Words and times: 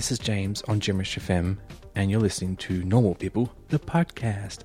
this 0.00 0.10
is 0.10 0.18
James 0.18 0.62
on 0.62 0.80
Gimmerish 0.80 1.18
FM, 1.18 1.58
and 1.94 2.10
you're 2.10 2.20
listening 2.20 2.56
to 2.56 2.82
Normal 2.84 3.14
People, 3.14 3.52
the 3.68 3.78
podcast. 3.78 4.60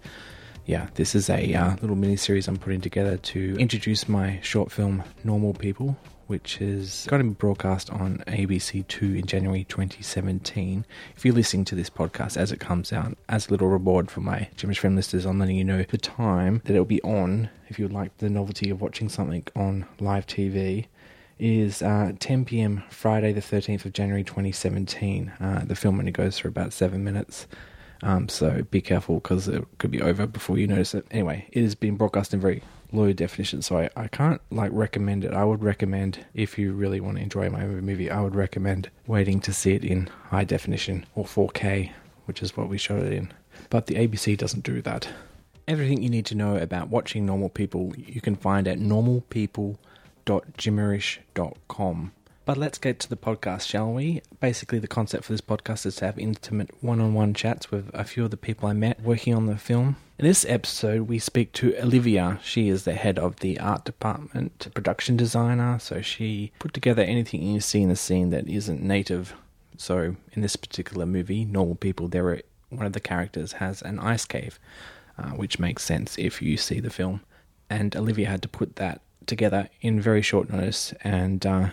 Yeah, 0.66 0.88
this 0.94 1.14
is 1.14 1.30
a 1.30 1.54
uh, 1.54 1.76
little 1.82 1.98
mini 1.98 2.16
series 2.16 2.48
I'm 2.48 2.56
putting 2.56 2.80
together 2.80 3.18
to 3.18 3.58
introduce 3.60 4.08
my 4.08 4.40
short 4.42 4.72
film 4.72 5.04
Normal 5.26 5.54
People, 5.54 5.98
which 6.28 6.62
is 6.62 7.06
going 7.10 7.22
to 7.22 7.28
be 7.28 7.36
broadcast 7.36 7.90
on 7.90 8.24
ABC2 8.28 9.20
in 9.20 9.26
January 9.26 9.66
2017. 9.66 10.86
If 11.18 11.26
you're 11.26 11.34
listening 11.34 11.66
to 11.66 11.76
this 11.76 11.90
podcast 11.90 12.38
as 12.38 12.54
it 12.54 12.62
comes 12.62 12.94
out, 12.94 13.18
as 13.28 13.50
a 13.50 13.52
little 13.52 13.68
reward 13.68 14.10
for 14.10 14.22
my 14.22 14.48
Gimmerish 14.56 14.84
FM 14.84 14.96
listeners, 14.96 15.26
I'm 15.26 15.38
letting 15.38 15.58
you 15.58 15.66
know 15.66 15.84
the 15.84 15.98
time 15.98 16.62
that 16.64 16.72
it'll 16.72 16.86
be 16.86 17.04
on 17.04 17.50
if 17.68 17.78
you 17.78 17.84
would 17.84 17.92
like 17.92 18.20
the 18.20 18.30
novelty 18.30 18.70
of 18.70 18.80
watching 18.80 19.10
something 19.10 19.46
on 19.54 19.86
live 20.00 20.28
TV 20.28 20.86
is 21.40 21.82
uh, 21.82 22.14
10 22.20 22.46
p.m. 22.46 22.84
Friday, 22.90 23.34
the 23.34 23.42
13th 23.42 23.86
of 23.86 23.94
January 23.94 24.24
2017. 24.24 25.34
Uh, 25.40 25.64
the 25.66 25.76
film 25.76 26.00
only 26.00 26.12
goes 26.12 26.40
for 26.40 26.48
about 26.48 26.74
seven 26.74 27.04
minutes, 27.04 27.48
um, 28.04 28.30
so 28.30 28.64
be 28.72 28.82
careful 28.82 29.16
because 29.16 29.48
it 29.48 29.64
could 29.78 29.92
be 29.92 30.02
over 30.02 30.26
before 30.28 30.58
you 30.58 30.68
notice 30.68 30.94
it. 30.94 31.06
Anyway, 31.12 31.48
it 31.52 31.62
has 31.62 31.76
been 31.76 31.98
broadcast 31.98 32.34
in 32.34 32.40
very 32.40 32.64
low 32.92 33.12
definition, 33.12 33.62
so 33.62 33.80
I, 33.80 33.90
I 33.96 34.08
can't 34.08 34.42
like 34.50 34.72
recommend 34.74 35.26
it. 35.26 35.34
I 35.34 35.44
would 35.44 35.64
recommend 35.64 36.26
if 36.34 36.58
you 36.58 36.74
really 36.74 37.00
want 37.00 37.18
to 37.18 37.24
enjoy 37.24 37.50
my 37.50 37.66
movie, 37.66 38.10
I 38.10 38.22
would 38.22 38.36
recommend 38.36 38.90
waiting 39.08 39.42
to 39.42 39.54
see 39.54 39.74
it 39.74 39.84
in 39.84 40.10
high 40.30 40.46
definition 40.46 41.06
or 41.16 41.26
4K, 41.26 41.92
which 42.26 42.42
is 42.42 42.56
what 42.56 42.70
we 42.70 42.78
showed 42.78 43.04
it 43.04 43.14
in. 43.14 43.34
But 43.70 43.88
the 43.88 43.96
ABC 43.96 44.38
doesn't 44.38 44.64
do 44.64 44.82
that. 44.84 45.10
Everything 45.68 46.04
you 46.04 46.10
need 46.10 46.28
to 46.28 46.36
know 46.36 46.58
about 46.58 46.90
watching 46.90 47.26
normal 47.26 47.50
people 47.50 47.94
you 47.98 48.22
can 48.22 48.36
find 48.36 48.68
at 48.68 48.78
normalpeople.com 48.78 49.78
www.gimmerish.com. 50.26 52.12
But 52.46 52.58
let's 52.58 52.78
get 52.78 53.00
to 53.00 53.10
the 53.10 53.18
podcast, 53.18 53.68
shall 53.68 53.92
we? 53.92 54.22
Basically, 54.40 54.78
the 54.78 54.88
concept 54.88 55.24
for 55.24 55.34
this 55.34 55.42
podcast 55.42 55.86
is 55.88 55.96
to 55.96 56.06
have 56.06 56.20
intimate 56.20 56.70
one 56.80 57.02
on 57.02 57.16
one 57.16 57.34
chats 57.34 57.72
with 57.72 57.90
a 57.92 58.04
few 58.04 58.26
of 58.26 58.30
the 58.30 58.38
people 58.38 58.70
I 58.70 58.74
met 58.74 59.02
working 59.02 59.34
on 59.34 59.48
the 59.48 59.58
film. 59.58 59.96
In 60.20 60.26
this 60.26 60.46
episode, 60.48 61.08
we 61.08 61.18
speak 61.18 61.54
to 61.54 61.76
Olivia. 61.82 62.40
She 62.44 62.70
is 62.70 62.84
the 62.84 62.94
head 62.94 63.18
of 63.18 63.38
the 63.38 63.60
art 63.60 63.84
department, 63.84 64.68
production 64.76 65.18
designer, 65.18 65.80
so 65.80 66.02
she 66.02 66.52
put 66.60 66.74
together 66.74 67.02
anything 67.02 67.42
you 67.42 67.60
see 67.60 67.82
in 67.82 67.90
the 67.90 67.96
scene 67.96 68.30
that 68.30 68.48
isn't 68.48 68.82
native. 68.82 69.34
So, 69.78 70.16
in 70.34 70.42
this 70.42 70.56
particular 70.56 71.08
movie, 71.08 71.46
Normal 71.46 71.76
People, 71.76 72.08
there 72.08 72.28
are, 72.30 72.42
one 72.70 72.86
of 72.86 72.94
the 72.94 73.00
characters 73.00 73.54
has 73.54 73.82
an 73.82 74.00
ice 74.00 74.26
cave, 74.26 74.60
uh, 75.18 75.32
which 75.32 75.60
makes 75.60 75.84
sense 75.84 76.16
if 76.18 76.42
you 76.44 76.58
see 76.58 76.80
the 76.80 76.92
film. 76.92 77.22
And 77.72 77.96
Olivia 77.96 78.30
had 78.30 78.44
to 78.44 78.48
put 78.48 78.76
that 78.76 79.02
together 79.28 79.70
in 79.82 80.00
very 80.00 80.22
short 80.22 80.50
notice, 80.50 80.94
and 81.02 81.46
uh, 81.46 81.70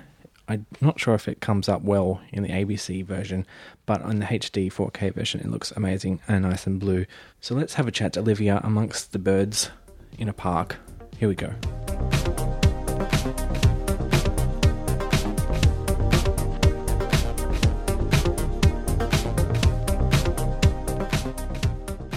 I'm 0.49 0.67
not 0.81 1.01
sure 1.01 1.15
if 1.15 1.29
it 1.29 1.41
comes 1.41 1.69
up 1.69 1.83
well 1.83 2.21
in 2.33 2.43
the 2.43 2.51
ABC 2.51 3.05
version, 3.05 3.47
but 3.87 4.03
on 4.03 4.19
the 4.19 4.27
HD 4.27 4.73
4K 4.73 5.15
version, 5.15 5.41
it 5.41 5.51
looks 5.51 5.71
amazing 5.73 6.21
and 6.29 6.43
nice 6.43 6.67
and 6.67 6.79
blue. 6.81 7.07
So 7.41 7.55
let's 7.55 7.75
have 7.75 7.87
a 7.87 7.93
chat 7.93 8.15
to 8.15 8.21
Olivia 8.21 8.61
amongst 8.63 9.13
the 9.13 9.19
birds 9.19 9.71
in 10.19 10.29
a 10.29 10.33
park. 10.33 10.77
Here 11.19 11.29
we 11.29 11.35
go. 11.35 11.55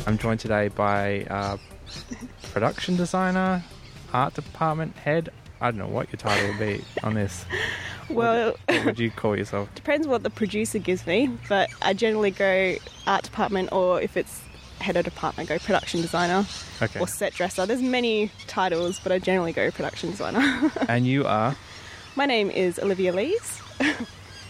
I'm 0.08 0.18
joined 0.20 0.40
today 0.40 0.68
by 0.68 1.26
uh, 1.30 1.58
production 2.52 2.96
designer, 2.96 3.64
art 4.16 4.34
department 4.34 4.96
head. 4.96 5.30
I 5.62 5.72
don't 5.72 5.78
know 5.80 5.88
what 5.88 6.10
your 6.12 6.18
title 6.18 6.48
would 6.50 6.60
be 6.60 6.84
on 7.04 7.14
this. 7.16 7.46
Well, 8.08 8.52
what, 8.68 8.76
what 8.78 8.86
would 8.86 9.00
you 9.00 9.10
call 9.10 9.36
yourself? 9.36 9.74
depends 9.84 10.06
what 10.06 10.22
the 10.22 10.30
producer 10.30 10.78
gives 10.78 11.08
me, 11.08 11.28
but 11.50 11.72
I 11.82 11.94
generally 11.94 12.30
go 12.30 12.76
art 13.08 13.24
department 13.24 13.72
or 13.72 14.00
if 14.00 14.16
it's 14.16 14.42
head 14.80 14.96
of 14.96 15.06
department, 15.06 15.50
I 15.50 15.56
go 15.56 15.58
production 15.66 16.02
designer 16.04 16.46
Okay. 16.84 17.00
or 17.00 17.08
set 17.08 17.34
dresser. 17.34 17.66
There's 17.66 17.82
many 17.82 18.30
titles, 18.46 19.00
but 19.00 19.12
I 19.12 19.18
generally 19.18 19.54
go 19.54 19.72
production 19.72 20.12
designer. 20.12 20.72
And 20.88 21.08
you 21.08 21.26
are? 21.26 21.56
My 22.16 22.28
name 22.28 22.52
is 22.52 22.78
Olivia 22.78 23.12
Lees. 23.12 23.60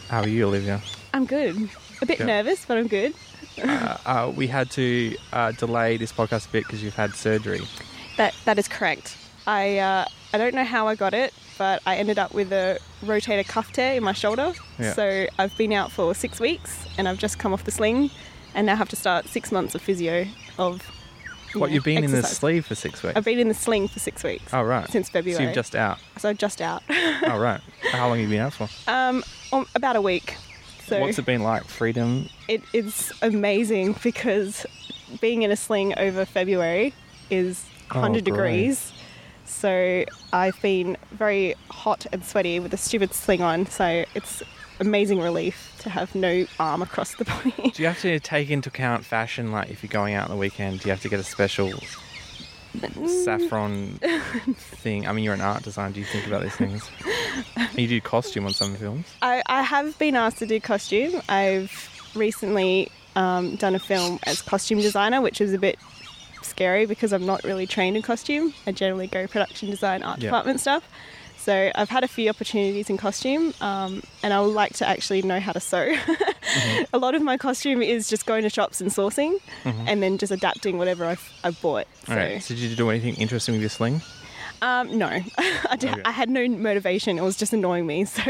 How 0.09 0.19
are 0.23 0.27
you, 0.27 0.47
Olivia? 0.47 0.81
I'm 1.13 1.25
good. 1.25 1.69
A 2.01 2.05
bit 2.05 2.19
Yeah. 2.19 2.25
nervous, 2.25 2.65
but 2.65 2.77
I'm 2.77 2.87
good. 2.87 3.13
uh, 3.63 3.97
uh, 4.05 4.33
we 4.35 4.47
had 4.47 4.69
to 4.71 5.15
uh, 5.31 5.53
delay 5.53 5.95
this 5.95 6.11
podcast 6.11 6.49
a 6.49 6.51
bit 6.51 6.65
because 6.65 6.83
you've 6.83 6.95
had 6.95 7.15
surgery. 7.15 7.61
That 8.17 8.33
that 8.43 8.59
is 8.59 8.67
correct. 8.67 9.15
I 9.47 9.77
uh, 9.79 10.05
I 10.33 10.37
don't 10.37 10.53
know 10.55 10.63
how 10.65 10.87
I 10.87 10.95
got 10.95 11.13
it, 11.13 11.33
but 11.57 11.81
I 11.85 11.95
ended 11.97 12.19
up 12.19 12.33
with 12.33 12.51
a 12.51 12.79
rotator 13.03 13.47
cuff 13.47 13.71
tear 13.71 13.95
in 13.95 14.03
my 14.03 14.13
shoulder. 14.13 14.53
Yeah. 14.79 14.93
So 14.93 15.27
I've 15.37 15.55
been 15.57 15.71
out 15.73 15.91
for 15.91 16.13
six 16.15 16.39
weeks, 16.39 16.85
and 16.97 17.07
I've 17.07 17.17
just 17.19 17.39
come 17.39 17.53
off 17.53 17.63
the 17.63 17.71
sling, 17.71 18.09
and 18.53 18.65
now 18.67 18.75
have 18.75 18.89
to 18.89 18.95
start 18.95 19.27
six 19.27 19.51
months 19.51 19.75
of 19.75 19.81
physio 19.81 20.25
of. 20.57 20.81
you 21.53 21.59
What, 21.59 21.69
know, 21.69 21.75
you've 21.75 21.83
been 21.83 22.03
in 22.03 22.11
the 22.11 22.17
exercise. 22.17 22.37
sleeve 22.37 22.65
for 22.65 22.75
six 22.75 23.01
weeks? 23.03 23.15
I've 23.15 23.23
been 23.25 23.39
in 23.39 23.47
the 23.47 23.53
sling 23.53 23.87
for 23.87 23.99
six 23.99 24.23
weeks. 24.23 24.53
Oh, 24.53 24.63
right. 24.63 24.89
Since 24.89 25.09
February. 25.09 25.37
So 25.37 25.43
you're 25.43 25.53
just 25.53 25.75
out. 25.75 25.99
So 26.17 26.33
just 26.33 26.61
out. 26.61 26.83
Oh, 27.27 27.39
right. 27.39 27.61
How 27.91 28.07
long 28.09 28.19
have 28.19 28.29
you 28.29 28.35
been 28.35 28.45
out 28.45 28.53
for? 28.53 28.67
um, 28.91 29.23
um, 29.53 29.65
about 29.75 29.95
a 29.95 30.01
week. 30.01 30.35
So 30.87 30.99
What's 30.99 31.17
it 31.17 31.25
been 31.25 31.41
like? 31.43 31.63
Freedom? 31.65 32.27
it 32.47 32.61
is 32.73 33.11
amazing 33.21 33.95
because 34.03 34.65
being 35.21 35.41
in 35.43 35.49
a 35.51 35.55
sling 35.55 35.97
over 35.97 36.25
February 36.25 36.93
is 37.31 37.65
Oh, 37.91 38.01
100 38.01 38.23
great. 38.23 38.25
degrees. 38.25 38.91
So 39.45 40.05
I've 40.33 40.59
been 40.61 40.97
very 41.11 41.55
hot 41.69 42.05
and 42.11 42.23
sweaty 42.23 42.59
with 42.59 42.73
a 42.73 42.77
stupid 42.77 43.13
sling 43.13 43.41
on. 43.41 43.65
So 43.67 44.05
it's 44.13 44.43
amazing 44.79 45.21
relief 45.21 45.75
to 45.79 45.89
have 45.89 46.13
no 46.15 46.45
arm 46.59 46.81
across 46.81 47.15
the 47.15 47.25
body. 47.25 47.71
Do 47.71 47.81
you 47.81 47.87
have 47.87 48.01
to 48.01 48.19
take 48.19 48.49
into 48.49 48.69
account 48.69 49.05
fashion? 49.05 49.51
Like, 49.51 49.69
if 49.69 49.83
you're 49.83 49.89
going 49.89 50.13
out 50.13 50.25
on 50.25 50.31
the 50.31 50.39
weekend, 50.39 50.81
do 50.81 50.87
you 50.87 50.91
have 50.91 51.01
to 51.01 51.09
get 51.09 51.19
a 51.19 51.23
special 51.23 51.71
saffron 53.23 53.99
thing? 54.55 55.07
I 55.07 55.13
mean, 55.13 55.23
you're 55.23 55.33
an 55.33 55.41
art 55.41 55.63
designer. 55.63 55.93
Do 55.93 55.99
you 55.99 56.05
think 56.05 56.27
about 56.27 56.43
these 56.43 56.55
things? 56.55 56.89
you 57.75 57.87
do 57.87 58.01
costume 58.01 58.45
on 58.45 58.53
some 58.53 58.75
films. 58.75 59.05
I, 59.21 59.41
I 59.45 59.61
have 59.61 59.97
been 59.97 60.15
asked 60.15 60.39
to 60.39 60.45
do 60.45 60.59
costume. 60.59 61.21
I've 61.29 61.89
recently 62.15 62.89
um, 63.15 63.55
done 63.55 63.75
a 63.75 63.79
film 63.79 64.19
as 64.23 64.41
costume 64.41 64.79
designer, 64.79 65.21
which 65.21 65.39
is 65.39 65.53
a 65.53 65.57
bit 65.57 65.79
scary 66.45 66.85
because 66.85 67.11
I'm 67.13 67.25
not 67.25 67.43
really 67.43 67.67
trained 67.67 67.95
in 67.97 68.01
costume. 68.03 68.53
I 68.67 68.71
generally 68.71 69.07
go 69.07 69.27
production 69.27 69.69
design, 69.69 70.03
art 70.03 70.19
Yeah. 70.19 70.27
department 70.29 70.59
stuff. 70.59 70.87
So 71.37 71.71
I've 71.75 71.89
had 71.89 72.03
a 72.03 72.07
few 72.07 72.27
opportunities 72.29 72.89
in 72.89 72.97
costume, 72.97 73.53
um, 73.61 74.01
and 74.23 74.33
I 74.33 74.41
would 74.41 74.53
like 74.55 74.73
to 74.77 74.87
actually 74.87 75.21
know 75.21 75.39
how 75.39 75.51
to 75.51 75.59
sew. 75.59 75.93
A 76.93 76.97
lot 76.97 77.13
of 77.13 77.21
my 77.21 77.37
costume 77.37 77.83
is 77.83 78.07
just 78.09 78.25
going 78.25 78.41
to 78.43 78.49
shops 78.49 78.81
and 78.81 78.89
sourcing, 78.89 79.37
and 79.63 80.01
then 80.01 80.17
just 80.17 80.31
adapting 80.31 80.79
whatever 80.79 81.05
I've, 81.05 81.31
I've 81.43 81.61
bought. 81.61 81.85
So, 82.07 82.13
All 82.13 82.17
right. 82.17 82.41
So, 82.41 82.55
did 82.55 82.63
you 82.63 82.75
do 82.75 82.89
anything 82.89 83.13
interesting 83.15 83.53
with 83.53 83.61
your 83.61 83.69
sling? 83.69 84.01
um, 84.63 84.97
no, 84.97 85.07
I, 85.37 85.75
did, 85.77 85.91
Okay. 85.91 86.01
I 86.05 86.11
had 86.11 86.29
no 86.31 86.47
motivation. 86.47 87.19
It 87.19 87.21
was 87.21 87.35
just 87.37 87.53
annoying 87.53 87.85
me, 87.85 88.05
so 88.15 88.23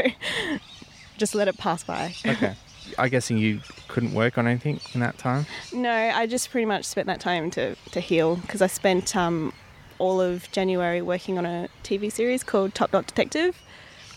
just 1.16 1.34
let 1.34 1.48
it 1.48 1.56
pass 1.56 1.82
by. 1.84 2.14
Okay. 2.26 2.54
I 2.98 3.08
guessing 3.08 3.38
you 3.38 3.60
couldn't 3.88 4.12
work 4.14 4.38
on 4.38 4.46
anything 4.46 4.80
in 4.94 5.00
that 5.00 5.18
time. 5.18 5.46
No, 5.72 5.90
I 5.92 6.26
just 6.26 6.50
pretty 6.50 6.66
much 6.66 6.84
spent 6.84 7.06
that 7.06 7.20
time 7.20 7.50
to, 7.52 7.74
to 7.92 8.00
heal 8.00 8.36
because 8.36 8.62
I 8.62 8.66
spent 8.66 9.14
um, 9.16 9.52
all 9.98 10.20
of 10.20 10.50
January 10.52 11.02
working 11.02 11.38
on 11.38 11.46
a 11.46 11.68
TV 11.84 12.10
series 12.10 12.42
called 12.44 12.74
Top 12.74 12.92
Knot 12.92 13.06
Detective, 13.06 13.60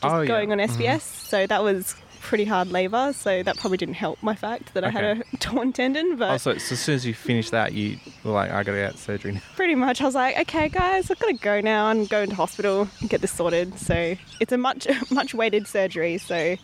just 0.02 0.04
Oh, 0.16 0.22
yeah. 0.22 0.28
going 0.28 0.52
on 0.52 0.58
Mhm. 0.60 0.70
SBS. 0.70 1.02
So 1.02 1.46
that 1.48 1.64
was 1.64 1.96
pretty 2.22 2.44
hard 2.44 2.70
labour. 2.70 3.14
So 3.14 3.44
that 3.44 3.58
probably 3.58 3.78
didn't 3.78 3.96
help 3.96 4.22
my 4.22 4.36
fact 4.36 4.74
that 4.74 4.84
I 4.84 4.90
had 4.90 5.04
a 5.04 5.24
torn 5.40 5.72
tendon. 5.72 6.18
But 6.18 6.32
Oh, 6.32 6.38
so, 6.38 6.58
so 6.58 6.74
as 6.74 6.80
soon 6.82 6.96
as 6.96 7.06
you 7.06 7.14
finished 7.14 7.52
that, 7.52 7.72
you 7.74 7.98
were 8.26 8.32
like, 8.34 8.52
I 8.52 8.62
got 8.64 8.74
to 8.74 8.78
get 8.78 8.98
surgery 8.98 9.32
now. 9.34 9.42
pretty 9.56 9.76
much 9.76 10.02
I 10.02 10.06
was 10.06 10.16
like, 10.16 10.38
okay, 10.40 10.68
guys, 10.68 11.10
I've 11.10 11.20
got 11.20 11.28
to 11.28 11.34
go 11.34 11.62
now 11.62 11.90
and 11.90 12.10
go 12.10 12.22
into 12.22 12.36
hospital 12.36 12.90
and 13.00 13.10
get 13.10 13.22
this 13.22 13.32
sorted. 13.32 13.80
So 13.80 14.16
it's 14.42 14.52
a 14.52 14.58
much 14.58 14.86
much 15.12 15.34
weighted 15.34 15.66
surgery. 15.68 16.18
So 16.18 16.58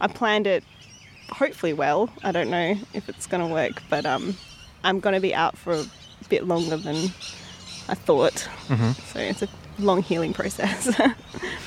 I 0.00 0.06
planned 0.08 0.46
it 0.46 0.64
hopefully 1.34 1.72
well. 1.72 2.10
I 2.22 2.32
don't 2.32 2.50
know 2.50 2.76
if 2.94 3.08
it's 3.08 3.26
going 3.26 3.46
to 3.46 3.52
work, 3.52 3.82
but 3.88 4.06
um, 4.06 4.36
I'm 4.84 5.00
going 5.00 5.14
to 5.14 5.20
be 5.20 5.34
out 5.34 5.56
for 5.56 5.74
a 5.74 5.84
bit 6.28 6.46
longer 6.46 6.76
than 6.76 6.96
I 7.88 7.94
thought. 7.94 8.48
Mm-hmm. 8.68 8.92
So 9.12 9.18
it's 9.18 9.42
a 9.42 9.48
long 9.78 10.02
healing 10.02 10.32
process. 10.32 11.00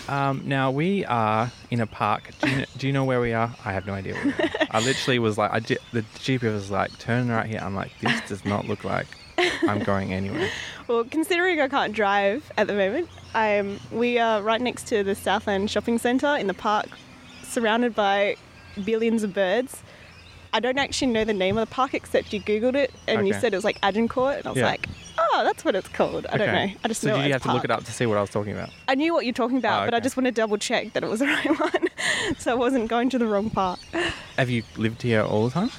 Um, 0.07 0.43
now 0.45 0.69
we 0.69 1.03
are 1.05 1.51
in 1.71 1.81
a 1.81 1.87
park. 1.87 2.29
Do 2.39 2.49
you, 2.49 2.57
know, 2.57 2.65
do 2.77 2.87
you 2.87 2.93
know 2.93 3.05
where 3.05 3.19
we 3.19 3.33
are? 3.33 3.55
I 3.65 3.73
have 3.73 3.87
no 3.87 3.93
idea. 3.93 4.13
Where 4.13 4.25
we 4.25 4.31
are. 4.31 4.67
I 4.69 4.79
literally 4.79 5.17
was 5.17 5.35
like, 5.37 5.51
I 5.51 5.59
di- 5.59 5.77
the 5.93 6.03
GPS 6.03 6.53
was 6.53 6.69
like, 6.71 6.95
turn 6.99 7.29
right 7.29 7.47
here. 7.47 7.59
I'm 7.59 7.73
like, 7.73 7.91
this 8.01 8.21
does 8.29 8.45
not 8.45 8.67
look 8.67 8.83
like 8.83 9.07
I'm 9.63 9.79
going 9.79 10.13
anywhere. 10.13 10.49
well, 10.87 11.03
considering 11.05 11.59
I 11.59 11.67
can't 11.67 11.93
drive 11.93 12.51
at 12.57 12.67
the 12.67 12.73
moment, 12.73 13.09
I'm, 13.33 13.79
we 13.91 14.19
are 14.19 14.43
right 14.43 14.61
next 14.61 14.87
to 14.89 15.03
the 15.03 15.15
Southland 15.15 15.71
Shopping 15.71 15.97
Centre 15.97 16.35
in 16.35 16.45
the 16.47 16.53
park, 16.53 16.87
surrounded 17.43 17.95
by 17.95 18.35
billions 18.83 19.23
of 19.23 19.33
birds. 19.33 19.81
I 20.53 20.59
don't 20.61 20.77
actually 20.77 21.11
know 21.11 21.25
the 21.25 21.33
name 21.33 21.57
of 21.57 21.67
the 21.67 21.73
park 21.73 21.93
except 21.93 22.31
you 22.31 22.39
googled 22.39 22.75
it 22.75 22.93
and 23.09 23.27
you 23.27 23.33
said 23.33 23.53
it 23.53 23.57
was 23.57 23.65
like 23.65 23.77
Agincourt, 23.83 24.37
and 24.37 24.47
I 24.47 24.49
was 24.51 24.57
Yeah. 24.59 24.67
like, 24.67 24.87
oh, 25.17 25.41
that's 25.43 25.65
what 25.65 25.75
it's 25.75 25.89
called. 25.89 26.25
I 26.31 26.37
don't 26.37 26.47
know. 26.53 26.71
I 26.83 26.87
just 26.87 27.01
so 27.01 27.09
know 27.09 27.17
did 27.17 27.25
you 27.27 27.33
have 27.33 27.41
to 27.43 27.51
look 27.51 27.65
it 27.65 27.71
up 27.71 27.83
to 27.83 27.91
see 27.91 28.05
what 28.05 28.17
I 28.17 28.21
was 28.21 28.29
talking 28.29 28.53
about? 28.53 28.69
I 28.87 28.95
knew 28.95 29.13
what 29.13 29.25
you're 29.25 29.33
talking 29.33 29.57
about, 29.57 29.83
Oh, 29.83 29.87
but 29.87 29.93
I 29.93 29.99
just 29.99 30.15
want 30.15 30.27
to 30.27 30.31
double 30.31 30.57
check 30.57 30.93
that 30.93 31.03
it 31.03 31.09
was 31.09 31.19
the 31.19 31.25
right 31.35 31.59
one, 31.59 31.87
so 32.37 32.51
I 32.51 32.55
wasn't 32.55 32.87
going 32.87 33.09
to 33.09 33.17
the 33.17 33.27
wrong 33.27 33.49
part. 33.49 33.79
Have 34.37 34.49
you 34.49 34.63
lived 34.77 35.01
here 35.01 35.21
all 35.23 35.43
the 35.45 35.51
time? 35.51 35.71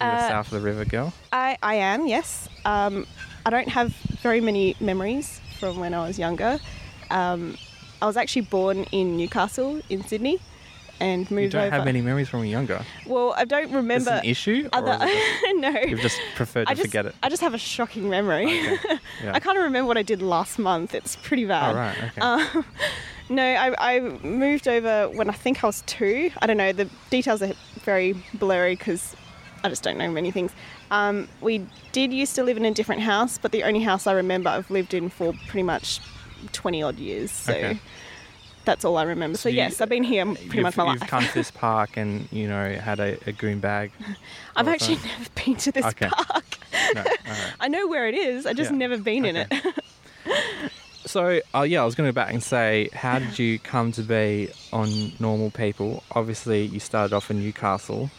You're 0.00 0.10
Uh, 0.10 0.28
south 0.28 0.46
of 0.48 0.52
the 0.52 0.60
river 0.60 0.84
girl. 0.84 1.14
I, 1.32 1.56
I 1.62 1.76
am, 1.76 2.06
yes. 2.06 2.48
Um, 2.66 3.06
I 3.46 3.50
don't 3.50 3.68
have 3.70 3.92
very 4.22 4.42
many 4.42 4.76
memories 4.80 5.40
from 5.58 5.78
when 5.80 5.94
I 5.94 6.06
was 6.06 6.18
younger. 6.18 6.58
Um, 7.10 7.56
I 8.02 8.06
was 8.06 8.18
actually 8.18 8.42
born 8.42 8.84
in 8.92 9.16
Newcastle 9.16 9.80
in 9.88 10.04
Sydney 10.06 10.40
and 11.00 11.30
moved 11.30 11.42
You 11.42 11.48
don't 11.50 11.62
over. 11.66 11.76
have 11.76 11.84
many 11.84 12.00
memories 12.00 12.28
from 12.28 12.40
when 12.40 12.48
you're 12.48 12.58
younger. 12.58 12.84
Well, 13.06 13.34
I 13.36 13.44
don't 13.44 13.72
remember 13.72 14.10
this 14.10 14.20
an 14.22 14.24
issue, 14.24 14.68
or 14.72 14.78
other. 14.78 15.04
is 15.04 15.42
no, 15.56 15.70
you've 15.80 16.00
just 16.00 16.20
preferred 16.34 16.68
to 16.68 16.74
just, 16.74 16.86
forget 16.86 17.06
it? 17.06 17.14
I 17.22 17.28
just 17.28 17.42
have 17.42 17.54
a 17.54 17.58
shocking 17.58 18.08
memory. 18.08 18.46
Okay. 18.46 18.98
Yeah. 19.22 19.32
I 19.32 19.38
can't 19.40 19.56
remember 19.56 19.86
what 19.86 19.96
I 19.96 20.02
did 20.02 20.20
last 20.22 20.58
month. 20.58 20.92
It's 20.94 21.14
pretty 21.16 21.44
bad. 21.44 21.72
Oh, 21.72 21.76
right. 21.78 21.96
Okay. 22.04 22.20
Um, 22.20 22.64
no, 23.28 23.42
I, 23.44 23.96
I 23.96 24.00
moved 24.00 24.66
over 24.66 25.08
when 25.10 25.30
I 25.30 25.32
think 25.32 25.62
I 25.62 25.68
was 25.68 25.82
two. 25.86 26.30
I 26.42 26.46
don't 26.46 26.56
know. 26.56 26.72
The 26.72 26.88
details 27.10 27.40
are 27.42 27.52
very 27.84 28.14
blurry 28.34 28.74
because 28.74 29.14
I 29.62 29.68
just 29.68 29.82
don't 29.84 29.96
know 29.98 30.10
many 30.10 30.30
things. 30.32 30.50
Um, 30.90 31.28
we 31.40 31.64
did 31.92 32.12
used 32.12 32.34
to 32.34 32.42
live 32.42 32.56
in 32.56 32.64
a 32.64 32.72
different 32.72 33.02
house, 33.02 33.38
but 33.38 33.52
the 33.52 33.62
only 33.62 33.80
house 33.80 34.06
I 34.06 34.12
remember 34.12 34.50
I've 34.50 34.70
lived 34.70 34.92
in 34.94 35.08
for 35.10 35.32
pretty 35.48 35.62
much 35.62 36.00
20 36.52 36.82
odd 36.82 36.98
years. 36.98 37.30
So 37.30 37.52
Okay. 37.54 37.78
That's 38.64 38.84
all 38.84 38.96
I 38.96 39.02
remember. 39.04 39.36
So, 39.38 39.48
you- 39.48 39.56
yes, 39.56 39.80
I've 39.80 39.88
been 39.88 40.04
here 40.04 40.24
pretty 40.26 40.60
much 40.62 40.76
my 40.76 40.84
life. 40.84 41.00
you've 41.00 41.08
come 41.08 41.24
to 41.24 41.34
this 41.34 41.50
park 41.66 41.96
and 41.96 42.28
you 42.32 42.48
know 42.48 42.72
had 42.74 43.00
a, 43.00 43.18
a 43.26 43.32
goon 43.32 43.60
bag. 43.60 43.90
I've 44.56 44.66
all 44.68 44.74
actually 44.74 44.96
never 44.96 45.30
been 45.44 45.56
to 45.56 45.72
this 45.72 45.84
Okay. 45.86 46.08
park. 46.08 46.44
No, 46.94 47.02
right. 47.02 47.52
I 47.60 47.68
know 47.68 47.86
where 47.86 48.06
it 48.08 48.14
is. 48.14 48.46
I 48.46 48.52
just 48.52 48.70
Yeah. 48.72 48.76
never 48.76 48.98
been 48.98 49.24
in 49.24 49.36
it. 49.36 49.52
So, 51.06 51.40
uh, 51.54 51.62
yeah, 51.62 51.82
I 51.82 51.84
was 51.84 51.94
going 51.94 52.08
to 52.08 52.12
go 52.12 52.14
back 52.14 52.32
and 52.32 52.42
say, 52.42 52.88
how 52.92 53.18
did 53.18 53.38
you 53.38 53.58
come 53.58 53.92
to 53.92 54.02
be 54.02 54.50
on 54.72 55.12
Normal 55.20 55.50
People? 55.50 56.02
Obviously, 56.12 56.62
you 56.64 56.80
started 56.80 57.14
off 57.14 57.30
in 57.30 57.40
Newcastle, 57.40 58.10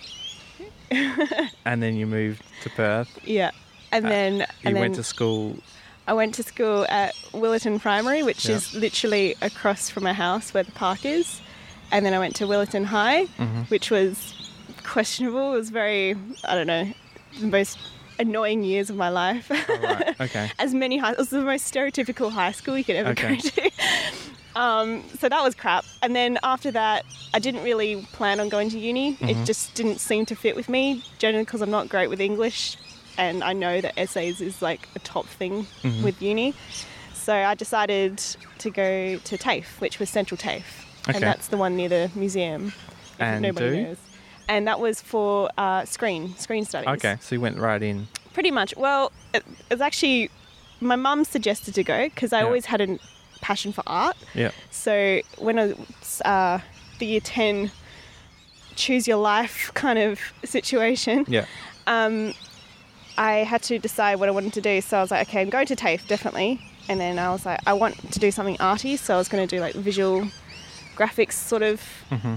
and 1.66 1.82
then 1.84 1.96
you 1.96 2.06
moved 2.08 2.44
to 2.64 2.70
Perth. 2.70 3.10
yeah. 3.24 3.52
And 3.92 4.06
Uh, 4.06 4.10
then, 4.10 4.34
You 4.38 4.46
and 4.66 4.76
then 4.76 4.82
went 4.82 4.96
to 4.96 5.04
school. 5.04 5.58
I 6.08 6.14
went 6.14 6.36
to 6.36 6.44
school 6.44 6.86
at 6.90 7.16
Willetton 7.34 7.80
Primary, 7.80 8.22
which 8.24 8.46
Yeah. 8.46 8.56
is 8.56 8.74
literally 8.74 9.36
across 9.42 9.90
from 9.90 10.04
my 10.04 10.14
house 10.14 10.54
where 10.54 10.64
the 10.64 10.72
park 10.72 11.06
is. 11.06 11.42
And 11.92 12.06
then 12.06 12.14
I 12.14 12.20
went 12.20 12.36
to 12.38 12.46
Willetton 12.46 12.86
High, 12.86 13.26
Mm-hmm. 13.40 13.62
which 13.64 13.90
was 13.92 14.34
questionable. 14.84 15.54
It 15.54 15.58
was 15.58 15.70
very, 15.70 16.16
I 16.48 16.54
don't 16.56 16.68
know, 16.68 16.92
the 17.40 17.48
most 17.48 17.78
annoying 18.20 18.64
years 18.64 18.90
of 18.90 18.96
my 18.96 19.10
life. 19.10 19.48
Oh, 19.52 19.80
right. 19.82 20.16
Okay. 20.22 20.52
As 20.60 20.74
many 20.74 20.98
high, 20.98 21.12
it 21.12 21.18
was 21.18 21.30
the 21.30 21.42
most 21.42 21.72
stereotypical 21.74 22.32
high 22.32 22.52
school 22.52 22.78
you 22.78 22.84
could 22.84 22.96
ever 22.96 23.10
Okay. 23.12 23.36
go 23.36 23.42
to. 23.42 23.72
Um, 24.56 25.04
so 25.20 25.28
that 25.28 25.44
was 25.44 25.54
crap. 25.54 25.84
And 26.02 26.16
then 26.16 26.40
after 26.42 26.72
that, 26.72 27.04
I 27.34 27.40
didn't 27.40 27.62
really 27.64 28.08
plan 28.14 28.40
on 28.40 28.48
going 28.48 28.70
to 28.70 28.80
uni. 28.80 29.16
Mm-hmm. 29.16 29.28
It 29.28 29.46
just 29.46 29.74
didn't 29.76 30.00
seem 30.00 30.26
to 30.28 30.36
fit 30.36 30.56
with 30.56 30.70
me, 30.70 31.04
generally 31.20 31.44
because 31.44 31.62
I'm 31.62 31.70
not 31.72 31.90
great 31.90 32.08
with 32.10 32.22
English, 32.22 32.78
and 33.18 33.44
I 33.44 33.54
know 33.54 33.82
that 33.82 33.94
essays 33.98 34.42
is 34.42 34.62
like 34.62 34.88
a 34.96 35.00
top 35.00 35.26
thing 35.28 35.68
Mm-hmm. 35.84 36.04
with 36.04 36.22
uni. 36.22 36.54
So 37.14 37.34
I 37.34 37.56
decided 37.56 38.18
to 38.60 38.70
go 38.70 39.18
to 39.18 39.38
TAFE, 39.38 39.82
which 39.82 40.00
was 40.00 40.10
Central 40.10 40.38
TAFE, 40.38 40.86
Okay. 41.10 41.16
and 41.18 41.24
that's 41.24 41.48
the 41.48 41.58
one 41.58 41.76
near 41.76 41.90
the 41.90 42.12
museum. 42.16 42.72
And 43.20 43.42
nobody 43.42 43.70
do? 43.78 43.84
knows. 43.84 43.98
And 44.48 44.68
that 44.68 44.80
was 44.80 45.02
for 45.02 45.50
uh, 45.58 45.86
screen 45.86 46.36
screen 46.38 46.66
studies. 46.66 46.90
Okay, 46.90 47.18
so 47.22 47.34
you 47.36 47.42
went 47.42 47.58
right 47.58 47.82
in. 47.82 48.08
Pretty 48.34 48.52
much. 48.52 48.76
Well, 48.78 49.12
it, 49.34 49.44
it 49.70 49.74
was 49.74 49.82
actually 49.82 50.30
my 50.82 50.96
mum 50.96 51.24
suggested 51.26 51.74
to 51.76 51.84
go 51.84 52.06
because 52.10 52.32
I 52.34 52.40
Yeah. 52.42 52.46
always 52.46 52.66
had 52.66 52.82
a 52.82 53.00
passion 53.42 53.72
for 53.74 53.84
art. 53.88 54.16
Yeah. 54.36 54.52
So 54.70 55.22
when 55.40 55.58
I 55.58 55.66
was 55.68 56.22
uh, 56.26 56.60
the 57.00 57.06
year 57.08 57.22
10 57.22 57.72
choose 58.76 59.08
your 59.08 59.18
life 59.18 59.72
kind 59.74 59.98
of 59.98 60.20
situation, 60.44 61.26
Yeah. 61.28 61.46
I 63.18 63.38
had 63.38 63.62
to 63.64 63.80
decide 63.80 64.16
what 64.20 64.30
I 64.30 64.32
wanted 64.32 64.54
to 64.54 64.62
do. 64.62 64.82
So 64.82 64.98
I 64.98 65.02
was 65.02 65.12
like, 65.12 65.28
okay, 65.30 65.42
I'm 65.42 65.50
going 65.50 65.68
to 65.68 65.76
TAFE, 65.76 66.08
definitely. 66.08 66.60
And 66.90 67.00
then 67.00 67.18
I 67.18 67.32
was 67.32 67.46
like, 67.46 67.60
I 67.66 67.74
want 67.74 68.12
to 68.12 68.20
do 68.20 68.30
something 68.32 68.58
arty. 68.60 68.98
So 68.98 69.16
I 69.16 69.18
was 69.18 69.28
going 69.28 69.48
to 69.48 69.56
do 69.56 69.60
like 69.62 69.74
visual 69.76 70.28
graphics 70.96 71.34
sort 71.34 71.64
of 71.64 71.80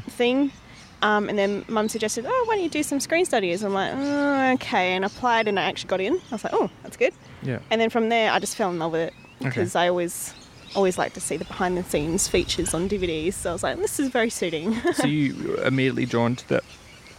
thing. 0.08 0.52
Um, 1.00 1.28
and 1.28 1.38
then 1.38 1.64
mum 1.68 1.88
suggested, 1.88 2.24
oh, 2.26 2.44
why 2.48 2.54
don't 2.56 2.64
you 2.64 2.70
do 2.70 2.82
some 2.82 2.98
screen 2.98 3.24
studies? 3.24 3.62
I'm 3.62 3.72
like, 3.72 3.92
oh, 3.94 4.52
okay. 4.54 4.94
And 4.94 5.04
I 5.04 5.06
applied 5.06 5.46
and 5.46 5.58
I 5.58 5.62
actually 5.64 5.88
got 5.88 6.00
in. 6.00 6.14
I 6.14 6.34
was 6.34 6.42
like, 6.44 6.52
oh, 6.54 6.70
that's 6.82 6.96
good. 6.96 7.12
Yeah. 7.42 7.60
And 7.70 7.80
then 7.80 7.88
from 7.90 8.08
there, 8.08 8.32
I 8.32 8.38
just 8.40 8.56
fell 8.56 8.70
in 8.70 8.78
love 8.78 8.92
with 8.92 9.02
it 9.02 9.14
Okay. 9.40 9.48
because 9.50 9.76
I 9.76 9.88
always, 9.88 10.34
always 10.74 10.98
like 10.98 11.12
to 11.14 11.20
see 11.20 11.36
the 11.36 11.44
behind 11.44 11.76
the 11.76 11.84
scenes 11.84 12.26
features 12.26 12.74
on 12.74 12.88
DVDs. 12.88 13.34
So 13.34 13.50
I 13.50 13.52
was 13.52 13.62
like, 13.62 13.76
this 13.78 14.00
is 14.00 14.08
very 14.08 14.30
suiting. 14.30 14.74
so 14.94 15.06
you 15.06 15.34
were 15.50 15.64
immediately 15.64 16.04
drawn 16.06 16.34
to 16.34 16.48
the 16.48 16.62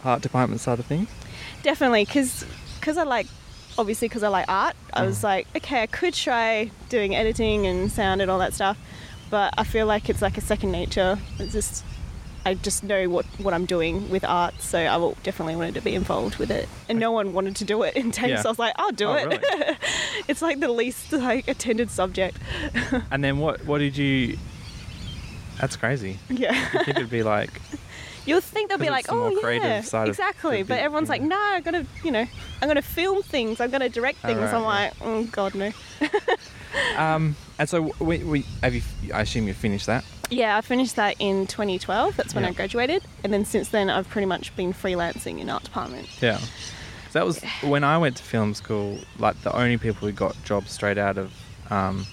art 0.04 0.20
department 0.20 0.60
side 0.60 0.78
of 0.78 0.84
things? 0.86 1.08
Definitely, 1.62 2.04
because 2.04 2.44
I 2.98 3.02
like, 3.04 3.26
obviously, 3.78 4.08
because 4.08 4.22
I 4.22 4.28
like 4.28 4.46
art, 4.48 4.76
I 4.92 5.04
was 5.06 5.20
mm. 5.20 5.24
like, 5.24 5.46
okay, 5.56 5.82
I 5.82 5.86
could 5.86 6.14
try 6.14 6.70
doing 6.88 7.14
editing 7.14 7.66
and 7.66 7.90
sound 7.90 8.20
and 8.22 8.30
all 8.30 8.38
that 8.38 8.54
stuff, 8.54 8.78
but 9.30 9.54
I 9.56 9.64
feel 9.64 9.86
like 9.86 10.08
it's 10.08 10.22
like 10.22 10.36
a 10.38 10.40
second 10.40 10.72
nature. 10.72 11.18
It's 11.38 11.52
just, 11.52 11.84
I 12.44 12.54
just 12.54 12.82
know 12.82 13.08
what, 13.08 13.26
what 13.38 13.52
I'm 13.54 13.66
doing 13.66 14.08
with 14.10 14.24
art, 14.24 14.60
so 14.60 14.78
I 14.78 14.96
will 14.96 15.16
definitely 15.22 15.56
wanted 15.56 15.74
to 15.74 15.82
be 15.82 15.94
involved 15.94 16.36
with 16.36 16.50
it. 16.50 16.68
And 16.88 16.98
no 16.98 17.12
one 17.12 17.32
wanted 17.32 17.56
to 17.56 17.64
do 17.64 17.82
it 17.82 17.94
in 17.96 18.10
TAFE, 18.10 18.28
Yeah. 18.28 18.42
so 18.42 18.48
I 18.48 18.52
was 18.52 18.58
like, 18.58 18.74
I'll 18.76 18.92
do 18.92 19.08
Oh, 19.08 19.14
it. 19.14 19.26
really? 19.26 19.76
it's 20.28 20.42
like 20.42 20.60
the 20.60 20.68
least 20.70 21.12
like 21.12 21.48
attended 21.48 21.90
subject. 21.90 22.38
And 23.10 23.22
then 23.22 23.38
what? 23.38 23.64
What 23.66 23.78
did 23.78 23.96
you? 23.96 24.36
That's 25.60 25.76
crazy. 25.76 26.18
Yeah. 26.28 26.52
You 26.72 26.84
think 26.84 26.96
it'd 26.96 27.10
be 27.10 27.22
like, 27.22 27.50
You'll 28.26 28.40
think 28.40 28.68
they'll 28.68 28.78
be 28.78 28.90
like, 28.90 29.06
oh 29.08 29.30
yeah, 29.50 29.78
exactly. 30.04 30.62
But 30.62 30.78
everyone's 30.80 31.08
like, 31.08 31.22
no, 31.22 31.36
I'm 31.40 31.62
gonna, 31.62 31.86
you 32.04 32.10
know, 32.10 32.26
I'm 32.60 32.68
gonna 32.68 32.82
film 32.82 33.22
things. 33.22 33.60
I'm 33.60 33.70
gonna 33.70 33.88
direct 33.88 34.18
Oh, 34.24 34.28
things. 34.28 34.40
right, 34.40 34.54
I'm 34.54 34.60
yeah. 34.62 34.66
like, 34.66 34.92
oh 35.02 35.24
god, 35.24 35.54
no. 35.54 35.72
um, 36.96 37.36
and 37.58 37.68
so 37.68 37.92
we, 37.98 38.18
we 38.18 38.44
have 38.62 38.74
you? 38.74 38.82
I 39.12 39.22
assume 39.22 39.46
you 39.48 39.54
finished 39.54 39.86
that. 39.86 40.04
Yeah, 40.30 40.56
I 40.56 40.60
finished 40.60 40.96
that 40.96 41.16
in 41.18 41.46
2012. 41.48 42.16
That's 42.16 42.34
when 42.34 42.44
Yeah. 42.44 42.50
I 42.50 42.52
graduated, 42.52 43.02
and 43.24 43.32
then 43.32 43.44
since 43.44 43.70
then 43.70 43.90
I've 43.90 44.08
pretty 44.08 44.26
much 44.26 44.54
been 44.56 44.72
freelancing 44.72 45.40
in 45.40 45.50
art 45.50 45.64
department. 45.64 46.08
Yeah. 46.22 46.38
So 46.38 47.18
that 47.18 47.26
was 47.26 47.42
when 47.62 47.82
I 47.82 47.98
went 47.98 48.16
to 48.18 48.22
film 48.22 48.54
school. 48.54 48.98
Like 49.18 49.40
the 49.42 49.54
only 49.56 49.76
people 49.78 50.06
who 50.06 50.12
got 50.12 50.36
jobs 50.44 50.70
straight 50.70 50.98
out 50.98 51.18
of 51.18 51.32
um, 51.70 52.06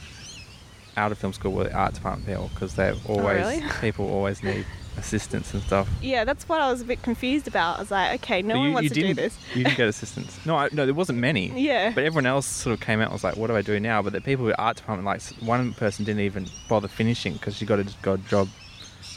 out 0.96 1.12
of 1.12 1.20
film 1.20 1.34
school 1.34 1.52
were 1.52 1.66
the 1.66 1.74
art 1.74 1.94
department 1.94 2.28
people 2.28 2.50
because 2.54 2.74
they 2.74 2.92
always 3.08 3.46
really? 3.46 3.64
people 3.82 4.10
always 4.10 4.42
need 4.42 4.66
assistants 4.98 5.54
and 5.54 5.62
stuff. 5.64 5.88
Yeah, 6.02 6.24
that's 6.26 6.48
what 6.50 6.60
I 6.60 6.72
was 6.72 6.82
a 6.82 6.86
bit 6.86 7.02
confused 7.02 7.48
about. 7.48 7.78
I 7.78 7.80
was 7.82 7.92
like, 7.92 8.22
okay, 8.22 8.42
no 8.42 8.58
one 8.58 8.68
you, 8.70 8.74
wants 8.74 8.96
you 8.96 9.02
to 9.02 9.08
do 9.08 9.14
this. 9.14 9.38
You 9.54 9.64
didn't 9.64 9.78
get 9.78 9.88
assistants. 9.88 10.44
No, 10.46 10.56
I, 10.56 10.70
no, 10.72 10.86
there 10.86 10.94
wasn't 10.94 11.20
many. 11.20 11.48
Yeah. 11.60 11.92
But 11.94 12.04
everyone 12.04 12.26
else 12.26 12.46
sort 12.46 12.74
of 12.74 12.80
came 12.80 13.00
out 13.00 13.06
and 13.06 13.14
was 13.14 13.24
like, 13.24 13.38
"What 13.38 13.48
do 13.48 13.56
I 13.56 13.62
do 13.62 13.80
now?" 13.80 14.02
But 14.02 14.14
the 14.14 14.22
people 14.22 14.46
with 14.46 14.56
art 14.58 14.78
department, 14.78 15.06
like 15.06 15.22
one 15.48 15.74
person 15.74 16.06
didn't 16.06 16.22
even 16.22 16.48
bother 16.68 16.88
finishing 16.88 17.34
because 17.34 17.56
she 17.56 17.66
got 17.66 17.80
a, 17.80 17.88
got 18.02 18.20
a 18.20 18.24
job 18.30 18.50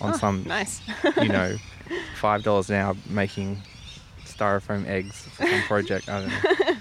on 0.01 0.15
Oh, 0.15 0.17
some, 0.17 0.45
nice. 0.45 0.81
you 1.21 1.29
know, 1.29 1.57
five 2.17 2.43
dollars 2.43 2.71
an 2.71 2.77
hour 2.77 2.95
making 3.09 3.63
styrofoam 4.25 4.87
eggs 4.87 5.23
for 5.23 5.47
some 5.47 5.63
project. 5.63 6.09
I 6.09 6.21
don't 6.21 6.31
know. 6.31 6.77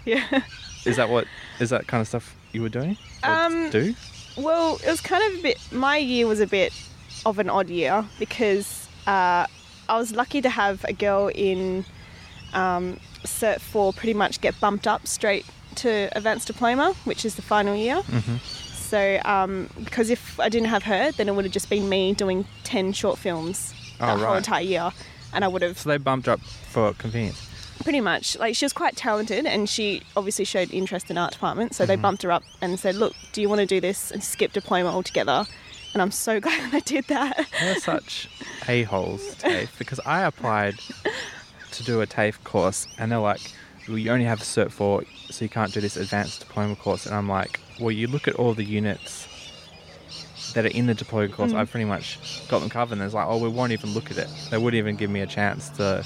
yeah. 0.04 0.42
Is 0.84 0.96
that 0.96 1.08
what? 1.10 1.26
Is 1.58 1.70
that 1.70 1.86
kind 1.86 2.00
of 2.00 2.08
stuff 2.08 2.34
you 2.52 2.62
were 2.62 2.68
doing? 2.68 2.96
Um, 3.22 3.70
do? 3.70 3.94
Well, 4.36 4.76
it 4.76 4.88
was 4.88 5.00
kind 5.00 5.22
of 5.32 5.40
a 5.40 5.42
bit. 5.42 5.58
My 5.72 5.96
year 5.98 6.26
was 6.26 6.40
a 6.40 6.46
bit 6.46 6.72
of 7.26 7.38
an 7.38 7.48
odd 7.50 7.68
year 7.68 8.04
because 8.18 8.88
uh, 9.06 9.46
I 9.88 9.98
was 9.98 10.12
lucky 10.14 10.40
to 10.42 10.48
have 10.50 10.84
a 10.84 10.92
girl 10.92 11.28
in 11.34 11.84
um, 12.52 12.98
Cert 13.24 13.60
4 13.60 13.92
pretty 13.92 14.14
much 14.14 14.40
get 14.40 14.58
bumped 14.60 14.86
up 14.86 15.06
straight 15.06 15.44
to 15.76 16.08
advanced 16.16 16.46
diploma, 16.46 16.94
which 17.04 17.24
is 17.24 17.34
the 17.36 17.42
final 17.42 17.74
year. 17.76 17.96
Mm-hmm. 17.96 18.36
So, 18.36 19.20
um, 19.24 19.68
because 19.84 20.10
if 20.10 20.40
I 20.40 20.48
didn't 20.48 20.68
have 20.68 20.82
her, 20.84 21.12
then 21.12 21.28
it 21.28 21.34
would 21.34 21.44
have 21.44 21.52
just 21.52 21.70
been 21.70 21.88
me 21.88 22.12
doing 22.14 22.44
10 22.64 22.92
short 22.92 23.18
films 23.18 23.74
Oh, 24.00 24.06
that 24.16 24.24
whole 24.24 24.34
entire 24.36 24.62
year. 24.62 24.90
And 25.32 25.44
I 25.44 25.48
would 25.48 25.62
have 25.62 25.78
So 25.78 25.90
they 25.90 25.98
bumped 25.98 26.26
up 26.26 26.40
for 26.40 26.92
convenience. 26.94 27.46
pretty 27.84 28.00
much 28.00 28.36
like 28.38 28.56
she 28.56 28.64
was 28.64 28.72
quite 28.72 28.96
talented 28.96 29.46
and 29.46 29.68
she 29.68 30.02
obviously 30.16 30.44
showed 30.44 30.72
interest 30.72 31.10
in 31.10 31.16
art 31.16 31.32
department 31.32 31.74
so 31.74 31.86
they 31.86 31.94
Mm-hmm. 31.94 32.02
bumped 32.02 32.22
her 32.22 32.32
up 32.32 32.42
and 32.60 32.78
said 32.80 32.94
look 32.94 33.14
do 33.32 33.40
you 33.40 33.48
want 33.48 33.58
to 33.60 33.66
do 33.66 33.80
this 33.80 34.10
and 34.10 34.22
skip 34.24 34.52
diploma 34.52 34.90
altogether 34.90 35.44
and 35.92 36.02
i'm 36.02 36.10
so 36.10 36.40
glad 36.46 36.74
i 36.74 36.80
did 36.80 37.04
that 37.08 37.46
They're 37.60 37.76
such 37.76 38.28
a 38.70 38.84
holes, 38.84 39.34
TAFE, 39.38 39.76
because 39.78 40.00
I 40.06 40.22
applied 40.22 40.78
to 41.72 41.82
do 41.82 42.00
a 42.00 42.06
TAFE 42.06 42.42
course 42.44 42.86
and 42.98 43.10
they're 43.10 43.18
like, 43.18 43.40
well, 43.88 43.98
you 43.98 44.10
only 44.12 44.24
have 44.24 44.40
a 44.40 44.44
Cert 44.44 44.70
4, 44.70 45.04
so 45.30 45.44
you 45.44 45.48
can't 45.48 45.72
do 45.72 45.80
this 45.80 45.96
advanced 45.96 46.40
diploma 46.40 46.76
course. 46.76 47.06
And 47.06 47.14
I'm 47.14 47.28
like, 47.28 47.58
well, 47.80 47.90
you 47.90 48.06
look 48.06 48.28
at 48.28 48.34
all 48.34 48.54
the 48.54 48.64
units 48.64 49.26
that 50.54 50.64
are 50.64 50.68
in 50.68 50.86
the 50.86 50.94
diploma 50.94 51.28
course, 51.28 51.50
mm-hmm. 51.50 51.60
I've 51.60 51.70
pretty 51.70 51.86
much 51.86 52.18
got 52.48 52.60
them 52.60 52.68
covered. 52.68 52.98
And 52.98 53.02
it's 53.02 53.14
like, 53.14 53.26
oh, 53.26 53.38
we 53.38 53.48
won't 53.48 53.72
even 53.72 53.90
look 53.90 54.10
at 54.10 54.18
it. 54.18 54.28
They 54.50 54.58
wouldn't 54.58 54.78
even 54.78 54.96
give 54.96 55.10
me 55.10 55.20
a 55.20 55.26
chance 55.26 55.68
to. 55.70 56.04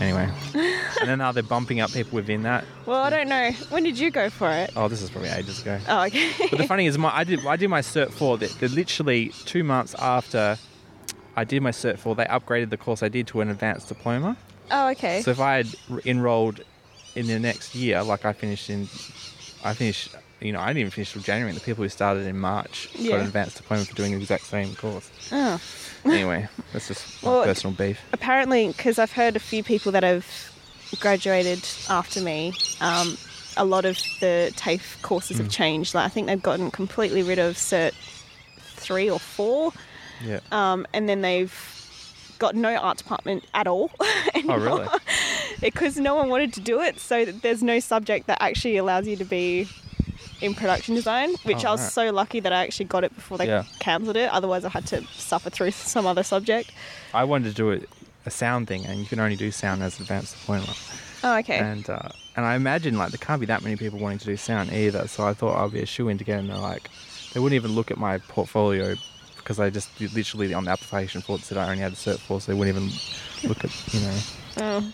Anyway, 0.00 0.28
and 0.54 1.08
then 1.08 1.18
now 1.18 1.30
they're 1.32 1.42
bumping 1.42 1.80
up 1.80 1.90
people 1.92 2.16
within 2.16 2.42
that. 2.42 2.64
Well, 2.84 3.00
I 3.00 3.10
don't 3.10 3.28
know. 3.28 3.52
When 3.70 3.84
did 3.84 3.98
you 3.98 4.10
go 4.10 4.28
for 4.28 4.50
it? 4.50 4.72
Oh, 4.76 4.88
this 4.88 5.02
is 5.02 5.10
probably 5.10 5.30
ages 5.30 5.62
ago. 5.62 5.78
Oh, 5.88 6.04
okay. 6.06 6.32
But 6.50 6.58
the 6.58 6.66
funny 6.66 6.86
is, 6.86 6.98
my 6.98 7.14
I 7.14 7.24
did 7.24 7.46
I 7.46 7.56
did 7.56 7.68
my 7.68 7.80
Cert 7.80 8.12
four. 8.12 8.36
That 8.38 8.50
that 8.60 8.72
literally 8.72 9.28
two 9.44 9.62
months 9.62 9.94
after 9.98 10.58
I 11.36 11.44
did 11.44 11.62
my 11.62 11.70
Cert 11.70 11.98
four, 11.98 12.14
they 12.16 12.24
upgraded 12.24 12.70
the 12.70 12.76
course 12.76 13.02
I 13.02 13.08
did 13.08 13.26
to 13.28 13.40
an 13.40 13.50
advanced 13.50 13.88
diploma. 13.88 14.36
oh, 14.70 14.88
okay. 14.90 15.22
So 15.22 15.30
if 15.30 15.40
I 15.40 15.56
had 15.56 15.68
enrolled 16.04 16.60
in 17.14 17.26
the 17.28 17.38
next 17.38 17.74
year, 17.74 18.02
like 18.02 18.24
I 18.24 18.32
finished 18.32 18.68
in, 18.70 18.88
I 19.64 19.74
finished. 19.74 20.14
You 20.44 20.52
know, 20.52 20.60
I 20.60 20.66
didn't 20.68 20.80
even 20.80 20.90
finish 20.90 21.12
till 21.14 21.22
January. 21.22 21.50
And 21.50 21.58
the 21.58 21.64
people 21.64 21.82
who 21.84 21.88
started 21.88 22.26
in 22.26 22.38
March 22.38 22.90
got 22.92 23.20
an 23.20 23.26
advanced 23.26 23.56
diploma 23.56 23.84
for 23.86 23.94
doing 23.94 24.12
the 24.12 24.18
exact 24.18 24.44
same 24.44 24.74
course. 24.76 25.10
oh. 25.32 25.60
Anyway, 26.04 26.46
that's 26.74 26.86
just 26.88 27.22
my 27.24 27.44
personal 27.46 27.74
beef. 27.74 27.98
apparently, 28.12 28.68
because 28.68 28.98
I've 28.98 29.12
heard 29.12 29.36
a 29.36 29.38
few 29.38 29.62
people 29.64 29.90
that 29.92 30.02
have 30.02 30.26
graduated 31.00 31.66
after 31.88 32.20
me, 32.20 32.52
um, 32.82 33.16
a 33.56 33.64
lot 33.64 33.86
of 33.86 33.96
the 34.20 34.52
TAFE 34.54 35.00
courses 35.00 35.38
Hmm. 35.38 35.44
have 35.44 35.50
changed. 35.52 35.94
Like 35.94 36.04
I 36.04 36.08
think 36.10 36.26
they've 36.26 36.42
gotten 36.42 36.70
completely 36.70 37.22
rid 37.22 37.38
of 37.38 37.54
Cert 37.56 37.92
three 38.76 39.08
or 39.08 39.18
four, 39.18 39.72
Yeah. 40.22 40.40
um, 40.52 40.86
and 40.92 41.08
then 41.08 41.22
they've 41.22 41.54
got 42.38 42.54
no 42.54 42.76
art 42.76 42.98
department 42.98 43.44
at 43.54 43.66
all. 43.66 43.90
oh, 44.00 44.56
really? 44.58 44.86
Because 45.60 45.96
no 45.96 46.14
one 46.16 46.28
wanted 46.28 46.52
to 46.54 46.60
do 46.60 46.82
it, 46.82 46.98
so 47.00 47.24
there's 47.24 47.62
no 47.62 47.80
subject 47.80 48.26
that 48.26 48.42
actually 48.42 48.76
allows 48.76 49.06
you 49.06 49.16
to 49.16 49.24
be 49.24 49.66
in 50.40 50.54
production 50.54 50.94
design. 50.94 51.34
Which 51.44 51.64
Oh, 51.64 51.68
I 51.68 51.72
was 51.72 51.80
right. 51.82 51.92
so 51.92 52.10
lucky 52.12 52.40
that 52.40 52.52
I 52.52 52.64
actually 52.64 52.86
got 52.86 53.04
it 53.04 53.14
before 53.14 53.38
they 53.38 53.46
Yeah. 53.46 53.64
cancelled 53.80 54.16
it. 54.16 54.30
Otherwise, 54.30 54.64
I 54.64 54.68
had 54.70 54.86
to 54.88 55.04
suffer 55.16 55.50
through 55.50 55.70
some 55.72 56.06
other 56.06 56.22
subject. 56.22 56.70
I 57.12 57.24
wanted 57.24 57.48
to 57.50 57.54
do 57.54 57.70
it, 57.70 57.88
a 58.26 58.30
sound 58.30 58.68
thing, 58.68 58.84
and 58.86 58.98
you 59.00 59.06
can 59.06 59.20
only 59.20 59.36
do 59.36 59.50
sound 59.50 59.82
as 59.82 59.98
advanced 60.00 60.36
diploma. 60.38 60.72
Oh, 61.22 61.36
okay. 61.38 61.58
And 61.58 61.88
uh, 61.88 62.08
and 62.36 62.44
I 62.44 62.54
imagine 62.54 62.98
like 62.98 63.10
there 63.10 63.18
can't 63.18 63.40
be 63.40 63.46
that 63.46 63.62
many 63.62 63.76
people 63.76 63.98
wanting 63.98 64.18
to 64.18 64.26
do 64.26 64.36
sound 64.36 64.72
either. 64.72 65.08
So 65.08 65.26
I 65.26 65.32
thought 65.34 65.56
I'd 65.62 65.72
be 65.72 65.80
a 65.80 65.86
shoe 65.86 66.08
in 66.08 66.18
to 66.18 66.24
get 66.24 66.38
in. 66.40 66.48
They're 66.48 66.56
like, 66.58 66.90
they 67.32 67.40
wouldn't 67.40 67.54
even 67.56 67.74
look 67.74 67.90
at 67.90 67.96
my 67.96 68.18
portfolio 68.18 68.94
because 69.36 69.58
I 69.60 69.70
just 69.70 69.88
literally 70.00 70.52
on 70.54 70.64
the 70.64 70.70
application 70.70 71.20
form 71.22 71.40
said 71.40 71.56
I 71.58 71.64
only 71.70 71.82
had 71.82 71.92
a 71.92 71.96
cert 71.96 72.18
for, 72.18 72.40
so 72.40 72.52
they 72.52 72.58
wouldn't 72.58 72.76
even 72.76 72.90
look 73.48 73.64
at 73.64 73.94
you 73.94 74.00
know. 74.00 74.18
Oh. 74.58 74.92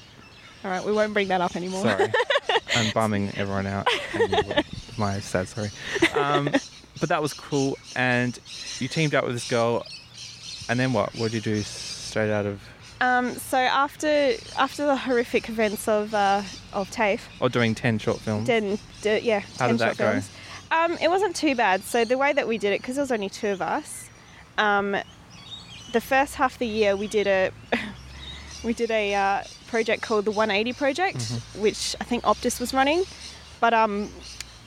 All 0.62 0.70
right, 0.70 0.85
we 0.85 0.92
won't 0.92 1.14
bring 1.14 1.28
that 1.28 1.40
up 1.40 1.56
anymore. 1.56 1.82
Sorry, 1.82 2.12
I'm 2.76 2.92
bumming 2.92 3.30
everyone 3.37 3.66
out. 3.66 3.88
My 5.00 5.19
sad 5.21 5.49
story. 5.49 5.71
Um, 6.14 6.50
but 7.00 7.09
that 7.09 7.23
was 7.23 7.33
cool, 7.33 7.78
and 7.97 8.38
you 8.78 8.87
teamed 8.87 9.14
up 9.14 9.25
with 9.25 9.33
this 9.35 9.49
girl, 9.49 9.87
and 10.69 10.78
then 10.78 10.92
what? 10.92 11.14
What 11.16 11.33
did 11.33 11.47
you 11.47 11.54
do 11.54 11.62
straight 11.62 12.30
out 12.30 12.45
of 12.45 12.61
Um, 13.00 13.33
so 13.35 13.57
after 13.57 14.35
after 14.59 14.85
the 14.85 14.97
horrific 14.97 15.49
events 15.49 15.88
of 15.88 16.12
uh, 16.12 16.42
of 16.75 16.90
TAFE, 16.90 17.23
or 17.40 17.49
doing 17.49 17.75
ten 17.75 17.99
short 17.99 18.21
films? 18.21 18.47
then 18.47 18.78
d- 19.00 19.19
yeah, 19.21 19.40
How 19.59 19.66
ten 19.66 19.76
did 19.76 19.78
that 19.78 19.97
short 19.97 19.99
go? 19.99 20.11
films. 20.12 20.30
Um, 20.71 20.99
it 21.00 21.09
wasn't 21.09 21.35
too 21.35 21.54
bad. 21.57 21.83
So 21.83 22.04
the 22.04 22.19
way 22.19 22.33
that 22.35 22.47
we 22.47 22.59
did 22.59 22.73
it, 22.75 22.83
because 22.83 22.97
there 22.97 23.02
was 23.02 23.11
only 23.11 23.30
two 23.30 23.49
of 23.49 23.62
us, 23.62 24.09
um, 24.59 24.95
the 25.92 26.00
first 26.00 26.35
half 26.35 26.52
of 26.52 26.59
the 26.59 26.66
year 26.66 26.95
we 26.95 27.09
did 27.09 27.26
a 27.26 27.50
we 28.64 28.75
did 28.75 28.90
a 28.90 29.14
uh, 29.14 29.42
project 29.69 30.02
called 30.02 30.26
the 30.26 30.30
180 30.30 30.75
project, 30.75 31.16
Mm-hmm. 31.19 31.62
which 31.62 31.97
I 32.02 32.04
think 32.04 32.25
Optus 32.25 32.61
was 32.61 32.75
running, 32.75 33.04
but 33.61 33.73
um, 33.73 34.11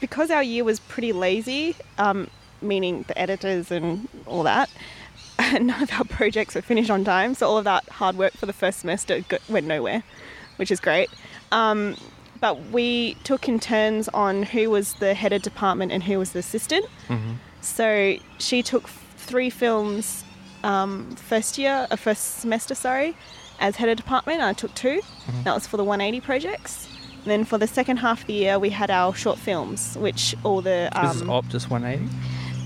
because 0.03 0.29
our 0.29 0.43
year 0.43 0.65
was 0.65 0.81
pretty 0.81 1.13
lazy, 1.13 1.77
um, 1.97 2.29
meaning 2.61 3.05
the 3.07 3.17
editors 3.17 3.71
and 3.71 4.09
all 4.25 4.43
that. 4.43 4.69
None 5.53 5.81
of 5.81 5.89
our 5.93 6.03
projects 6.03 6.55
were 6.55 6.61
finished 6.61 6.89
on 6.89 7.05
time, 7.05 7.33
so 7.35 7.47
all 7.47 7.57
of 7.57 7.63
that 7.63 7.87
hard 7.87 8.17
work 8.17 8.33
for 8.33 8.45
the 8.45 8.51
first 8.51 8.81
semester 8.81 9.23
went 9.47 9.65
nowhere, 9.65 10.03
which 10.57 10.71
is 10.71 10.81
great. 10.81 11.09
Um, 11.53 11.95
but 12.41 12.59
we 12.71 13.13
took 13.23 13.47
in 13.47 13.61
turns 13.61 14.09
on 14.09 14.43
who 14.43 14.69
was 14.69 14.95
the 14.95 15.13
head 15.13 15.31
of 15.31 15.41
department 15.41 15.93
and 15.93 16.03
who 16.03 16.19
was 16.19 16.33
the 16.33 16.39
assistant. 16.39 16.85
Mm-hmm. 17.07 17.35
So 17.61 18.17
she 18.39 18.61
took 18.61 18.89
three 19.15 19.49
films 19.49 20.25
um, 20.65 21.15
first 21.15 21.57
year, 21.57 21.87
uh, 21.91 21.95
first 21.95 22.39
semester, 22.41 22.75
sorry, 22.75 23.15
as 23.61 23.77
head 23.77 23.87
of 23.87 23.95
department. 23.95 24.41
I 24.41 24.51
took 24.51 24.75
2 24.75 24.99
That 25.45 25.53
was 25.53 25.65
for 25.65 25.77
the 25.77 25.85
180 25.85 26.19
projects. 26.19 26.89
And 27.23 27.31
then 27.31 27.45
for 27.45 27.57
the 27.57 27.67
second 27.67 27.97
half 27.97 28.21
of 28.21 28.27
the 28.27 28.33
year, 28.33 28.59
we 28.59 28.69
had 28.69 28.91
our 28.91 29.13
short 29.15 29.39
films, 29.39 29.97
which 29.97 30.35
all 30.43 30.61
the 30.61 30.89
um, 30.93 31.07
This 31.07 31.15
is 31.17 31.21
Optus 31.23 31.69
180. 31.69 32.05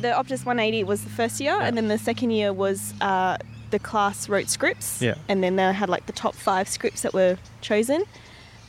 the 0.01 0.07
Optus 0.09 0.45
180 0.45 0.83
was 0.83 1.03
the 1.03 1.09
first 1.11 1.39
year, 1.39 1.59
and 1.61 1.77
then 1.77 1.87
the 1.89 1.97
second 1.99 2.31
year 2.31 2.51
was 2.51 2.93
uh, 2.99 3.37
the 3.69 3.77
class 3.79 4.27
wrote 4.27 4.49
scripts. 4.49 4.99
Yeah. 5.01 5.13
And 5.27 5.43
then 5.43 5.57
they 5.57 5.71
had 5.73 5.89
like 5.89 6.07
the 6.07 6.13
top 6.13 6.33
five 6.33 6.67
scripts 6.67 7.03
that 7.03 7.13
were 7.13 7.37
chosen. 7.61 8.03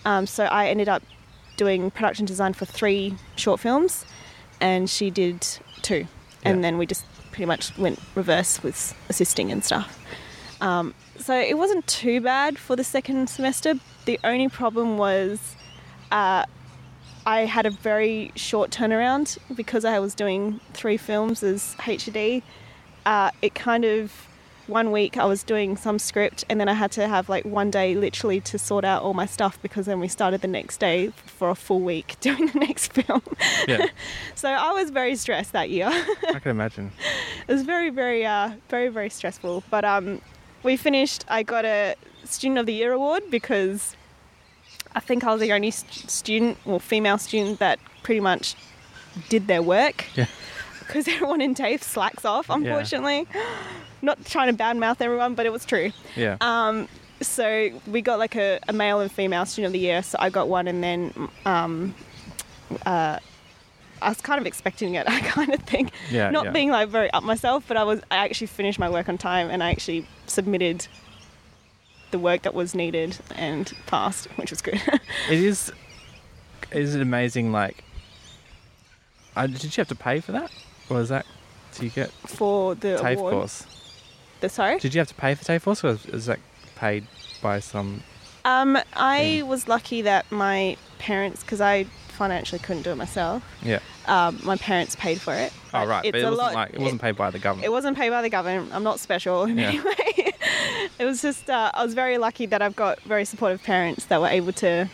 Um, 0.04 0.26
so 0.26 0.45
I 0.45 0.68
ended 0.68 0.88
up 0.90 1.02
doing 1.57 1.90
production 1.90 2.26
design 2.26 2.52
for 2.52 2.66
three 2.66 3.14
short 3.37 3.59
films, 3.59 4.04
and 4.61 4.90
she 4.90 5.09
did 5.11 5.40
two. 5.80 6.07
And 6.45 6.59
Yeah. 6.59 6.62
then 6.62 6.78
we 6.78 6.85
just 6.87 7.04
pretty 7.33 7.47
much 7.47 7.76
went 7.78 7.99
reverse 8.14 8.62
with 8.62 8.95
assisting 9.09 9.50
and 9.50 9.64
stuff. 9.64 9.99
Um, 10.61 10.92
so 11.18 11.35
it 11.38 11.57
wasn't 11.57 11.87
too 11.87 12.21
bad 12.21 12.59
for 12.59 12.76
the 12.76 12.85
second 12.85 13.28
semester. 13.30 13.75
The 14.04 14.18
only 14.23 14.49
problem 14.49 14.99
was 14.99 15.40
uh, 16.11 16.45
I 17.27 17.41
had 17.41 17.67
a 17.67 17.71
very 17.71 18.33
short 18.37 18.71
turnaround 18.71 19.38
because 19.55 19.85
I 19.85 19.99
was 19.99 20.15
doing 20.15 20.61
three 20.73 20.97
films 20.97 21.43
as 21.43 21.75
HD. 21.79 22.43
Uh, 23.05 23.31
it 23.43 23.55
kind 23.55 23.85
of 23.85 24.29
one 24.69 24.93
week 24.93 25.17
I 25.17 25.25
was 25.25 25.43
doing 25.43 25.77
some 25.77 25.99
script 25.99 26.45
and 26.49 26.61
then 26.61 26.69
I 26.69 26.75
had 26.75 26.93
to 26.93 27.09
have 27.09 27.29
like 27.29 27.45
one 27.45 27.71
day 27.71 27.95
literally 27.95 28.41
to 28.43 28.59
sort 28.59 28.85
out 28.85 29.03
all 29.03 29.15
my 29.15 29.27
stuff 29.27 29.61
because 29.62 29.87
then 29.87 29.99
we 29.99 30.09
started 30.09 30.43
the 30.43 30.49
next 30.49 30.79
day 30.79 31.09
for 31.27 31.50
a 31.50 31.55
full 31.55 31.81
week 31.81 32.17
doing 32.21 32.47
the 32.47 32.59
next 32.59 32.93
film. 32.93 33.23
Yeah, 33.67 33.87
so 34.35 34.49
I 34.49 34.73
was 34.73 34.91
very 34.91 35.17
stressed 35.17 35.53
that 35.53 35.71
year. 35.71 35.88
I 35.88 36.38
can 36.38 36.50
imagine. 36.50 36.93
it 37.47 37.53
was 37.53 37.62
very, 37.62 37.91
very, 37.91 38.25
uh, 38.25 38.53
very, 38.69 38.88
very 38.88 39.11
stressful. 39.11 39.65
But 39.71 39.85
um, 39.85 40.21
we 40.62 40.77
finished. 40.77 41.25
I 41.29 41.43
got 41.43 41.65
a 41.65 41.95
Student 42.25 42.59
of 42.59 42.67
the 42.67 42.75
Year 42.75 42.93
award 42.93 43.25
because 43.31 43.97
I 44.95 45.00
think 45.00 45.25
I 45.25 45.33
was 45.33 45.40
the 45.40 45.52
only 45.52 45.71
student 45.71 46.57
or 46.64 46.80
female 46.80 47.18
student 47.18 47.59
that 47.59 47.78
pretty 48.02 48.21
much 48.21 48.54
did 49.28 49.47
their 49.47 49.62
work. 49.62 50.04
Yeah. 50.16 50.26
Because 50.88 51.07
everyone 51.07 51.42
in 51.42 51.54
TAFE 51.54 51.83
slacks 51.83 52.25
off, 52.25 52.49
unfortunately. 52.49 53.26
Not 54.00 54.25
trying 54.25 54.57
to 54.57 54.57
badmouth 54.64 55.02
everyone, 55.02 55.35
but 55.35 55.45
it 55.45 55.52
was 55.52 55.66
true. 55.66 55.92
Yeah. 56.16 56.38
Um, 56.40 56.88
so 57.21 57.68
we 57.87 58.00
got 58.00 58.18
like 58.18 58.37
a, 58.37 58.59
a 58.68 58.73
male 58.73 59.00
and 59.00 59.12
female 59.12 59.45
student 59.45 59.66
of 59.66 59.73
the 59.75 59.80
year. 59.80 60.02
So 60.02 60.16
I 60.18 60.30
got 60.30 60.49
one, 60.49 60.66
and 60.66 60.83
then 60.83 61.28
um, 61.45 61.95
uh, 62.87 63.18
I 64.00 64.09
was 64.09 64.23
kind 64.23 64.40
of 64.40 64.47
expecting 64.47 64.95
it. 64.95 65.07
I 65.11 65.21
kind 65.21 65.52
of 65.52 65.61
think, 65.64 65.90
Yeah, 66.11 66.30
not 66.30 66.47
yeah. 66.47 66.50
being 66.52 66.71
like 66.71 66.88
very 66.88 67.11
up 67.11 67.23
myself, 67.23 67.64
but 67.68 67.76
I 67.76 67.85
was. 67.85 68.00
I 68.11 68.16
actually 68.16 68.47
finished 68.47 68.78
my 68.78 68.88
work 68.88 69.11
on 69.11 69.18
time, 69.18 69.50
and 69.50 69.62
I 69.62 69.71
actually 69.71 70.07
submitted 70.26 70.87
the 72.11 72.19
work 72.19 72.43
that 72.43 72.55
was 72.55 72.75
needed 72.75 73.19
and 73.35 73.73
passed, 73.87 74.27
which 74.37 74.50
was 74.50 74.61
good. 74.62 74.81
It 75.31 75.38
is. 75.41 75.73
Is 76.73 76.95
it 76.95 77.00
amazing? 77.03 77.50
Like, 77.53 77.83
uh, 79.37 79.47
did 79.47 79.65
you 79.65 79.71
have 79.81 79.88
to 79.88 79.95
pay 79.95 80.21
for 80.21 80.33
that, 80.33 80.50
or 80.91 81.00
is 81.00 81.09
that 81.09 81.27
do 81.75 81.85
you 81.85 81.91
get 81.91 82.11
for 82.11 82.75
the 82.75 82.97
TAFE 82.99 83.19
award. 83.19 83.33
course? 83.35 83.67
The 84.41 84.49
sorry. 84.49 84.79
Did 84.79 84.95
you 84.95 84.99
have 85.00 85.09
to 85.09 85.15
pay 85.15 85.35
for 85.35 85.45
TAFE 85.45 85.65
course, 85.65 85.85
or 85.85 85.88
is- 85.91 86.07
is 86.07 86.27
that 86.27 86.38
paid 86.77 87.07
by 87.43 87.61
some? 87.61 88.03
Um, 88.45 88.79
I 88.95 89.43
was 89.47 89.69
lucky 89.69 90.03
that 90.03 90.31
my 90.31 90.77
parents, 90.99 91.43
because 91.43 91.61
I 91.61 91.85
financially 92.09 92.59
couldn't 92.59 92.83
do 92.83 92.91
it 92.91 92.97
myself. 92.97 93.43
Yeah. 93.62 93.79
Um, 94.07 94.41
my 94.43 94.57
parents 94.57 94.97
paid 94.97 95.21
for 95.21 95.35
it. 95.35 95.53
Oh 95.73 95.87
right, 95.87 96.05
It's 96.05 96.12
but 96.12 96.19
it 96.21 96.25
a 96.25 96.31
wasn't 96.31 96.38
lot- 96.38 96.55
like 96.55 96.75
it 96.75 96.81
wasn't 96.81 97.00
paid 97.00 97.17
by 97.17 97.31
the 97.31 97.38
government. 97.38 97.67
It 97.67 97.71
wasn't 97.71 97.97
paid 97.97 98.11
by 98.11 98.23
the 98.23 98.31
government. 98.31 98.71
I'm 98.75 98.83
not 98.83 98.99
special 99.00 99.45
in 99.45 99.59
Yeah. 99.59 99.69
any 99.69 99.81
way. 100.25 100.27
it 100.99 101.05
was 101.05 101.23
just 101.23 101.49
uh, 101.51 101.71
I 101.75 101.85
was 101.85 101.95
very 101.95 102.19
lucky 102.19 102.47
that 102.47 102.63
I've 102.63 102.77
got 102.77 103.01
very 103.03 103.25
supportive 103.25 103.63
parents 103.63 104.07
that 104.07 104.21
were 104.21 104.29
able 104.29 104.53
to 104.55 104.89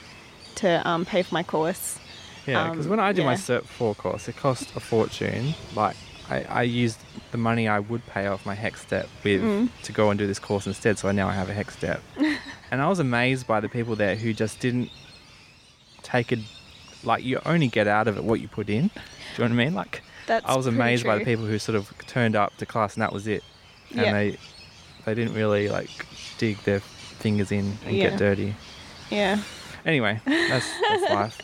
to 0.56 0.88
um, 0.88 1.04
pay 1.04 1.22
for 1.22 1.34
my 1.34 1.42
course. 1.42 1.98
Yeah, 2.46 2.70
because 2.70 2.86
Um, 2.86 2.90
when 2.90 3.00
I 3.00 3.12
did 3.12 3.24
my 3.24 3.32
yeah. 3.32 3.38
Cert 3.38 3.64
4 3.64 3.94
course, 3.94 4.28
it 4.28 4.36
cost 4.36 4.74
a 4.76 4.80
fortune. 4.80 5.54
Like, 5.74 5.96
I, 6.30 6.42
I 6.44 6.62
used 6.62 6.98
the 7.32 7.38
money 7.38 7.66
I 7.68 7.78
would 7.80 8.06
pay 8.06 8.26
off 8.26 8.44
my 8.46 8.54
HECS 8.54 8.86
debt 8.88 9.08
with 9.24 9.40
Mm. 9.42 9.68
to 9.84 9.92
go 9.92 10.10
and 10.10 10.18
do 10.18 10.26
this 10.26 10.38
course 10.38 10.66
instead, 10.66 10.98
so 10.98 11.08
I 11.08 11.12
now 11.12 11.28
I 11.28 11.32
have 11.32 11.48
a 11.48 11.54
HECS 11.54 11.80
debt. 11.80 12.00
and 12.70 12.82
I 12.82 12.88
was 12.88 12.98
amazed 12.98 13.46
by 13.46 13.60
the 13.60 13.68
people 13.68 13.96
there 13.96 14.14
who 14.14 14.32
just 14.34 14.60
didn't 14.60 14.90
take 16.02 16.32
it, 16.32 16.40
like, 17.02 17.24
you 17.24 17.40
only 17.46 17.68
get 17.68 17.86
out 17.88 18.08
of 18.08 18.16
it 18.18 18.24
what 18.24 18.40
you 18.40 18.48
put 18.48 18.68
in. 18.68 18.88
Do 18.88 18.92
you 19.42 19.48
know 19.48 19.54
what 19.54 19.62
I 19.62 19.64
mean? 19.64 19.74
Like, 19.74 20.02
That's 20.26 20.44
I 20.46 20.54
was 20.54 20.66
amazed 20.66 21.04
by 21.04 21.18
the 21.18 21.24
people 21.24 21.46
who 21.46 21.58
sort 21.58 21.76
of 21.76 21.92
turned 22.06 22.36
up 22.36 22.54
to 22.58 22.66
class 22.66 22.94
and 22.94 23.02
that 23.02 23.12
was 23.12 23.26
it. 23.26 23.42
And 23.90 24.00
Yeah. 24.00 24.12
they 24.12 24.38
they 25.04 25.14
didn't 25.14 25.34
really, 25.34 25.68
like, 25.68 26.06
dig 26.38 26.58
their 26.64 26.80
fingers 26.80 27.52
in 27.52 27.76
and 27.86 27.96
Yeah. 27.96 28.10
get 28.10 28.18
dirty. 28.18 28.54
Yeah. 29.10 29.38
Anyway, 29.86 30.20
that's, 30.26 30.66
that's 30.88 31.10
life. 31.12 31.40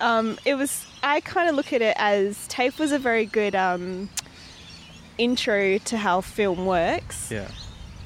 Um, 0.00 0.38
it 0.44 0.54
was. 0.54 0.86
I 1.04 1.20
kind 1.20 1.48
of 1.48 1.54
look 1.54 1.72
at 1.72 1.82
it 1.82 1.94
as 1.98 2.46
TAFE 2.48 2.78
was 2.78 2.92
a 2.92 2.98
very 2.98 3.26
good 3.26 3.54
um, 3.54 4.08
intro 5.18 5.78
to 5.78 5.96
how 5.96 6.20
film 6.20 6.66
works. 6.66 7.30
Yeah. 7.30 7.42
It's 7.44 7.54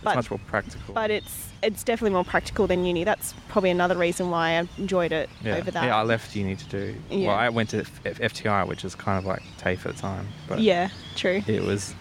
But- 0.03 0.17
much 0.17 0.31
more 0.31 0.41
practical. 0.47 0.95
But 0.95 1.11
it's 1.11 1.45
it's 1.63 1.83
definitely 1.83 2.11
more 2.15 2.25
practical 2.25 2.67
than 2.67 2.85
uni. 2.85 3.03
That's 3.05 3.33
probably 3.49 3.71
another 3.71 3.97
reason 3.97 4.31
why 4.31 4.51
I 4.59 4.69
enjoyed 4.79 5.11
it 5.11 5.31
Yeah. 5.43 5.57
over 5.57 5.71
that. 5.71 5.85
Yeah, 5.85 5.97
I 5.97 6.03
left 6.03 6.37
uni 6.37 6.55
to 6.55 6.65
do. 6.67 6.95
Yeah. 7.11 7.29
Well, 7.29 7.37
I 7.37 7.49
went 7.49 7.71
to 7.71 7.79
F- 7.81 8.05
FTI, 8.05 8.67
which 8.69 8.85
is 8.85 8.95
kind 8.95 9.19
of 9.19 9.25
like 9.25 9.43
TAFE 9.59 9.87
at 9.87 9.97
the 9.97 10.01
time. 10.03 10.29
But 10.49 10.61
yeah, 10.61 10.91
true. 11.17 11.43
it 11.47 11.63
was 11.63 11.95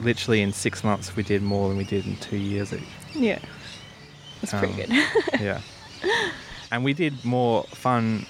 literally 0.00 0.42
in 0.42 0.52
six 0.52 0.82
months 0.84 1.14
we 1.16 1.22
did 1.22 1.42
more 1.42 1.68
than 1.68 1.76
we 1.76 1.84
did 1.84 2.06
in 2.06 2.16
two 2.16 2.36
years. 2.36 2.72
It- 2.72 2.82
Yeah, 3.14 3.38
pretty 4.46 4.66
Um, 4.68 4.76
good. 4.76 4.90
yeah. 5.40 5.60
And 6.70 6.84
we 6.84 6.92
did 6.92 7.24
more 7.24 7.64
fun 7.64 8.26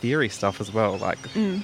theory 0.00 0.28
stuff 0.28 0.60
as 0.60 0.72
well. 0.72 0.96
Like 0.96 1.18
Mm. 1.34 1.62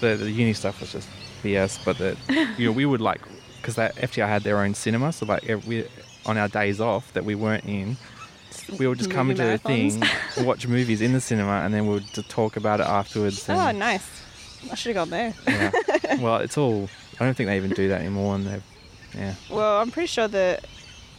the, 0.00 0.16
the 0.16 0.30
uni 0.30 0.52
stuff 0.54 0.80
was 0.80 0.92
just 0.92 1.08
BS, 1.42 1.78
but 1.84 1.98
the 1.98 2.16
you 2.58 2.66
know 2.66 2.72
we 2.72 2.86
would 2.86 3.00
like 3.00 3.20
because 3.60 3.76
that 3.76 3.94
FTI 3.96 4.26
had 4.28 4.42
their 4.42 4.58
own 4.58 4.74
cinema, 4.74 5.12
so 5.12 5.26
like 5.26 5.42
we 5.66 5.86
on 6.26 6.36
our 6.38 6.48
days 6.48 6.80
off 6.80 7.12
that 7.12 7.24
we 7.24 7.34
weren't 7.34 7.64
in, 7.66 7.96
we 8.78 8.86
would 8.86 8.98
just 8.98 9.10
come 9.10 9.30
into 9.30 9.42
the 9.44 9.58
thing, 9.58 10.02
watch 10.46 10.66
movies 10.66 11.00
in 11.02 11.12
the 11.12 11.20
cinema, 11.20 11.60
and 11.64 11.72
then 11.72 11.86
we 11.86 11.94
would 11.94 12.28
talk 12.28 12.56
about 12.56 12.80
it 12.80 12.86
afterwards. 12.86 13.46
oh, 13.48 13.70
nice. 13.72 14.06
I 14.72 14.74
should 14.74 14.96
have 14.96 15.08
gone 15.08 15.10
there. 15.10 15.34
Yeah. 15.46 16.16
well, 16.20 16.36
it's 16.38 16.56
all. 16.56 16.88
I 17.20 17.24
don't 17.24 17.34
think 17.36 17.48
they 17.48 17.56
even 17.56 17.70
do 17.70 17.88
that 17.88 18.00
anymore, 18.00 18.34
and 18.34 18.46
they've. 18.46 18.62
Yeah. 19.16 19.34
Well, 19.50 19.80
I'm 19.80 19.90
pretty 19.90 20.08
sure 20.08 20.26
that 20.28 20.64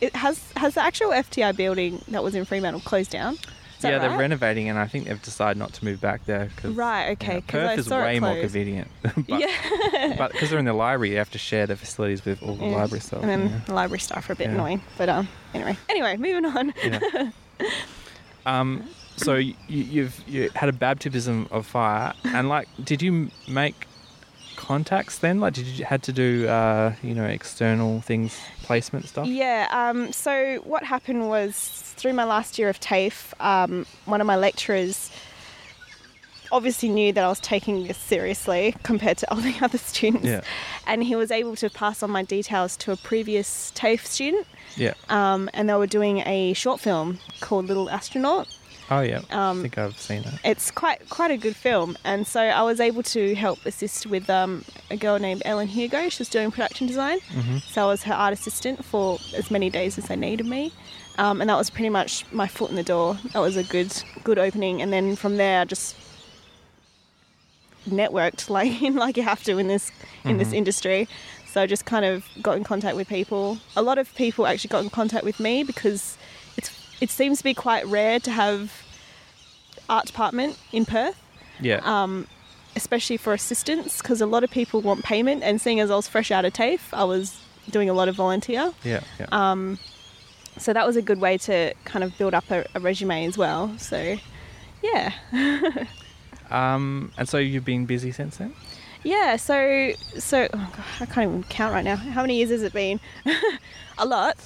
it 0.01 0.15
has 0.15 0.51
has 0.57 0.73
the 0.75 0.81
actual 0.83 1.09
FTI 1.11 1.55
building 1.55 2.01
that 2.09 2.23
was 2.23 2.35
in 2.35 2.43
Fremantle 2.45 2.81
closed 2.81 3.11
down. 3.11 3.37
Yeah, 3.81 3.99
they're 3.99 4.17
renovating, 4.17 4.67
and 4.67 4.79
I 4.79 4.87
think 4.87 5.05
they've 5.07 5.21
decided 5.21 5.57
not 5.57 5.73
to 5.73 5.85
move 5.85 6.01
back 6.01 6.25
there. 6.25 6.49
Cause, 6.55 6.71
Right, 6.73 7.11
okay, 7.11 7.41
'cause 7.41 7.43
Perth 7.47 7.69
I 7.69 7.73
is 7.75 7.89
way 7.89 8.19
more 8.19 8.39
convenient. 8.39 8.87
but, 9.03 9.39
yeah. 9.39 10.15
but 10.17 10.31
because 10.31 10.49
they're 10.49 10.57
in 10.57 10.65
the 10.65 10.73
library, 10.73 11.11
you 11.11 11.17
have 11.17 11.29
to 11.31 11.37
share 11.37 11.67
the 11.67 11.75
facilities 11.75 12.25
with 12.25 12.41
all 12.41 12.55
the 12.55 12.65
Yeah. 12.65 12.77
library 12.77 13.01
stuff. 13.01 13.21
And 13.21 13.29
then 13.29 13.49
yeah. 13.49 13.59
the 13.67 13.73
library 13.75 13.99
staff 13.99 14.27
are 14.27 14.33
a 14.33 14.35
bit 14.35 14.47
Yeah. 14.47 14.53
annoying. 14.55 14.81
But 14.97 15.09
um, 15.09 15.27
anyway, 15.53 15.77
anyway, 15.87 16.17
moving 16.17 16.45
on. 16.45 16.73
Um, 18.45 18.87
so 19.17 19.35
you, 19.35 19.55
you've 19.67 20.23
you 20.27 20.49
had 20.55 20.69
a 20.69 20.73
baptism 20.73 21.47
of 21.51 21.65
fire, 21.65 22.13
and 22.23 22.47
like, 22.49 22.67
did 22.83 23.01
you 23.01 23.31
make 23.47 23.87
contacts 24.55 25.19
then? 25.19 25.39
Like, 25.39 25.53
did 25.53 25.65
you 25.67 25.85
had 25.85 26.03
to 26.03 26.11
do 26.13 26.47
uh, 26.47 26.93
you 27.03 27.13
know 27.13 27.25
external 27.25 28.01
things, 28.01 28.37
placement 28.63 29.07
stuff? 29.07 29.27
Yeah. 29.27 29.67
Um, 29.71 30.11
so 30.11 30.57
what 30.63 30.83
happened 30.83 31.27
was 31.29 31.55
through 31.97 32.13
my 32.13 32.23
last 32.23 32.57
year 32.59 32.69
of 32.69 32.79
TAFE, 32.79 33.33
um, 33.39 33.85
one 34.05 34.21
of 34.21 34.27
my 34.27 34.35
lecturers 34.35 35.11
obviously 36.51 36.89
knew 36.89 37.11
that 37.11 37.23
I 37.23 37.27
was 37.27 37.39
taking 37.39 37.87
this 37.87 37.97
seriously 37.97 38.75
compared 38.83 39.17
to 39.19 39.31
all 39.33 39.41
the 39.41 39.55
other 39.61 39.77
students, 39.77 40.25
Yeah. 40.25 40.41
and 40.85 41.03
he 41.03 41.15
was 41.15 41.31
able 41.31 41.55
to 41.57 41.69
pass 41.69 42.03
on 42.03 42.11
my 42.11 42.23
details 42.23 42.77
to 42.77 42.91
a 42.91 42.97
previous 42.97 43.71
TAFE 43.75 44.05
student, 44.05 44.45
Yeah. 44.77 44.93
um, 45.09 45.49
and 45.53 45.67
they 45.67 45.73
were 45.73 45.87
doing 45.87 46.19
a 46.19 46.53
short 46.53 46.79
film 46.79 47.19
called 47.41 47.65
Little 47.65 47.89
Astronaut. 47.89 48.47
Oh 48.91 49.01
yeah. 49.01 49.21
I 49.31 49.49
Um, 49.49 49.61
think 49.61 49.77
I've 49.77 49.97
seen 49.99 50.19
it. 50.23 50.33
it's 50.43 50.69
quite 50.69 51.09
quite 51.09 51.31
a 51.31 51.37
good 51.37 51.55
film, 51.55 51.97
and 52.03 52.27
so 52.27 52.39
I 52.39 52.61
was 52.61 52.79
able 52.79 53.01
to 53.03 53.33
help 53.35 53.65
assist 53.65 54.05
with 54.05 54.29
um, 54.29 54.63
a 54.91 54.97
girl 54.97 55.17
named 55.17 55.41
Ellen 55.43 55.67
Hugo. 55.67 56.07
She's 56.09 56.29
doing 56.29 56.51
production 56.51 56.85
design, 56.87 57.19
hmm 57.31 57.57
so 57.67 57.83
I 57.83 57.85
was 57.87 58.03
her 58.03 58.13
art 58.13 58.31
assistant 58.33 58.85
for 58.85 59.19
as 59.35 59.49
many 59.49 59.69
days 59.71 59.97
as 59.97 60.05
they 60.05 60.15
needed 60.15 60.45
me, 60.45 60.71
um, 61.17 61.41
and 61.41 61.49
that 61.49 61.57
was 61.57 61.69
pretty 61.71 61.89
much 61.89 62.25
my 62.31 62.47
foot 62.47 62.69
in 62.69 62.75
the 62.75 62.83
door. 62.83 63.17
That 63.33 63.39
was 63.39 63.57
a 63.57 63.63
good 63.63 63.91
good 64.23 64.37
opening, 64.37 64.81
and 64.83 64.93
then 64.93 65.15
from 65.15 65.37
there 65.37 65.61
I 65.61 65.65
just 65.65 65.95
networked 67.89 68.49
like 68.57 68.81
like 68.81 69.17
you 69.17 69.23
have 69.23 69.43
to 69.43 69.57
in 69.57 69.67
this 69.67 69.91
in 70.25 70.37
this 70.37 70.49
Mhm. 70.49 70.57
industry. 70.57 71.07
So 71.47 71.61
I 71.61 71.65
just 71.67 71.85
kind 71.85 72.03
of 72.05 72.25
got 72.41 72.57
in 72.57 72.63
contact 72.63 72.95
with 72.97 73.07
people. 73.07 73.57
A 73.77 73.81
lot 73.81 73.97
of 73.97 74.13
people 74.15 74.45
actually 74.45 74.67
got 74.69 74.83
in 74.83 74.89
contact 74.89 75.23
with 75.23 75.39
me 75.39 75.63
because 75.63 76.17
it 77.05 77.09
seems 77.11 77.37
to 77.37 77.43
be 77.43 77.53
quite 77.53 77.85
rare 77.87 78.19
to 78.27 78.31
have 78.31 78.59
art 79.95 80.05
department 80.07 80.57
in 80.71 80.83
Perth 80.85 81.19
Yeah. 81.59 81.79
um, 81.83 82.27
especially 82.75 83.17
for 83.17 83.31
assistants, 83.33 84.01
because 84.01 84.19
a 84.21 84.25
lot 84.35 84.43
of 84.43 84.49
people 84.59 84.81
want 84.81 84.99
payment. 85.13 85.43
And 85.43 85.61
seeing 85.61 85.79
as 85.79 85.89
I 85.89 85.95
was 85.95 86.07
fresh 86.09 86.29
out 86.31 86.43
of 86.43 86.51
TAFE, 86.53 86.93
I 86.93 87.05
was 87.05 87.25
doing 87.69 87.89
a 87.89 87.93
lot 87.93 88.07
of 88.09 88.15
volunteer. 88.15 88.73
yeah. 88.83 89.01
Yeah. 89.19 89.27
Um, 89.31 89.79
so 90.57 90.73
that 90.73 90.85
was 90.89 90.95
a 90.97 91.01
good 91.09 91.19
way 91.21 91.37
to 91.49 91.73
kind 91.85 92.03
of 92.03 92.17
build 92.17 92.33
up 92.33 92.49
a, 92.51 92.65
a 92.75 92.79
resume 92.79 93.25
as 93.25 93.37
well. 93.37 93.77
So, 93.77 94.17
yeah. 94.83 95.13
Um, 96.51 97.11
and 97.17 97.27
so 97.27 97.37
you've 97.39 97.65
been 97.65 97.85
busy 97.87 98.11
since 98.11 98.37
then? 98.37 98.53
Yeah, 99.03 99.35
so 99.37 99.57
so 100.19 100.47
oh 100.53 100.71
God, 100.77 100.85
I 101.01 101.05
can't 101.11 101.27
even 101.29 101.43
count 101.43 101.73
right 101.73 101.83
now. 101.83 101.95
How 101.95 102.21
many 102.21 102.37
years 102.37 102.51
has 102.51 102.61
it 102.61 102.71
been? 102.73 102.99
a 103.97 104.05
lot. 104.05 104.37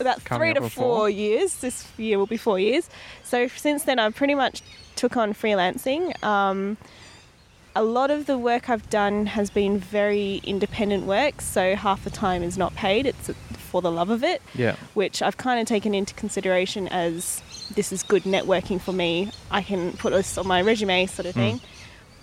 About 0.00 0.24
Coming 0.24 0.54
three 0.54 0.62
to 0.62 0.70
four, 0.70 0.96
four. 0.98 1.10
years. 1.10 1.56
This 1.56 1.86
year 1.96 2.18
will 2.18 2.26
be 2.26 2.36
four 2.36 2.58
years. 2.58 2.88
So 3.24 3.48
since 3.48 3.84
then, 3.84 3.98
I 3.98 4.10
pretty 4.10 4.34
much 4.34 4.62
took 4.96 5.16
on 5.16 5.34
freelancing. 5.34 6.20
Um, 6.22 6.76
a 7.76 7.82
lot 7.82 8.10
of 8.10 8.26
the 8.26 8.36
work 8.38 8.68
I've 8.70 8.88
done 8.90 9.26
has 9.26 9.50
been 9.50 9.78
very 9.78 10.40
independent 10.44 11.04
work. 11.06 11.40
So 11.40 11.76
half 11.76 12.02
the 12.04 12.10
time 12.10 12.42
is 12.42 12.58
not 12.58 12.74
paid. 12.74 13.06
It's 13.06 13.30
for 13.70 13.82
the 13.82 13.90
love 13.92 14.08
of 14.10 14.24
it 14.24 14.40
Yeah. 14.54 14.76
which 14.94 15.20
I've 15.20 15.36
kind 15.36 15.60
of 15.60 15.66
taken 15.66 15.94
into 15.94 16.14
consideration 16.14 16.88
as 16.88 17.42
this 17.74 17.92
is 17.92 18.02
good 18.02 18.22
networking 18.24 18.80
for 18.80 18.92
me. 18.92 19.30
I 19.50 19.62
can 19.62 19.92
put 19.92 20.12
this 20.12 20.38
on 20.38 20.46
my 20.46 20.62
resume, 20.62 21.06
sort 21.06 21.26
of 21.26 21.34
Mm. 21.34 21.38
thing. 21.38 21.60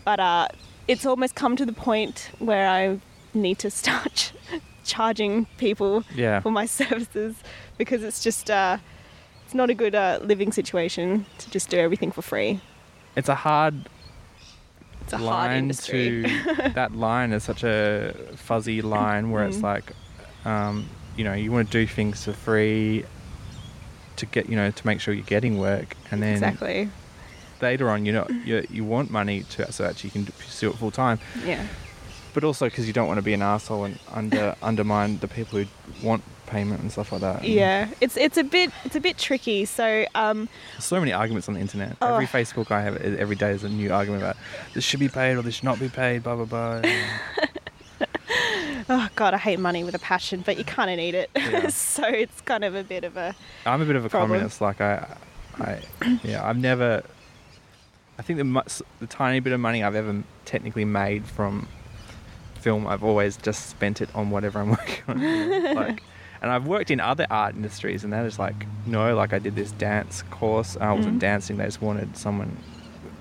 But 0.03 0.19
uh, 0.19 0.47
it's 0.87 1.05
almost 1.05 1.35
come 1.35 1.55
to 1.55 1.65
the 1.65 1.71
point 1.73 2.31
where 2.39 2.67
I 2.67 2.99
need 3.33 3.59
to 3.59 3.69
start 3.81 4.33
charging 4.85 5.45
people 5.57 6.03
Yeah. 6.15 6.39
for 6.39 6.51
my 6.51 6.65
services 6.81 7.35
because 7.77 8.03
it's 8.03 8.23
just 8.23 8.49
uh, 8.49 8.77
it's 9.45 9.53
not 9.53 9.69
a 9.69 9.73
good 9.73 9.95
uh, 9.95 10.19
living 10.23 10.51
situation 10.51 11.25
to 11.39 11.49
just 11.51 11.69
do 11.69 11.77
everything 11.77 12.11
for 12.11 12.21
free. 12.21 12.59
It's 13.15 13.29
a 13.29 13.35
hard 13.35 13.75
It's 15.01 15.13
a 15.13 15.17
hard 15.17 15.49
line 15.51 15.57
industry. 15.57 16.23
to 16.23 16.71
that 16.75 16.95
line 16.95 17.31
is 17.33 17.43
such 17.43 17.63
a 17.63 18.13
fuzzy 18.35 18.81
line 18.81 19.31
where 19.31 19.45
it's 19.45 19.57
Mm. 19.57 19.63
like 19.73 19.91
um, 20.45 20.85
you 21.17 21.23
know 21.23 21.33
you 21.33 21.51
want 21.51 21.71
to 21.71 21.77
do 21.79 21.87
things 21.87 22.23
for 22.25 22.33
free 22.33 23.03
to 24.17 24.25
get 24.25 24.49
you 24.49 24.55
know 24.55 24.71
to 24.71 24.87
make 24.87 24.99
sure 25.01 25.13
you're 25.13 25.25
getting 25.25 25.57
work 25.57 25.95
and 26.11 26.21
then 26.23 26.33
exactly. 26.33 26.89
later 27.61 27.89
on 27.89 28.05
you 28.05 28.11
know 28.13 28.27
you, 28.45 28.65
you 28.69 28.83
want 28.83 29.09
money 29.11 29.43
to 29.43 29.71
so 29.71 29.83
that 29.83 30.03
you 30.03 30.09
can 30.09 30.25
pursue 30.25 30.69
it 30.69 30.77
full 30.77 30.91
time 30.91 31.19
Yeah. 31.45 31.65
But 32.35 32.43
also 32.43 32.65
because 32.67 32.85
you 32.85 32.93
don't 32.93 33.07
want 33.07 33.17
to 33.17 33.23
be 33.23 33.33
an 33.33 33.41
asshole 33.41 33.85
and 33.85 33.97
under 34.13 34.55
undermine 34.61 35.17
the 35.17 35.27
people 35.27 35.57
who 35.57 35.65
want 36.07 36.21
payment 36.45 36.79
and 36.81 36.91
stuff 36.91 37.11
like 37.11 37.21
that 37.21 37.37
And 37.39 37.47
Yeah. 37.47 37.89
It's 38.01 38.15
it's 38.17 38.37
a 38.37 38.43
bit 38.43 38.69
it's 38.83 38.95
a 38.95 38.99
bit 38.99 39.17
tricky. 39.17 39.65
So 39.65 40.05
um, 40.13 40.47
there's 40.73 40.85
so 40.85 40.99
many 40.99 41.11
arguments 41.11 41.47
on 41.47 41.55
the 41.55 41.59
internet 41.61 41.97
Oh. 42.01 42.13
every 42.13 42.27
facebook 42.27 42.69
i 42.69 42.81
have 42.81 42.97
every 43.01 43.35
day 43.35 43.51
is 43.51 43.63
a 43.63 43.69
new 43.69 43.91
argument 43.91 44.21
about 44.21 44.37
this 44.75 44.83
should 44.83 44.99
be 44.99 45.09
paid 45.09 45.37
or 45.37 45.41
this 45.41 45.55
should 45.55 45.63
not 45.63 45.79
be 45.79 45.89
paid 45.89 46.21
blah 46.21 46.35
blah 46.35 46.45
blah 46.45 46.81
Oh 48.87 49.07
God, 49.15 49.33
I 49.33 49.37
hate 49.37 49.59
money 49.59 49.83
with 49.83 49.95
a 49.95 49.99
passion, 49.99 50.43
but 50.45 50.57
you 50.59 50.63
kind 50.63 50.91
of 50.91 50.97
need 50.97 51.15
it. 51.15 51.31
Yeah. 51.35 51.67
so 51.69 52.03
it's 52.07 52.39
kind 52.41 52.63
of 52.63 52.75
a 52.75 52.83
bit 52.83 53.03
of 53.03 53.17
a 53.17 53.33
I'm 53.65 53.81
a 53.81 53.85
bit 53.85 53.95
of 53.95 54.05
a 54.05 54.09
problem. 54.09 54.29
communist. 54.31 54.61
Like 54.61 54.79
I, 54.79 55.17
I, 55.59 55.81
yeah, 56.23 56.47
I've 56.47 56.57
never. 56.59 57.01
I 58.19 58.21
think 58.21 58.37
the 58.37 58.83
the 58.99 59.07
tiny 59.07 59.39
bit 59.39 59.53
of 59.53 59.59
money 59.59 59.83
I've 59.83 59.95
ever 59.95 60.21
technically 60.45 60.85
made 60.85 61.25
from 61.25 61.67
film, 62.65 62.87
I've 62.87 63.03
always 63.03 63.37
just 63.37 63.69
spent 63.69 64.01
it 64.01 64.09
on 64.15 64.31
whatever 64.31 64.57
I'm 64.59 64.69
working 64.79 65.03
on. 65.07 65.21
you 65.21 65.29
know, 65.61 65.73
like, 65.73 66.01
and 66.41 66.51
I've 66.51 66.65
worked 66.67 66.89
in 66.89 66.99
other 66.99 67.27
art 67.29 67.53
industries, 67.55 68.03
and 68.03 68.11
that 68.11 68.25
is 68.25 68.37
like 68.39 68.65
no, 68.87 69.15
like 69.15 69.31
I 69.33 69.39
did 69.39 69.55
this 69.55 69.71
dance 69.71 70.23
course. 70.31 70.75
I 70.81 70.91
wasn't 70.93 71.17
Mhm. 71.17 71.27
dancing; 71.29 71.57
they 71.57 71.65
just 71.65 71.81
wanted 71.81 72.17
someone, 72.17 72.57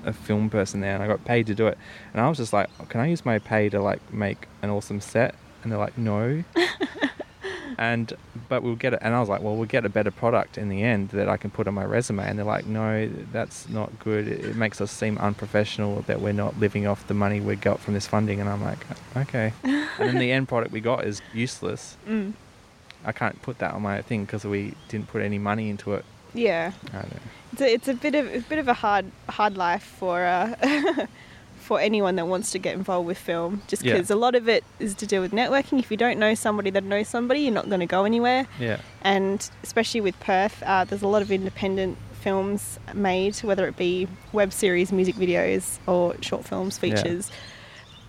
a 0.04 0.12
film 0.12 0.48
person 0.50 0.80
there, 0.80 0.94
and 0.94 1.02
I 1.02 1.06
got 1.06 1.24
paid 1.26 1.46
to 1.48 1.54
do 1.54 1.66
it. 1.68 1.76
And 2.12 2.20
I 2.22 2.28
was 2.28 2.38
just 2.38 2.52
like, 2.54 2.68
can 2.88 3.00
I 3.02 3.06
use 3.06 3.24
my 3.24 3.38
pay 3.38 3.68
to 3.68 3.80
like 3.82 4.00
make 4.12 4.40
an 4.62 4.70
awesome 4.70 5.00
set? 5.00 5.34
And 5.62 5.70
they're 5.70 5.78
like, 5.86 5.96
no. 5.98 6.42
and 7.78 8.12
but 8.48 8.62
we'll 8.62 8.74
get 8.76 8.92
it 8.94 8.98
and 9.02 9.14
i 9.14 9.20
was 9.20 9.28
like 9.28 9.42
well 9.42 9.56
we'll 9.56 9.66
get 9.66 9.84
a 9.84 9.88
better 9.88 10.10
product 10.10 10.58
in 10.58 10.68
the 10.68 10.82
end 10.82 11.08
that 11.10 11.28
i 11.28 11.36
can 11.36 11.50
put 11.50 11.66
on 11.68 11.74
my 11.74 11.84
resume. 11.84 12.24
And 12.28 12.38
they're 12.38 12.46
like 12.46 12.66
no 12.66 13.08
that's 13.32 13.68
not 13.68 13.90
good. 13.98 14.28
It, 14.28 14.44
it 14.44 14.56
makes 14.56 14.80
us 14.80 14.90
seem 14.90 15.18
unprofessional 15.18 16.02
that 16.02 16.20
we're 16.20 16.32
not 16.32 16.58
living 16.58 16.86
off 16.86 17.06
the 17.06 17.14
money 17.14 17.40
we 17.40 17.56
got 17.56 17.80
from 17.80 17.94
this 17.94 18.06
funding. 18.06 18.40
And 18.40 18.48
i'm 18.48 18.62
like 18.62 18.78
okay. 19.16 19.52
And 19.62 20.08
then 20.08 20.18
the 20.18 20.32
end 20.32 20.48
product 20.48 20.72
we 20.72 20.80
got 20.80 21.04
is 21.04 21.22
useless. 21.32 21.96
Mm, 22.08 22.32
i 23.04 23.12
can't 23.12 23.40
put 23.42 23.58
that 23.58 23.74
on 23.74 23.82
my 23.82 24.00
thing 24.02 24.24
because 24.24 24.44
we 24.44 24.74
didn't 24.88 25.08
put 25.08 25.20
any 25.22 25.38
money 25.38 25.68
into 25.68 25.94
it. 25.94 26.04
Yeah. 26.32 26.72
I 26.88 26.96
don't 27.02 27.12
know. 27.12 27.20
It's 27.52 27.60
a, 27.60 27.72
it's 27.72 27.88
a 27.88 27.94
bit 27.94 28.14
of 28.14 28.34
a 28.34 28.40
bit 28.40 28.58
of 28.58 28.68
a 28.68 28.74
hard 28.74 29.06
hard 29.28 29.56
life 29.56 29.84
for 29.98 30.24
uh, 30.24 30.54
for 31.64 31.80
anyone 31.80 32.16
that 32.16 32.26
wants 32.26 32.50
to 32.50 32.58
get 32.58 32.74
involved 32.74 33.06
with 33.06 33.16
film. 33.18 33.62
Just 33.68 33.82
Yeah. 33.84 33.94
because 33.94 34.10
a 34.10 34.16
lot 34.16 34.34
of 34.34 34.48
it 34.48 34.62
is 34.78 34.94
to 34.96 35.06
do 35.06 35.20
with 35.22 35.32
networking. 35.32 35.78
If 35.78 35.90
you 35.90 35.96
don't 35.96 36.18
know 36.18 36.34
somebody 36.34 36.68
that 36.70 36.84
knows 36.84 37.08
somebody, 37.08 37.40
you're 37.40 37.52
not 37.60 37.68
going 37.68 37.80
to 37.80 37.86
go 37.86 38.04
anywhere. 38.04 38.46
yeah 38.60 38.78
And 39.02 39.48
especially 39.62 40.02
with 40.02 40.18
Perth, 40.20 40.62
uh, 40.64 40.84
there's 40.84 41.02
a 41.02 41.08
lot 41.08 41.22
of 41.22 41.30
independent 41.32 41.96
films 42.20 42.78
made, 42.92 43.36
whether 43.38 43.66
it 43.66 43.76
be 43.76 44.08
web 44.32 44.52
series, 44.52 44.92
music 44.92 45.14
videos, 45.16 45.78
or 45.86 46.14
short 46.20 46.44
films, 46.44 46.76
features. 46.78 47.30
Yeah. 47.30 47.36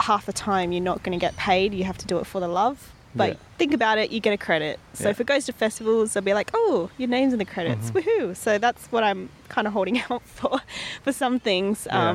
Half 0.02 0.26
the 0.26 0.34
time, 0.34 0.72
you're 0.74 0.84
not 0.84 1.04
going 1.04 1.18
to 1.18 1.24
get 1.26 1.36
paid. 1.38 1.74
You 1.74 1.86
have 1.86 1.98
to 2.00 2.06
do 2.06 2.18
it 2.20 2.26
for 2.28 2.40
the 2.42 2.48
love. 2.50 2.92
But 3.16 3.30
Yeah. 3.30 3.36
think 3.58 3.74
about 3.74 3.98
it, 3.98 4.12
you 4.12 4.20
get 4.20 4.34
a 4.34 4.38
credit. 4.38 4.78
So 4.94 5.06
Yeah. 5.06 5.12
if 5.12 5.22
it 5.22 5.28
goes 5.28 5.46
to 5.46 5.54
festivals, 5.54 6.12
they'll 6.14 6.24
be 6.24 6.34
like, 6.34 6.52
"Oh, 6.54 6.90
your 6.98 7.08
name's 7.08 7.32
in 7.32 7.40
the 7.40 7.46
credits, 7.46 7.92
Mhm. 7.92 7.94
woohoo!" 8.04 8.36
So 8.36 8.58
that's 8.58 8.88
what 8.92 9.04
I'm 9.06 9.30
kind 9.48 9.66
of 9.68 9.72
holding 9.74 10.02
out 10.10 10.22
for, 10.26 10.60
for 11.04 11.14
some 11.14 11.40
things. 11.40 11.88
Yeah. 11.90 12.10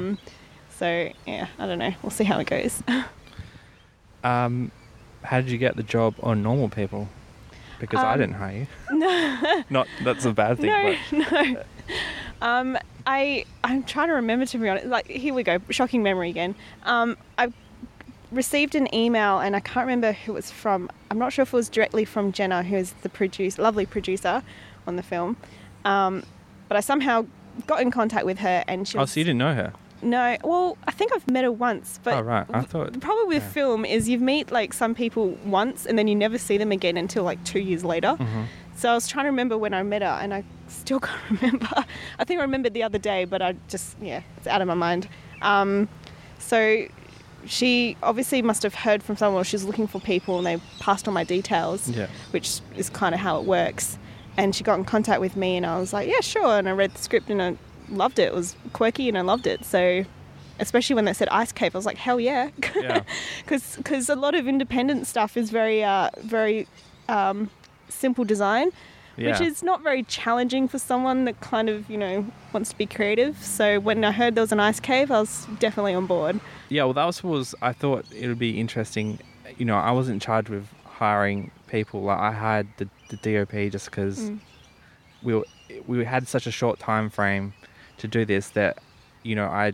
So 0.80 1.10
yeah, 1.26 1.46
I 1.58 1.66
don't 1.66 1.78
know. 1.78 1.92
We'll 2.02 2.08
see 2.08 2.24
how 2.24 2.38
it 2.40 2.46
goes. 2.46 2.82
Um, 4.24 4.70
how 5.22 5.38
did 5.42 5.50
you 5.50 5.58
get 5.58 5.76
the 5.76 5.82
job 5.82 6.14
on 6.22 6.42
Normal 6.42 6.70
People? 6.70 7.06
Because 7.78 8.00
I 8.00 8.14
Um, 8.14 8.18
didn't 8.18 8.34
hire 8.36 8.56
you. 8.60 8.66
no, 8.98 9.64
Not 9.68 9.88
that's 10.02 10.24
a 10.24 10.32
bad 10.32 10.56
thing. 10.58 10.70
no, 10.70 10.96
but 11.12 11.32
no. 11.32 11.62
Um, 12.40 12.78
I 13.06 13.44
I'm 13.62 13.82
trying 13.82 14.08
to 14.08 14.14
remember 14.14 14.46
to 14.46 14.56
be 14.56 14.70
honest. 14.70 14.86
Like 14.86 15.06
here 15.06 15.34
we 15.34 15.42
go, 15.42 15.58
shocking 15.68 16.02
memory 16.02 16.30
again. 16.30 16.54
Um, 16.84 17.18
I 17.36 17.52
received 18.32 18.74
an 18.74 18.92
email 18.94 19.38
and 19.38 19.54
I 19.54 19.60
can't 19.60 19.84
remember 19.84 20.12
who 20.12 20.32
it 20.32 20.36
was 20.36 20.50
from. 20.50 20.90
I'm 21.10 21.18
not 21.18 21.34
sure 21.34 21.42
if 21.42 21.52
it 21.52 21.56
was 21.56 21.68
directly 21.68 22.06
from 22.06 22.32
Jenna, 22.32 22.62
who 22.62 22.76
is 22.76 22.94
the 23.02 23.10
producer, 23.10 23.60
lovely 23.60 23.84
producer 23.84 24.42
on 24.86 24.96
the 24.96 25.02
film. 25.02 25.36
Um, 25.84 26.22
but 26.68 26.78
I 26.78 26.80
somehow 26.80 27.26
got 27.66 27.82
in 27.82 27.90
contact 27.90 28.24
with 28.24 28.38
her 28.38 28.64
and 28.66 28.88
she 28.88 28.96
oh, 28.96 29.02
was 29.02 29.12
so 29.12 29.20
you 29.20 29.24
didn't 29.24 29.38
know 29.40 29.54
her? 29.54 29.74
No. 30.02 30.36
Well, 30.44 30.76
I 30.86 30.92
think 30.92 31.12
I've 31.14 31.28
met 31.30 31.44
her 31.44 31.52
once, 31.52 32.00
but 32.02 32.14
oh, 32.14 32.20
right. 32.22 32.46
I 32.52 32.62
thought. 32.62 32.92
the 32.92 32.98
problem 32.98 33.28
with 33.28 33.42
yeah. 33.42 33.48
film 33.50 33.84
is 33.84 34.08
you 34.08 34.18
meet 34.18 34.50
like 34.50 34.72
some 34.72 34.94
people 34.94 35.38
once 35.44 35.86
and 35.86 35.98
then 35.98 36.08
you 36.08 36.14
never 36.14 36.38
see 36.38 36.56
them 36.58 36.72
again 36.72 36.96
until 36.96 37.24
like 37.24 37.42
two 37.44 37.60
years 37.60 37.84
later. 37.84 38.16
Mhm. 38.18 38.46
So 38.76 38.90
I 38.90 38.94
was 38.94 39.06
trying 39.08 39.24
to 39.26 39.30
remember 39.30 39.58
when 39.58 39.74
I 39.74 39.82
met 39.82 40.00
her, 40.00 40.08
and 40.22 40.32
I 40.32 40.42
still 40.68 41.00
can't 41.08 41.20
remember. 41.42 41.68
I 42.18 42.24
think 42.24 42.40
I 42.40 42.42
remembered 42.44 42.72
the 42.72 42.82
other 42.82 42.98
day, 42.98 43.24
but 43.26 43.42
I 43.42 43.54
just 43.68 43.96
yeah, 44.00 44.22
it's 44.38 44.46
out 44.46 44.62
of 44.62 44.68
my 44.68 44.74
mind. 44.74 45.06
Um, 45.42 45.88
so 46.38 46.86
she 47.46 47.96
obviously 48.02 48.42
must 48.42 48.62
have 48.62 48.74
heard 48.74 49.02
from 49.02 49.16
someone. 49.16 49.44
She's 49.44 49.64
looking 49.64 49.86
for 49.86 50.00
people, 50.00 50.38
and 50.38 50.46
they 50.46 50.58
passed 50.78 51.06
on 51.08 51.14
my 51.14 51.24
details, 51.24 51.88
Yeah. 51.88 52.06
which 52.30 52.60
is 52.76 52.88
kind 52.90 53.14
of 53.14 53.20
how 53.20 53.38
it 53.40 53.44
works. 53.46 53.98
And 54.36 54.54
she 54.54 54.62
got 54.64 54.78
in 54.78 54.84
contact 54.84 55.20
with 55.20 55.36
me, 55.36 55.56
and 55.56 55.66
I 55.66 55.78
was 55.78 55.92
like, 55.92 56.08
yeah, 56.08 56.20
sure. 56.20 56.58
And 56.58 56.68
I 56.68 56.72
read 56.72 56.92
the 56.94 56.98
script, 57.02 57.28
and 57.30 57.42
I 57.42 57.56
loved 57.90 58.18
it. 58.18 58.24
It 58.28 58.34
was 58.34 58.56
quirky, 58.72 59.08
and 59.08 59.16
I 59.18 59.22
loved 59.22 59.46
it. 59.46 59.64
So. 59.64 60.04
Especially 60.58 60.94
when 60.94 61.06
they 61.06 61.14
said 61.14 61.26
ice 61.30 61.52
cave, 61.52 61.74
I 61.74 61.78
was 61.78 61.86
like, 61.86 61.96
"Hell 61.96 62.20
yeah!" 62.20 62.50
Yeah. 62.76 63.00
Because 63.46 64.10
a 64.10 64.14
lot 64.14 64.34
of 64.34 64.46
independent 64.46 65.06
stuff 65.06 65.38
is 65.38 65.48
very, 65.50 65.82
uh, 65.82 66.10
very 66.18 66.68
um, 67.08 67.48
simple 67.88 68.24
design, 68.26 68.68
which 69.16 69.40
is 69.40 69.62
not 69.62 69.82
very 69.82 70.02
challenging 70.02 70.68
for 70.68 70.78
someone 70.78 71.24
that 71.24 71.40
kind 71.40 71.70
of 71.70 71.88
you 71.88 71.96
know 71.96 72.26
wants 72.52 72.68
to 72.72 72.76
be 72.76 72.84
creative. 72.84 73.42
So 73.42 73.80
when 73.80 74.04
I 74.04 74.12
heard 74.12 74.34
there 74.34 74.42
was 74.42 74.52
an 74.52 74.60
ice 74.60 74.80
cave, 74.80 75.10
I 75.10 75.20
was 75.20 75.46
definitely 75.58 75.94
on 75.94 76.04
board. 76.04 76.38
Yeah, 76.68 76.84
well, 76.84 76.92
that 76.92 77.06
was, 77.06 77.24
was 77.24 77.54
I 77.62 77.72
thought 77.72 78.04
it 78.14 78.28
would 78.28 78.38
be 78.38 78.60
interesting. 78.60 79.18
You 79.56 79.64
know, 79.64 79.76
I 79.78 79.92
wasn't 79.92 80.20
charged 80.20 80.50
with 80.50 80.66
hiring 80.84 81.50
people. 81.68 82.02
Like 82.02 82.18
I 82.18 82.32
hired 82.32 82.68
the, 82.76 82.86
the 83.08 83.16
DOP 83.16 83.72
just 83.72 83.86
because 83.86 84.18
Mm. 84.28 84.40
we 85.22 85.34
were, 85.36 85.44
we 85.86 86.04
had 86.04 86.28
such 86.28 86.46
a 86.46 86.50
short 86.50 86.78
time 86.78 87.08
frame 87.08 87.54
to 88.00 88.08
do 88.08 88.24
this 88.24 88.50
that 88.50 88.78
you 89.22 89.34
know 89.34 89.46
I 89.46 89.72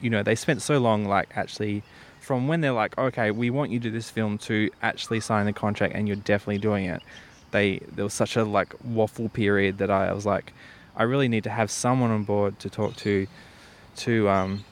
you 0.00 0.10
know 0.10 0.22
they 0.22 0.34
spent 0.34 0.62
so 0.62 0.78
long 0.78 1.04
like 1.06 1.28
actually 1.36 1.82
from 2.20 2.48
when 2.48 2.60
they're 2.60 2.72
like 2.72 2.96
okay 2.98 3.30
we 3.30 3.50
want 3.50 3.70
you 3.70 3.78
to 3.80 3.84
do 3.84 3.90
this 3.90 4.10
film 4.10 4.36
to 4.38 4.70
actually 4.82 5.20
sign 5.20 5.46
the 5.46 5.52
contract 5.52 5.94
and 5.94 6.06
you're 6.06 6.16
definitely 6.16 6.58
doing 6.58 6.84
it. 6.86 7.02
They 7.50 7.78
there 7.94 8.04
was 8.04 8.14
such 8.14 8.36
a 8.36 8.44
like 8.44 8.74
waffle 8.84 9.28
period 9.28 9.78
that 9.78 9.90
I, 9.90 10.12
was 10.12 10.26
like 10.26 10.52
I 10.96 11.04
really 11.04 11.28
need 11.28 11.44
to 11.44 11.50
have 11.50 11.70
someone 11.70 12.10
on 12.10 12.24
board 12.24 12.58
to 12.60 12.70
talk 12.70 12.96
to 12.96 13.26
to 13.96 14.28
um 14.28 14.64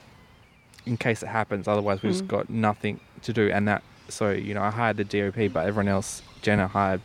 in 0.85 0.97
case 0.97 1.23
it 1.23 1.27
happens. 1.27 1.67
Otherwise 1.67 2.03
we've 2.03 2.13
Mm. 2.13 2.27
got 2.27 2.49
nothing 2.49 2.99
to 3.23 3.33
do. 3.33 3.49
And 3.49 3.67
that 3.67 3.81
so 4.09 4.29
you 4.31 4.53
know 4.53 4.61
I 4.61 4.69
hired 4.69 4.97
the 4.97 5.03
DOP 5.05 5.51
but 5.51 5.65
everyone 5.65 5.87
else 5.87 6.21
Jenna 6.43 6.67
hired 6.67 7.01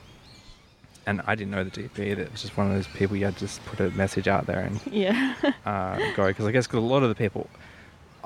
and 1.11 1.21
I 1.27 1.35
didn't 1.35 1.51
know 1.51 1.65
the 1.65 1.71
DP 1.71 1.99
either. 2.11 2.23
It 2.23 2.33
was 2.33 2.43
just 2.43 2.57
one 2.57 2.69
of 2.69 2.73
those 2.75 2.87
people 2.87 3.17
you 3.17 3.25
had 3.25 3.35
to 3.35 3.41
just 3.41 3.65
put 3.67 3.81
a 3.81 3.91
message 3.91 4.29
out 4.29 4.47
there 4.47 4.61
and 4.61 4.81
Yeah, 4.91 5.35
uh, 5.67 5.99
go. 6.15 6.29
Because 6.29 6.47
I 6.47 6.53
guess 6.53 6.67
'cause 6.67 6.79
a 6.79 6.81
lot 6.95 7.03
of 7.03 7.09
the 7.09 7.15
people 7.15 7.49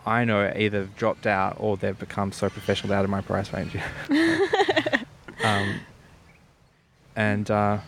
I 0.06 0.24
know 0.24 0.52
either 0.54 0.84
dropped 0.96 1.26
out 1.26 1.56
or 1.58 1.76
they've 1.78 1.98
become 1.98 2.30
so 2.32 2.50
professional 2.50 2.92
out 2.92 3.04
of 3.04 3.10
my 3.10 3.22
price 3.22 3.52
range. 3.54 3.74
um, 5.44 5.80
and 7.16 7.50
uh, 7.50 7.78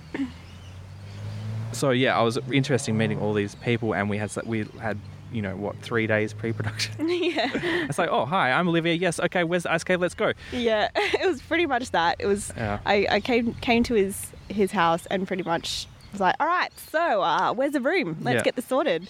so 1.72 1.90
yeah, 1.90 2.18
I 2.18 2.22
was 2.22 2.38
interested 2.50 2.92
in 2.92 2.98
meeting 2.98 3.20
all 3.20 3.34
these 3.34 3.54
people, 3.56 3.94
and 3.94 4.08
we 4.08 4.16
had 4.18 4.30
we 4.46 4.66
had 4.80 4.98
you 5.32 5.42
know 5.42 5.56
what 5.56 5.76
three 5.82 6.06
days 6.06 6.32
pre-production. 6.32 6.94
yeah, 7.08 7.50
it's 7.88 7.98
like, 7.98 8.08
oh 8.10 8.24
hi, 8.24 8.52
I'm 8.52 8.68
Olivia. 8.68 8.94
Yes, 8.94 9.20
okay, 9.20 9.44
where's 9.44 9.64
the 9.64 9.72
ice 9.72 9.84
cave? 9.84 10.00
Let's 10.00 10.14
go. 10.14 10.32
yeah. 10.52 10.88
It 10.94 11.26
was 11.28 11.42
pretty 11.42 11.66
much 11.66 11.90
that. 11.90 12.16
It 12.18 12.26
was. 12.26 12.52
Yeah. 12.56 12.78
I, 12.86 13.06
I 13.10 13.20
came 13.20 13.52
came 13.54 13.82
to 13.84 13.94
his 13.94 14.32
his 14.48 14.72
house 14.72 15.06
and 15.06 15.26
pretty 15.26 15.42
much 15.42 15.86
was 16.12 16.20
like, 16.20 16.34
all 16.40 16.46
right, 16.46 16.70
so 16.90 17.22
uh, 17.22 17.52
where's 17.52 17.72
the 17.72 17.80
room? 17.80 18.16
Let's 18.22 18.36
Yeah. 18.36 18.42
get 18.42 18.56
this 18.56 18.66
sorted. 18.66 19.08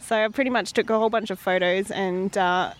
So 0.00 0.24
I 0.24 0.28
pretty 0.28 0.50
much 0.50 0.72
took 0.72 0.88
a 0.90 0.98
whole 0.98 1.10
bunch 1.10 1.30
of 1.30 1.38
photos 1.38 1.90
and 1.90 2.36
uh, 2.38 2.72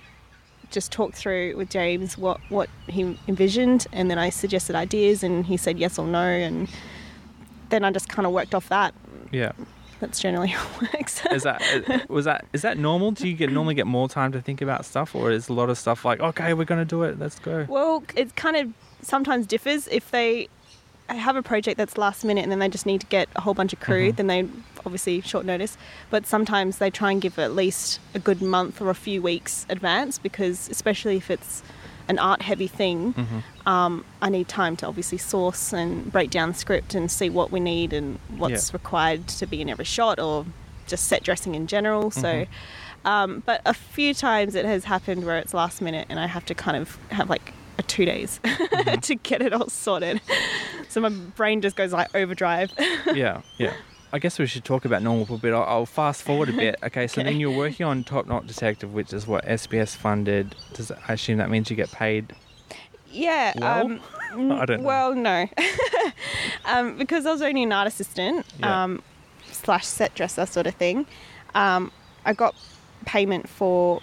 just 0.71 0.91
talked 0.93 1.15
through 1.17 1.57
with 1.57 1.69
James 1.71 2.17
what 2.19 2.41
what 2.51 2.69
he 2.87 3.19
envisioned, 3.29 3.87
and 3.93 4.11
then 4.11 4.19
I 4.19 4.31
suggested 4.31 4.75
ideas, 4.77 5.23
and 5.23 5.45
he 5.47 5.57
said 5.57 5.79
yes 5.79 5.99
or 5.99 6.07
no, 6.07 6.21
and 6.21 6.69
then 7.69 7.85
I 7.85 7.91
just 7.91 8.09
kind 8.09 8.27
of 8.27 8.33
worked 8.33 8.55
off 8.55 8.69
that. 8.71 8.95
Yeah. 9.31 9.53
That's 10.01 10.21
generally 10.21 10.49
how 10.57 10.67
it 10.87 10.95
works. 10.95 11.27
is 11.27 11.43
that 11.43 11.61
was 12.09 12.25
that 12.25 12.47
is 12.53 12.63
that 12.63 12.79
normal? 12.79 13.11
Do 13.11 13.27
you 13.29 13.35
get 13.35 13.51
normally 13.53 13.75
get 13.75 13.87
more 13.87 14.09
time 14.09 14.33
to 14.33 14.41
think 14.41 14.63
about 14.63 14.85
stuff, 14.85 15.15
or 15.15 15.31
is 15.31 15.49
a 15.49 15.53
lot 15.53 15.69
of 15.71 15.77
stuff 15.79 16.05
like 16.05 16.21
okay, 16.21 16.55
we're 16.55 16.65
gonna 16.65 16.85
do 16.85 17.03
it, 17.03 17.19
let's 17.19 17.39
go? 17.39 17.67
Well, 17.69 18.05
it 18.17 18.37
kind 18.37 18.57
of 18.57 18.73
sometimes 19.03 19.47
differs. 19.47 19.87
If 19.89 20.11
they 20.13 20.49
have 21.17 21.37
a 21.37 21.43
project 21.43 21.79
that's 21.79 21.97
last 21.99 22.25
minute 22.25 22.43
and 22.43 22.53
then 22.53 22.59
they 22.59 22.69
just 22.69 22.87
need 22.87 23.01
to 23.01 23.07
get 23.07 23.29
a 23.37 23.41
whole 23.41 23.55
bunch 23.55 23.73
of 23.73 23.81
crew, 23.81 24.13
Mhm. 24.13 24.17
then 24.17 24.27
they 24.27 24.49
obviously 24.87 25.21
short 25.21 25.45
notice. 25.47 25.77
But 26.11 26.27
sometimes 26.27 26.79
they 26.79 26.91
try 26.91 27.11
and 27.13 27.21
give 27.21 27.39
at 27.39 27.55
least 27.55 27.99
a 28.15 28.19
good 28.19 28.41
month 28.43 28.81
or 28.81 28.91
a 28.91 28.95
few 28.95 29.21
weeks 29.23 29.67
advance 29.69 30.19
because, 30.19 30.69
especially 30.71 31.17
if 31.17 31.31
it's 31.31 31.63
an 32.09 32.19
art 32.19 32.43
heavy 32.43 32.67
thing, 32.67 33.13
Mhm. 33.15 33.43
um, 33.71 34.05
I 34.23 34.31
need 34.31 34.49
time 34.49 34.77
to 34.77 34.87
obviously 34.87 35.19
source 35.19 35.73
and 35.75 36.11
break 36.11 36.31
down 36.31 36.49
the 36.51 36.55
script 36.55 36.95
and 36.95 37.11
see 37.11 37.29
what 37.29 37.51
we 37.53 37.61
need 37.61 37.93
and 37.93 38.19
what's 38.37 38.69
Yeah. 38.71 38.75
required 38.75 39.27
to 39.29 39.47
be 39.47 39.61
in 39.61 39.69
every 39.69 39.85
shot 39.85 40.19
or 40.19 40.47
just 40.87 41.07
set 41.07 41.23
dressing 41.23 41.55
in 41.55 41.67
general. 41.67 42.11
So, 42.11 42.23
Mhm. 42.23 42.47
um, 43.05 43.43
but 43.45 43.61
a 43.67 43.75
few 43.75 44.15
times 44.15 44.55
it 44.55 44.65
has 44.65 44.85
happened 44.85 45.27
where 45.27 45.37
it's 45.37 45.53
last 45.53 45.83
minute 45.83 46.07
and 46.09 46.19
I 46.19 46.27
have 46.27 46.47
to 46.47 46.55
kind 46.55 46.77
of 46.79 46.97
have 47.11 47.29
like 47.29 47.53
two 47.89 48.05
days 48.05 48.41
Mm-hmm. 48.45 49.01
to 49.01 49.15
get 49.17 49.43
it 49.43 49.53
all 49.53 49.69
sorted. 49.69 50.21
So 50.89 51.01
my 51.01 51.09
brain 51.09 51.61
just 51.61 51.75
goes 51.77 51.93
like 51.93 52.15
overdrive. 52.15 52.73
yeah, 53.15 53.43
yeah. 53.59 53.73
I 54.13 54.19
guess 54.19 54.39
we 54.39 54.47
should 54.47 54.65
talk 54.65 54.85
about 54.85 55.03
normal 55.03 55.27
for 55.27 55.35
a 55.35 55.39
bit. 55.39 55.53
I'll, 55.53 55.65
I'll 55.65 55.87
fast 55.87 56.23
forward 56.23 56.49
a 56.49 56.53
bit. 56.53 56.77
Okay, 56.85 57.07
so 57.07 57.21
Okay. 57.21 57.31
then 57.31 57.41
you're 57.41 57.55
working 57.57 57.85
on 57.85 58.05
Top 58.05 58.27
Knot 58.27 58.47
Detective, 58.47 58.95
which 58.95 59.13
is 59.13 59.27
what 59.27 59.45
SBS 59.45 59.95
funded. 59.97 60.55
Does 60.73 60.91
I 60.91 61.13
assume 61.15 61.39
that 61.39 61.51
means 61.51 61.69
you 61.71 61.77
get 61.77 61.91
paid? 61.93 62.33
yeah. 63.11 63.53
Well? 63.59 63.87
um, 64.33 64.53
I 64.53 64.65
don't 64.65 64.81
know. 64.83 64.87
Well, 64.87 65.15
no. 65.15 65.47
um, 66.65 66.97
because 66.97 67.27
I 67.27 67.33
was 67.33 67.43
only 67.43 67.65
an 67.65 67.73
art 67.73 67.89
assistant 67.89 68.47
Yeah. 68.61 68.85
um, 68.85 69.03
slash 69.51 69.87
set 69.87 70.15
dresser 70.15 70.47
sort 70.47 70.67
of 70.67 70.75
thing. 70.75 71.07
Um, 71.55 71.91
I 72.25 72.33
got 72.33 72.55
payment 73.07 73.49
for. 73.49 74.01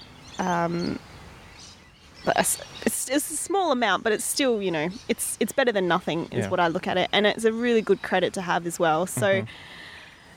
But 2.26 2.38
it's, 2.40 3.10
it's, 3.10 3.32
a 3.32 3.38
small 3.38 3.72
amount, 3.72 4.04
but 4.04 4.12
it's 4.12 4.26
still, 4.26 4.62
you 4.62 4.72
know, 4.72 4.90
it's 5.08 5.38
it's 5.40 5.52
better 5.52 5.72
than 5.72 5.88
nothing, 5.88 6.26
is 6.32 6.46
Yeah. 6.46 6.50
what 6.50 6.60
I 6.60 6.68
look 6.68 6.88
at 6.88 6.98
it, 6.98 7.10
and 7.14 7.26
it's 7.28 7.46
a 7.46 7.54
really 7.54 7.82
good 7.82 8.02
credit 8.02 8.34
to 8.34 8.42
have 8.42 8.66
as 8.66 8.80
well. 8.80 9.06
So, 9.06 9.42
Mhm. 9.42 9.48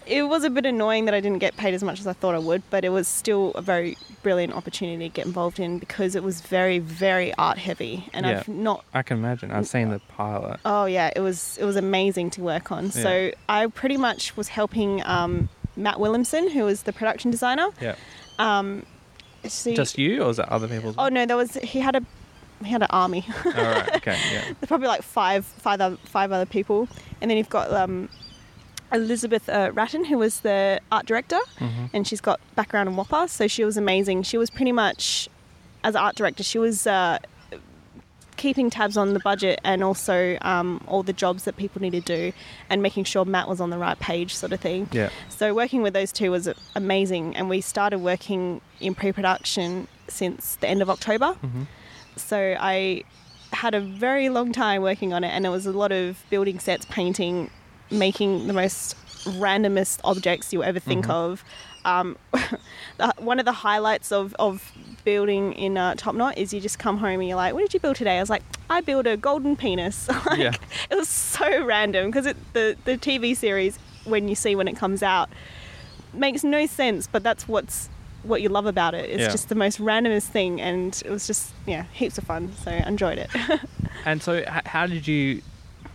it 0.07 0.23
was 0.23 0.43
a 0.45 0.51
bit 0.51 0.65
annoying 0.67 1.05
that 1.07 1.15
I 1.15 1.21
didn't 1.21 1.39
get 1.39 1.57
paid 1.57 1.75
as 1.75 1.83
much 1.83 2.01
as 2.01 2.07
I 2.07 2.13
thought 2.15 2.35
I 2.35 2.39
would, 2.39 2.63
but 2.71 2.85
it 2.85 2.89
was 2.91 3.07
still 3.09 3.53
a 3.55 3.61
very 3.63 3.97
brilliant 4.23 4.55
opportunity 4.55 5.09
to 5.09 5.15
get 5.15 5.27
involved 5.27 5.59
in 5.61 5.79
because 5.79 6.15
it 6.15 6.23
was 6.23 6.41
very, 6.41 6.79
very 6.79 7.33
art 7.35 7.59
heavy, 7.59 8.09
and 8.13 8.25
Yeah. 8.27 8.39
I've 8.41 8.49
not 8.49 8.85
I 8.95 9.03
can 9.03 9.19
imagine. 9.19 9.51
I've 9.51 9.67
seen 9.69 9.89
the 9.91 10.01
pilot. 10.17 10.61
Oh 10.65 10.85
yeah, 10.87 11.11
it 11.17 11.21
was 11.21 11.57
it 11.59 11.65
was 11.65 11.77
amazing 11.77 12.31
to 12.33 12.43
work 12.43 12.71
on. 12.73 12.91
So 12.91 13.33
I 13.49 13.67
pretty 13.67 13.97
much 13.97 14.37
was 14.37 14.49
helping 14.49 15.03
um, 15.07 15.49
Matt 15.77 16.01
Williamson, 16.01 16.51
who 16.51 16.65
was 16.65 16.83
the 16.83 16.93
production 16.93 17.31
designer. 17.31 17.69
Yeah. 17.81 17.95
Um, 18.39 18.85
see, 19.45 19.75
Just 19.75 19.99
you, 19.99 20.23
or 20.23 20.31
is 20.31 20.39
it 20.39 20.49
other 20.49 20.69
people? 20.69 20.91
as 20.91 20.97
well? 20.97 21.07
oh 21.07 21.09
no, 21.09 21.27
there 21.27 21.37
was 21.37 21.55
he 21.55 21.81
had 21.81 21.97
a 21.97 22.03
he 22.65 22.71
had 22.71 22.83
an 22.83 22.89
army. 22.91 23.25
All 23.45 23.53
right. 23.53 23.97
Okay. 23.97 24.19
Yeah. 24.33 24.41
There's 24.61 24.67
probably 24.69 24.89
like 24.89 25.03
five 25.03 25.45
five 25.45 25.81
other, 25.81 25.97
five 26.05 26.33
other 26.33 26.47
people, 26.47 26.89
and 27.21 27.31
then 27.31 27.39
you've 27.39 27.49
got 27.49 27.73
um, 27.73 28.09
Elizabeth 28.93 29.49
uh, 29.49 29.71
Ratton, 29.75 30.05
who 30.05 30.19
was 30.19 30.41
the 30.41 30.81
art 30.91 31.07
director, 31.07 31.39
hmm 31.59 31.87
and 31.93 32.07
she's 32.07 32.21
got 32.21 32.41
background 32.55 32.89
in 32.89 32.97
WAAPA, 32.97 33.29
so 33.29 33.47
she 33.49 33.65
was 33.65 33.77
amazing. 33.77 34.23
She 34.23 34.37
was 34.39 34.51
pretty 34.51 34.73
much, 34.73 35.29
as 35.85 35.95
art 35.97 36.17
director, 36.17 36.43
she 36.43 36.59
was 36.59 36.87
uh, 36.87 37.19
keeping 38.39 38.71
tabs 38.71 38.97
on 38.97 39.13
the 39.13 39.21
budget 39.21 39.61
and 39.65 39.85
also 39.85 40.39
um, 40.41 40.83
all 40.87 41.03
the 41.03 41.13
jobs 41.13 41.45
that 41.45 41.57
people 41.59 41.83
need 41.83 41.93
to 41.93 42.01
do, 42.01 42.33
and 42.71 42.83
making 42.83 43.05
sure 43.05 43.27
Matt 43.27 43.49
was 43.49 43.61
on 43.61 43.69
the 43.69 43.77
right 43.79 43.99
page, 43.99 44.35
sort 44.35 44.53
of 44.53 44.61
thing. 44.61 44.89
Yeah. 44.93 45.11
So 45.29 45.53
working 45.55 45.83
with 45.83 45.93
those 45.93 46.11
two 46.13 46.31
was 46.31 46.49
amazing, 46.75 47.37
and 47.37 47.51
we 47.51 47.61
started 47.61 47.99
working 47.99 48.63
in 48.81 48.95
pre-production 48.95 49.89
since 50.09 50.57
the 50.57 50.69
end 50.69 50.81
of 50.81 50.89
October. 50.89 51.33
hmm 51.35 51.65
So 52.17 52.57
I 52.59 53.05
had 53.53 53.75
a 53.75 53.81
very 53.81 54.29
long 54.29 54.53
time 54.53 54.83
working 54.83 55.13
on 55.13 55.25
it, 55.25 55.29
and 55.29 55.45
there 55.45 55.53
was 55.53 55.67
a 55.67 55.73
lot 55.73 55.93
of 55.93 56.25
building 56.31 56.59
sets, 56.59 56.87
painting, 56.87 57.51
making 57.91 58.47
the 58.47 58.53
most 58.53 58.97
randomest 59.25 60.01
objects 60.05 60.53
you 60.53 60.63
ever 60.63 60.79
think 60.79 61.09
of. 61.09 61.45
Um, 61.85 62.17
one 63.19 63.39
of 63.39 63.45
the 63.45 63.53
highlights 63.53 64.13
of, 64.13 64.35
of 64.39 64.73
building 65.13 65.55
in 65.55 65.79
uh, 65.79 65.95
Top 65.97 66.15
Knot 66.15 66.37
is 66.37 66.53
you 66.53 66.61
just 66.61 66.79
come 66.79 66.99
home 66.99 67.21
and 67.21 67.29
you're 67.29 67.37
like, 67.45 67.55
"What 67.55 67.61
did 67.63 67.73
you 67.73 67.81
build 67.81 67.97
today?" 67.97 68.19
I 68.19 68.21
was 68.21 68.29
like, 68.31 68.43
"I 68.69 68.83
built 68.83 69.07
a 69.07 69.17
golden 69.17 69.57
penis." 69.57 70.07
like, 70.27 70.39
Yeah. 70.39 70.53
It 70.91 70.97
was 70.97 71.09
so 71.09 71.65
random 71.65 72.11
because 72.11 72.27
the 72.53 72.77
the 72.85 72.99
TV 72.99 73.35
series 73.35 73.79
when 74.05 74.29
you 74.29 74.35
see 74.35 74.55
when 74.55 74.69
it 74.69 74.77
comes 74.77 75.03
out 75.03 75.29
makes 76.13 76.45
no 76.45 76.67
sense, 76.67 77.07
but 77.07 77.23
that's 77.23 77.49
what's 77.49 77.89
what 78.23 78.43
you 78.43 78.49
love 78.51 78.67
about 78.67 78.93
it. 78.95 79.09
It's 79.09 79.21
Yeah. 79.23 79.31
just 79.31 79.49
the 79.49 79.55
most 79.55 79.79
randomest 79.81 80.29
thing, 80.29 80.61
and 80.61 81.01
it 81.07 81.11
was 81.11 81.27
just 81.27 81.53
yeah, 81.67 81.85
heaps 81.93 82.19
of 82.19 82.25
fun. 82.25 82.53
So 82.63 82.71
I 82.71 82.87
enjoyed 82.87 83.19
it. 83.19 83.31
And 84.05 84.23
so, 84.23 84.35
h- 84.35 84.47
how 84.67 84.87
did 84.87 85.09
you 85.09 85.43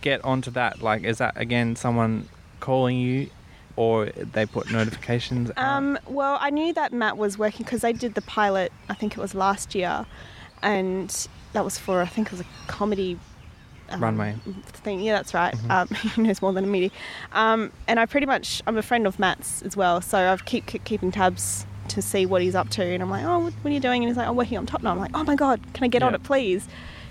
get 0.02 0.22
onto 0.24 0.50
that? 0.52 0.82
Like, 0.82 1.04
is 1.04 1.18
that 1.18 1.34
again 1.36 1.74
someone 1.76 2.28
calling 2.60 2.98
you, 2.98 3.30
or 3.76 4.06
they 4.06 4.46
put 4.46 4.70
notifications? 4.70 5.50
out? 5.56 5.58
um, 5.58 5.98
well, 6.06 6.38
I 6.40 6.50
knew 6.50 6.72
that 6.74 6.92
Matt 6.92 7.16
was 7.16 7.38
working 7.38 7.64
because 7.64 7.80
they 7.82 7.92
did 7.92 8.14
the 8.14 8.22
pilot. 8.22 8.72
I 8.88 8.94
think 8.94 9.12
it 9.16 9.20
was 9.20 9.34
last 9.34 9.74
year, 9.74 10.06
and 10.62 11.28
that 11.52 11.64
was 11.64 11.78
for 11.78 12.00
I 12.00 12.06
think 12.06 12.28
it 12.28 12.32
was 12.32 12.40
a 12.40 12.46
comedy. 12.66 13.18
um, 13.90 14.00
Runway. 14.02 14.34
thing. 14.64 15.00
Yeah, 15.00 15.14
that's 15.14 15.34
right. 15.34 15.54
Mhm. 15.54 15.70
Um, 15.70 15.88
he 16.14 16.22
knows 16.22 16.40
more 16.40 16.52
than 16.52 16.70
me. 16.70 16.90
Um, 17.32 17.70
and 17.86 18.00
I 18.00 18.06
pretty 18.06 18.26
much 18.26 18.62
I'm 18.66 18.76
a 18.78 18.82
friend 18.82 19.06
of 19.06 19.18
Matt's 19.18 19.62
as 19.62 19.76
well, 19.76 20.00
so 20.00 20.18
I've 20.32 20.44
keep, 20.44 20.66
keep 20.66 20.84
keeping 20.84 21.10
tabs 21.10 21.66
to 21.88 22.00
see 22.00 22.24
what 22.24 22.40
he's 22.40 22.54
up 22.54 22.70
to. 22.70 22.82
And 22.82 23.02
I'm 23.02 23.10
like, 23.10 23.24
oh, 23.24 23.40
what, 23.40 23.52
what 23.52 23.70
are 23.70 23.74
you 23.74 23.80
doing? 23.80 24.02
And 24.02 24.08
he's 24.08 24.16
like, 24.16 24.26
I'm 24.26 24.36
working 24.36 24.56
on 24.56 24.64
Top 24.64 24.82
Knot. 24.82 24.92
I'm 24.94 25.00
like, 25.00 25.10
oh 25.14 25.22
my 25.24 25.34
god, 25.36 25.60
can 25.74 25.84
I 25.84 25.88
get 25.88 26.02
on 26.02 26.14
it, 26.14 26.22
please? 26.22 26.66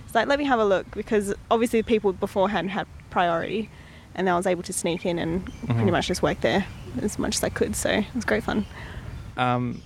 He's 0.05 0.15
like, 0.15 0.27
let 0.27 0.39
me 0.39 0.45
have 0.45 0.59
a 0.59 0.65
look 0.65 0.89
because 0.91 1.33
obviously 1.51 1.81
the 1.81 1.87
people 1.87 2.11
beforehand 2.11 2.71
had 2.71 2.87
priority, 3.11 3.69
and 4.15 4.29
I 4.29 4.35
was 4.35 4.45
able 4.47 4.63
to 4.63 4.73
sneak 4.73 5.05
in 5.05 5.17
and 5.19 5.45
pretty 5.65 5.73
Mhm. 5.81 5.91
much 5.91 6.07
just 6.07 6.21
work 6.21 6.41
there 6.41 6.65
as 7.01 7.17
much 7.19 7.35
as 7.37 7.43
I 7.43 7.49
could. 7.49 7.75
So 7.75 7.89
it 7.89 8.05
was 8.15 8.25
great 8.25 8.43
fun. 8.43 8.65
Um, 9.37 9.81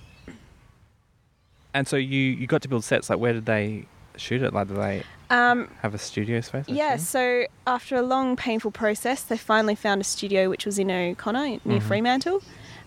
and 1.74 1.86
so 1.86 1.96
you 1.96 2.18
you 2.20 2.46
got 2.46 2.62
to 2.62 2.68
build 2.68 2.84
sets. 2.84 3.10
Like, 3.10 3.18
where 3.18 3.32
did 3.32 3.46
they 3.46 3.84
shoot 4.16 4.42
it? 4.42 4.52
Like, 4.52 4.68
did 4.68 4.76
they 4.76 5.02
Um, 5.30 5.68
have 5.82 5.94
a 5.94 5.98
studio 5.98 6.40
space? 6.40 6.64
I 6.68 6.72
Yeah, 6.72 6.94
assume? 6.94 7.04
so 7.04 7.46
after 7.66 7.96
a 7.96 8.02
long, 8.02 8.34
painful 8.36 8.70
process, 8.70 9.22
they 9.22 9.36
finally 9.36 9.74
found 9.74 10.00
a 10.00 10.04
studio 10.04 10.48
which 10.48 10.64
was 10.66 10.78
in 10.78 10.90
O'Connor 10.90 11.58
near 11.64 11.80
Mhm. 11.80 11.82
Fremantle, 11.82 12.42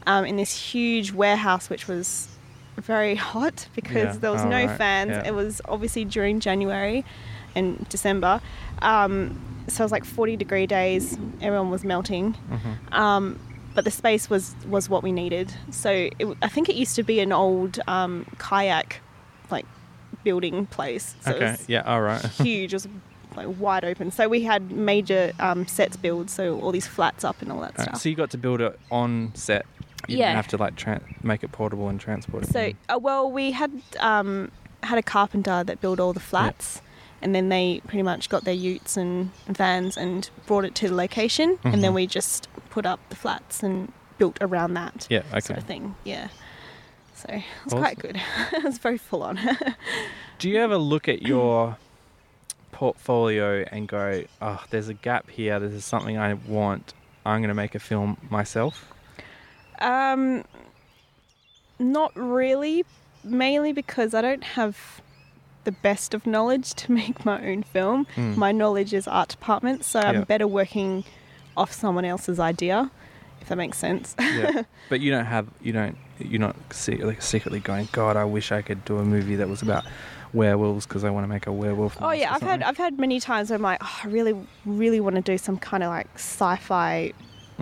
um, 0.07 0.25
in 0.25 0.37
this 0.37 0.71
huge 0.73 1.11
warehouse 1.11 1.69
which 1.69 1.87
was 1.87 2.27
very 2.77 3.15
hot 3.15 3.67
because 3.75 4.15
Yeah. 4.15 4.19
there 4.19 4.31
was 4.31 4.41
Oh, 4.41 4.49
no 4.49 4.65
right. 4.65 4.77
fans. 4.77 5.11
Yeah. 5.11 5.27
It 5.27 5.35
was 5.35 5.61
obviously 5.69 6.03
during 6.03 6.39
January 6.39 7.05
and 7.55 7.85
December. 7.89 8.41
Um, 8.81 9.39
so 9.67 9.83
it 9.83 9.85
was 9.85 9.91
like 9.91 10.05
40 10.05 10.35
degree 10.37 10.67
days, 10.67 11.17
everyone 11.41 11.69
was 11.69 11.83
melting. 11.83 12.35
Mhm. 12.49 12.93
Um, 12.93 13.39
but 13.73 13.85
the 13.85 13.91
space 13.91 14.29
was, 14.29 14.55
was 14.67 14.89
what 14.89 15.01
we 15.03 15.11
needed. 15.11 15.53
So 15.71 15.91
it, 15.91 16.37
I 16.41 16.47
think 16.49 16.67
it 16.67 16.75
used 16.75 16.95
to 16.97 17.03
be 17.03 17.19
an 17.21 17.31
old 17.31 17.79
um, 17.87 18.25
kayak 18.37 18.99
like 19.49 19.65
building 20.23 20.65
place. 20.65 21.15
So 21.21 21.31
okay. 21.33 21.55
Yeah. 21.67 21.81
All 21.83 22.01
right. 22.01 22.23
huge. 22.41 22.73
It 22.73 22.77
was 22.77 22.87
like 23.35 23.47
wide 23.59 23.85
open. 23.85 24.11
So 24.11 24.27
we 24.27 24.41
had 24.43 24.71
major 24.71 25.31
um, 25.39 25.65
sets 25.67 25.95
built, 25.95 26.29
so 26.29 26.59
all 26.59 26.71
these 26.73 26.87
flats 26.87 27.23
up 27.23 27.41
and 27.41 27.49
all 27.51 27.61
that 27.61 27.71
Alright, 27.71 27.81
stuff. 27.89 28.01
So 28.01 28.09
you 28.09 28.15
got 28.15 28.31
to 28.31 28.37
build 28.37 28.59
it 28.59 28.77
on 28.91 29.31
set. 29.35 29.65
You 30.07 30.17
Yeah. 30.17 30.25
didn't 30.27 30.35
have 30.37 30.47
to 30.49 30.57
like 30.57 30.75
tra- 30.75 31.01
make 31.23 31.43
it 31.43 31.51
portable 31.53 31.87
and 31.87 31.97
transport 31.99 32.43
it. 32.43 32.51
So, 32.51 32.73
uh, 32.93 32.99
well, 32.99 33.31
we 33.31 33.51
had 33.51 33.71
um, 34.01 34.51
had 34.83 34.97
a 34.97 35.03
carpenter 35.03 35.63
that 35.63 35.79
built 35.79 35.99
all 36.01 36.11
the 36.11 36.19
flats, 36.19 36.81
and 37.21 37.33
then 37.35 37.49
they 37.49 37.81
pretty 37.87 38.03
much 38.03 38.29
got 38.29 38.43
their 38.43 38.53
utes 38.53 38.97
and 38.97 39.31
vans 39.47 39.97
and 39.97 40.29
brought 40.47 40.65
it 40.65 40.75
to 40.75 40.87
the 40.89 40.95
location, 40.95 41.59
and 41.63 41.83
then 41.83 41.91
Mhm. 41.91 41.95
we 41.95 42.07
just 42.07 42.47
put 42.69 42.85
up 42.85 42.99
the 43.09 43.15
flats 43.15 43.63
and 43.63 43.91
built 44.17 44.37
around 44.41 44.73
that 44.75 45.07
yeah. 45.09 45.23
Okay. 45.31 45.39
sort 45.41 45.59
of 45.59 45.65
thing. 45.65 45.95
Yeah. 46.03 46.27
So 47.15 47.27
it 47.29 47.43
was 47.65 47.73
Awesome. 47.73 47.79
quite 47.79 47.99
good. 47.99 48.21
it 48.53 48.63
was 48.63 48.77
very 48.77 48.97
full 48.97 49.23
on. 49.23 49.39
Do 50.39 50.49
you 50.49 50.57
ever 50.59 50.77
look 50.77 51.07
at 51.07 51.21
your 51.21 51.77
portfolio 52.71 53.63
and 53.71 53.87
go, 53.87 54.23
"Oh, 54.41 54.63
there's 54.69 54.87
a 54.89 54.93
gap 54.93 55.29
here. 55.29 55.59
This 55.59 55.73
is 55.73 55.85
something 55.85 56.17
I 56.17 56.33
want. 56.33 56.93
I'm 57.25 57.41
going 57.41 57.49
to 57.49 57.53
make 57.55 57.75
a 57.75 57.79
film 57.79 58.17
myself." 58.29 58.91
Um, 59.79 60.43
not 61.79 62.11
really. 62.15 62.85
Mainly 63.23 63.71
because 63.71 64.15
I 64.15 64.21
don't 64.21 64.43
have 64.43 64.99
the 65.63 65.71
best 65.71 66.13
of 66.13 66.25
knowledge 66.25 66.73
to 66.75 66.91
make 67.01 67.25
my 67.25 67.41
own 67.45 67.63
film. 67.63 68.07
Mm. 68.15 68.35
My 68.37 68.51
knowledge 68.51 68.93
is 68.93 69.07
art 69.07 69.29
department, 69.29 69.83
so 69.85 69.99
I'm 69.99 70.23
better 70.23 70.47
working 70.47 71.03
off 71.57 71.71
someone 71.71 72.05
else's 72.05 72.39
idea, 72.39 72.89
if 73.41 73.49
that 73.49 73.55
makes 73.57 73.77
sense. 73.77 74.15
yeah. 74.19 74.63
But 74.89 74.99
you 75.01 75.11
don't 75.11 75.25
have 75.25 75.47
you 75.61 75.71
don't 75.71 75.97
you're 76.19 76.39
not 76.39 76.55
like 76.99 77.21
secretly 77.21 77.59
going, 77.59 77.87
God, 77.91 78.17
I 78.17 78.25
wish 78.25 78.51
I 78.51 78.61
could 78.61 78.83
do 78.85 78.97
a 78.97 79.05
movie 79.05 79.35
that 79.37 79.49
was 79.49 79.61
about 79.61 79.85
werewolves 80.33 80.85
because 80.85 81.03
I 81.03 81.09
want 81.09 81.23
to 81.25 81.27
make 81.27 81.47
a 81.47 81.51
werewolf. 81.51 81.97
oh 82.01 82.11
yeah, 82.11 82.33
I've 82.33 82.41
had. 82.41 82.63
I've 82.63 82.77
had 82.77 82.99
many 82.99 83.19
times 83.19 83.49
where 83.49 83.55
I'm 83.57 83.61
like, 83.63 83.79
oh, 83.81 83.99
I 84.03 84.07
really 84.07 84.35
really 84.65 84.99
want 84.99 85.15
to 85.15 85.21
do 85.21 85.37
some 85.37 85.57
kind 85.57 85.83
of 85.83 85.89
like 85.89 86.07
sci-fi 86.15 87.13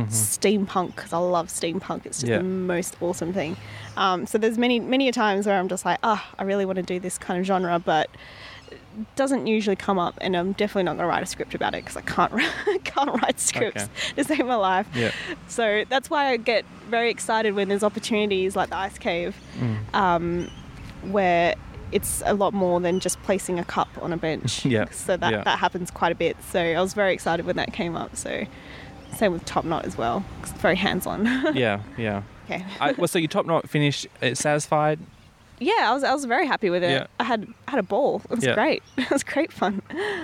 Mhm. 0.07 0.67
steampunk 0.67 0.95
because 0.95 1.13
I 1.13 1.17
love 1.17 1.47
steampunk. 1.47 2.05
It's 2.05 2.19
just 2.19 2.29
Yeah. 2.29 2.38
the 2.38 2.43
most 2.43 2.95
awesome 3.01 3.33
thing. 3.33 3.57
Um, 3.97 4.25
so 4.25 4.38
there's 4.38 4.57
many 4.57 4.79
many 4.79 5.07
a 5.07 5.12
times 5.12 5.45
where 5.45 5.59
I'm 5.59 5.67
just 5.67 5.85
like, 5.85 5.99
ah, 6.03 6.27
I 6.38 6.43
really 6.43 6.65
want 6.65 6.77
to 6.77 6.83
do 6.83 6.99
this 6.99 7.17
kind 7.17 7.39
of 7.39 7.45
genre, 7.45 7.79
but 7.79 8.09
it 8.71 8.77
doesn't 9.15 9.47
usually 9.47 9.75
come 9.75 9.97
up, 9.97 10.15
and 10.21 10.35
I'm 10.35 10.51
definitely 10.53 10.83
not 10.83 10.91
going 10.97 11.03
to 11.07 11.07
write 11.07 11.23
a 11.23 11.25
script 11.25 11.55
about 11.55 11.73
it 11.73 11.83
because 11.85 11.97
I 11.97 12.01
can't 12.01 12.31
can't 12.83 13.21
write 13.21 13.39
scripts 13.39 13.88
to 14.15 14.23
save 14.23 14.45
my 14.45 14.55
life. 14.55 14.88
Yeah. 14.93 15.12
So 15.47 15.85
that's 15.89 16.09
why 16.09 16.27
I 16.29 16.38
get 16.38 16.65
very 16.89 17.09
excited 17.09 17.55
when 17.55 17.69
there's 17.69 17.83
opportunities 17.83 18.55
like 18.55 18.69
the 18.69 18.77
Ice 18.77 18.97
Cave, 18.97 19.35
Mm. 19.59 19.95
um, 19.95 20.51
where 21.03 21.55
it's 21.91 22.21
a 22.27 22.33
lot 22.35 22.53
more 22.53 22.79
than 22.79 22.99
just 22.99 23.19
placing 23.23 23.57
a 23.57 23.65
cup 23.65 23.88
on 24.01 24.13
a 24.13 24.17
bench. 24.17 24.63
Yeah, 24.75 24.85
So 24.91 25.17
that 25.17 25.31
yeah. 25.31 25.43
that 25.43 25.57
happens 25.59 25.89
quite 25.89 26.12
a 26.12 26.15
bit. 26.15 26.38
So 26.51 26.59
I 26.62 26.79
was 26.81 26.93
very 26.93 27.13
excited 27.13 27.45
when 27.47 27.55
that 27.55 27.73
came 27.73 27.95
up. 27.95 28.15
So 28.15 28.45
same 29.15 29.32
with 29.34 29.45
Top 29.45 29.65
Knot 29.65 29.86
as 29.86 29.98
well. 29.98 30.24
It's 30.41 30.52
very 30.54 30.76
hands 30.76 31.06
on. 31.06 31.26
yeah. 31.56 31.82
Yeah. 31.98 32.24
okay. 32.45 32.65
I, 32.80 32.91
well, 32.93 33.08
so 33.08 33.19
you 33.19 33.28
top 33.28 33.45
knot 33.45 33.69
finished. 33.69 34.08
It 34.22 34.38
satisfied. 34.38 35.00
Yeah, 35.62 35.74
I 35.89 35.93
was 35.93 36.04
I 36.06 36.13
was 36.13 36.24
very 36.26 36.48
happy 36.48 36.69
with 36.69 36.84
it. 36.84 36.91
Yeah. 36.91 37.08
I 37.19 37.26
had 37.26 37.45
I 37.67 37.72
had 37.72 37.80
a 37.80 37.84
ball. 37.84 38.22
It 38.30 38.36
was 38.36 38.45
Yeah. 38.45 38.54
great. 38.54 38.82
It 38.98 39.10
was 39.12 39.24
great 39.24 39.52
fun. 39.52 39.82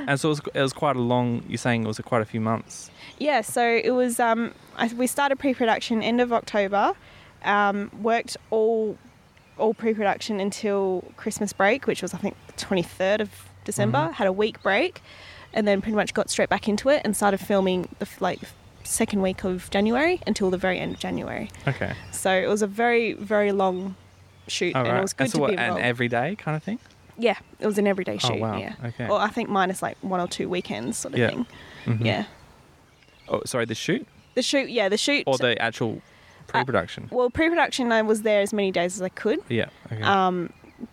And 0.08 0.17
so 0.19 0.30
it 0.30 0.32
was, 0.32 0.41
it 0.54 0.62
was 0.62 0.71
quite 0.74 0.95
a 0.95 1.02
long. 1.02 1.43
You're 1.50 1.58
saying 1.58 1.84
it 1.84 1.88
was 1.88 2.00
quite 2.00 2.21
a 2.21 2.26
few 2.26 2.39
months. 2.39 2.89
Yeah, 3.19 3.41
so 3.41 3.62
it 3.84 3.91
was. 3.91 4.19
Um, 4.19 4.54
I, 4.78 4.88
we 4.95 5.08
started 5.08 5.38
pre-production 5.39 6.02
end 6.02 6.21
of 6.21 6.32
October. 6.32 6.93
Um, 7.43 7.91
worked 8.02 8.38
all 8.50 8.98
all 9.58 9.74
pre-production 9.74 10.39
until 10.39 11.04
Christmas 11.17 11.54
break, 11.54 11.86
which 11.88 12.02
was 12.02 12.13
I 12.13 12.17
think 12.17 12.36
the 12.48 12.54
twenty 12.54 12.84
third 12.84 13.19
of 13.21 13.30
December. 13.65 13.98
Mhm. 14.10 14.13
Had 14.13 14.28
a 14.28 14.34
week 14.34 14.63
break, 14.63 15.02
and 15.54 15.67
then 15.67 15.82
pretty 15.82 15.95
much 15.98 16.13
got 16.13 16.30
straight 16.30 16.50
back 16.50 16.69
into 16.69 16.88
it 16.89 17.02
and 17.04 17.13
started 17.15 17.39
filming 17.39 17.89
the 18.00 18.08
like 18.21 18.39
second 18.86 19.21
week 19.21 19.43
of 19.43 19.69
January 19.71 20.21
until 20.28 20.50
the 20.50 20.58
very 20.58 20.80
end 20.80 20.93
of 20.93 21.00
January. 21.00 21.50
Okay. 21.67 21.93
So 22.12 22.32
it 22.32 22.48
was 22.48 22.62
a 22.62 22.67
very 22.67 23.13
very 23.13 23.52
long 23.52 23.95
shoot, 24.48 24.76
All 24.76 24.82
and 24.84 24.91
right. 24.91 25.00
it 25.00 25.02
was 25.02 25.13
good 25.13 25.24
and 25.26 25.32
so 25.32 25.38
to 25.38 25.41
what, 25.41 25.52
be 25.52 25.58
an 25.58 25.78
everyday 25.80 26.36
kind 26.36 26.56
of 26.56 26.63
thing. 26.63 26.80
yeah, 27.17 27.38
it 27.60 27.65
was 27.65 27.78
an 27.78 27.88
everyday 27.88 28.17
shoot. 28.17 28.34
oh 28.34 28.38
wow. 28.38 28.58
Yeah. 28.58 28.76
Okay. 28.86 29.08
Or 29.08 29.19
I 29.19 29.28
think 29.30 29.50
minus 29.50 29.82
like 29.82 29.98
one 30.02 30.19
or 30.19 30.28
two 30.28 30.48
weekends 30.50 30.98
sort 30.98 31.13
of 31.15 31.19
Yeah. 31.19 31.30
thing. 31.30 31.45
Mhm. 31.86 32.06
Yeah. 32.06 32.26
Oh, 33.28 33.41
sorry. 33.45 33.65
The 33.65 33.76
shoot 33.76 34.08
The 34.36 34.43
shoot, 34.43 34.69
yeah, 34.69 34.88
the 34.89 34.98
shoot. 34.98 35.24
or 35.28 35.38
the 35.38 35.60
actual 35.62 36.02
pre-production. 36.48 37.08
well, 37.12 37.30
pre-production, 37.32 37.91
I 37.91 38.04
was 38.04 38.21
there 38.21 38.41
as 38.41 38.54
many 38.54 38.71
days 38.71 38.95
as 38.95 39.02
I 39.02 39.10
could. 39.10 39.39
yeah. 39.50 39.69
Okay. 39.91 40.02
Um, 40.04 40.52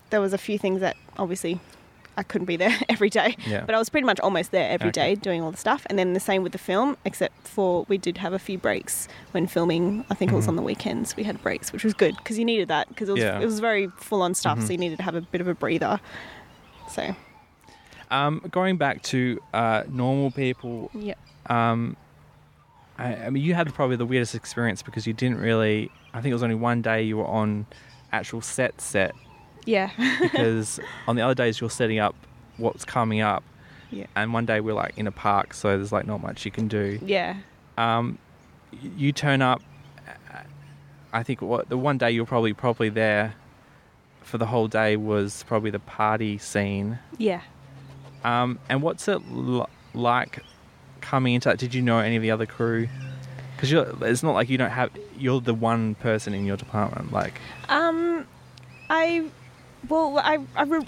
there 0.09 0.19
was 0.21 0.33
a 0.33 0.37
few 0.37 0.57
things 0.57 0.79
that 0.81 0.95
obviously 1.17 1.59
I 2.15 2.23
couldn't 2.23 2.45
be 2.45 2.55
there 2.57 2.75
every 2.89 3.09
day, 3.09 3.35
yeah. 3.47 3.63
but 3.65 3.73
I 3.75 3.79
was 3.79 3.89
pretty 3.89 4.05
much 4.05 4.19
almost 4.19 4.51
there 4.51 4.69
every 4.69 4.91
day 4.91 5.11
Okay. 5.13 5.15
doing 5.15 5.41
all 5.41 5.51
the 5.51 5.57
stuff. 5.57 5.85
And 5.89 5.97
then 5.97 6.13
the 6.13 6.19
same 6.19 6.43
with 6.43 6.51
the 6.51 6.57
film, 6.57 6.95
except 7.05 7.47
for 7.47 7.85
we 7.87 7.97
did 7.97 8.17
have 8.17 8.33
a 8.33 8.39
few 8.39 8.57
breaks 8.57 9.07
when 9.31 9.47
filming. 9.47 10.05
I 10.09 10.13
think 10.13 10.31
it 10.31 10.35
was 10.35 10.45
Mhm. 10.45 10.49
on 10.49 10.55
the 10.57 10.61
weekends 10.61 11.15
we 11.15 11.23
had 11.23 11.41
breaks, 11.41 11.71
which 11.73 11.83
was 11.83 11.93
good 11.93 12.15
because 12.17 12.37
you 12.37 12.45
needed 12.45 12.67
that 12.67 12.87
because 12.89 13.09
it 13.09 13.13
was 13.13 13.21
Yeah. 13.23 13.39
it 13.39 13.45
was 13.45 13.59
very 13.59 13.87
full 13.97 14.21
on 14.21 14.33
stuff, 14.35 14.59
Mhm. 14.59 14.63
so 14.67 14.71
you 14.73 14.77
needed 14.77 14.97
to 14.97 15.03
have 15.03 15.15
a 15.15 15.21
bit 15.21 15.41
of 15.41 15.47
a 15.47 15.55
breather. 15.55 15.99
So 16.89 17.15
Um, 18.11 18.41
going 18.51 18.77
back 18.77 19.01
to 19.03 19.39
uh, 19.53 19.83
normal 19.89 20.29
people, 20.29 20.91
yeah, 20.93 21.15
um, 21.47 21.97
I, 22.99 23.15
I 23.15 23.29
mean, 23.31 23.41
you 23.43 23.55
had 23.55 23.73
probably 23.73 23.95
the 23.95 24.05
weirdest 24.05 24.35
experience 24.35 24.83
because 24.83 25.07
you 25.07 25.13
didn't 25.13 25.39
really. 25.39 25.89
I 26.13 26.21
think 26.21 26.29
it 26.29 26.35
was 26.35 26.43
only 26.43 26.53
one 26.55 26.83
day 26.83 27.01
you 27.01 27.17
were 27.17 27.25
on 27.25 27.65
actual 28.11 28.41
set 28.41 28.79
set 28.81 29.15
yeah, 29.65 29.89
because 30.21 30.79
on 31.07 31.15
the 31.15 31.21
other 31.21 31.35
days 31.35 31.59
you're 31.61 31.69
setting 31.69 31.99
up 31.99 32.15
what's 32.57 32.85
coming 32.85 33.21
up, 33.21 33.43
yeah, 33.91 34.05
and 34.15 34.33
one 34.33 34.45
day 34.45 34.59
we're 34.59 34.73
like 34.75 34.97
in 34.97 35.07
a 35.07 35.11
park, 35.11 35.53
so 35.53 35.69
there's 35.77 35.91
like 35.91 36.05
not 36.07 36.21
much 36.21 36.45
you 36.45 36.51
can 36.51 36.67
do. 36.67 36.99
yeah, 37.05 37.37
Um, 37.77 38.17
you 38.97 39.11
turn 39.11 39.41
up. 39.41 39.61
I 41.11 41.21
think 41.23 41.41
what 41.41 41.69
the 41.69 41.77
one 41.77 41.97
day 41.97 42.09
you're 42.11 42.25
probably 42.25 42.53
probably 42.53 42.89
there 42.89 43.35
for 44.21 44.37
the 44.39 44.47
whole 44.47 44.67
day 44.67 44.95
was 44.97 45.43
probably 45.47 45.69
the 45.69 45.79
party 45.79 46.37
scene. 46.37 46.99
yeah. 47.17 47.41
Um, 48.23 48.57
and 48.69 48.81
what's 48.81 49.07
it 49.09 49.21
l- 49.31 49.69
like 49.93 50.39
coming 51.01 51.33
into 51.35 51.49
that? 51.49 51.57
Did 51.59 51.73
you 51.75 51.81
know 51.81 51.99
any 51.99 52.15
of 52.15 52.21
the 52.21 52.31
other 52.31 52.45
crew? 52.45 52.87
Because 53.55 53.71
it's 54.01 54.23
not 54.23 54.31
like 54.33 54.49
you 54.49 54.57
don't 54.57 54.69
have. 54.71 54.89
You're 55.17 55.41
the 55.41 55.53
one 55.53 55.95
person 55.95 56.33
in 56.33 56.45
your 56.45 56.55
department. 56.57 57.11
Like, 57.11 57.33
Um, 57.69 58.25
I, 58.89 59.25
well, 59.89 60.19
I, 60.19 60.39
I 60.55 60.63
re- 60.63 60.87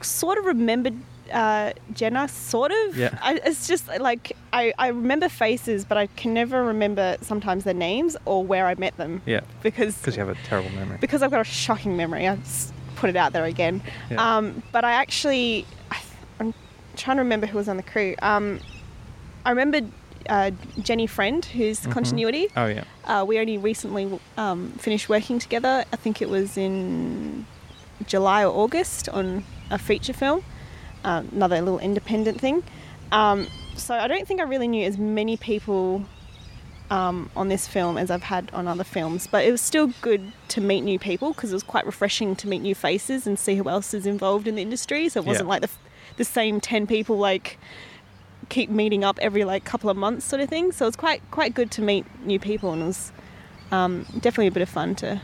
sort 0.00 0.38
of 0.38 0.44
remembered 0.46 0.94
uh, 1.32 1.72
Jenna, 1.94 2.28
sort 2.28 2.72
of. 2.72 2.96
Yeah. 2.96 3.18
I, 3.22 3.40
it's 3.44 3.66
just 3.66 3.88
like 4.00 4.36
I, 4.52 4.72
I 4.78 4.88
remember 4.88 5.28
faces, 5.28 5.84
but 5.84 5.96
I 5.96 6.06
can 6.08 6.34
never 6.34 6.64
remember 6.64 7.16
sometimes 7.22 7.64
their 7.64 7.72
names 7.74 8.16
or 8.26 8.44
where 8.44 8.66
I 8.66 8.74
met 8.74 8.96
them 8.98 9.22
yeah, 9.24 9.40
because 9.62 9.96
because 9.96 10.16
you 10.16 10.24
have 10.24 10.28
a 10.36 10.38
terrible 10.46 10.70
memory. 10.70 10.98
because 11.00 11.22
I've 11.22 11.30
got 11.30 11.40
a 11.40 11.44
shocking 11.44 11.96
memory. 11.96 12.28
I 12.28 12.36
just 12.36 12.72
put 12.96 13.08
it 13.10 13.16
out 13.16 13.32
there 13.32 13.44
again. 13.46 13.82
Yeah. 14.10 14.36
Um, 14.36 14.62
but 14.72 14.84
I 14.84 14.92
actually, 14.92 15.64
I, 15.90 16.00
I'm 16.38 16.52
trying 16.96 17.16
to 17.16 17.22
remember 17.22 17.46
who 17.46 17.56
was 17.56 17.68
on 17.68 17.76
the 17.78 17.82
crew. 17.82 18.14
Um, 18.20 18.60
I 19.46 19.50
remembered 19.50 19.90
uh, 20.28 20.50
Jenny 20.80 21.06
Friend, 21.06 21.42
who's 21.44 21.80
Mhm. 21.80 21.92
continuity. 21.92 22.48
Oh 22.56 22.66
yeah. 22.66 22.84
Uh, 23.06 23.24
we 23.26 23.38
only 23.40 23.56
recently 23.58 24.20
um, 24.36 24.70
finished 24.72 25.08
working 25.08 25.38
together. 25.38 25.84
I 25.92 25.96
think 25.96 26.20
it 26.22 26.28
was 26.28 26.56
in 26.58 27.46
July 28.06 28.44
or 28.44 28.48
August 28.64 29.08
on 29.08 29.44
a 29.70 29.78
feature 29.78 30.12
film, 30.12 30.44
uh, 31.04 31.22
another 31.32 31.60
little 31.60 31.78
independent 31.78 32.40
thing. 32.40 32.62
Um, 33.10 33.46
so 33.76 33.94
I 33.94 34.06
don't 34.08 34.26
think 34.26 34.40
I 34.40 34.44
really 34.44 34.68
knew 34.68 34.86
as 34.86 34.98
many 34.98 35.36
people 35.36 36.04
um, 36.90 37.30
on 37.34 37.48
this 37.48 37.66
film 37.66 37.96
as 37.96 38.10
I've 38.10 38.22
had 38.24 38.50
on 38.52 38.68
other 38.68 38.84
films, 38.84 39.26
but 39.26 39.44
it 39.44 39.50
was 39.50 39.60
still 39.62 39.92
good 40.02 40.32
to 40.48 40.60
meet 40.60 40.82
new 40.82 40.98
people 40.98 41.32
because 41.32 41.50
it 41.50 41.54
was 41.54 41.62
quite 41.62 41.86
refreshing 41.86 42.36
to 42.36 42.48
meet 42.48 42.60
new 42.62 42.74
faces 42.74 43.26
and 43.26 43.38
see 43.38 43.54
who 43.56 43.68
else 43.68 43.94
is 43.94 44.06
involved 44.06 44.46
in 44.46 44.56
the 44.56 44.62
industry. 44.62 45.08
So 45.08 45.20
it 45.20 45.26
wasn't 45.26 45.46
Yeah. 45.46 45.50
like 45.50 45.62
the, 45.62 45.70
the 46.18 46.24
same 46.24 46.60
10 46.60 46.86
people 46.86 47.16
like 47.16 47.58
keep 48.50 48.68
meeting 48.68 49.04
up 49.04 49.18
every 49.22 49.44
like 49.44 49.64
couple 49.64 49.88
of 49.88 49.96
months 49.96 50.26
sort 50.26 50.42
of 50.42 50.48
thing. 50.50 50.72
So 50.72 50.86
it's 50.86 50.96
quite 50.96 51.22
quite 51.30 51.54
good 51.54 51.70
to 51.72 51.82
meet 51.82 52.04
new 52.26 52.38
people 52.38 52.72
and 52.72 52.82
it 52.82 52.86
was 52.86 53.12
um, 53.70 54.04
definitely 54.20 54.48
a 54.48 54.52
bit 54.52 54.62
of 54.62 54.68
fun 54.68 54.94
to 54.96 55.20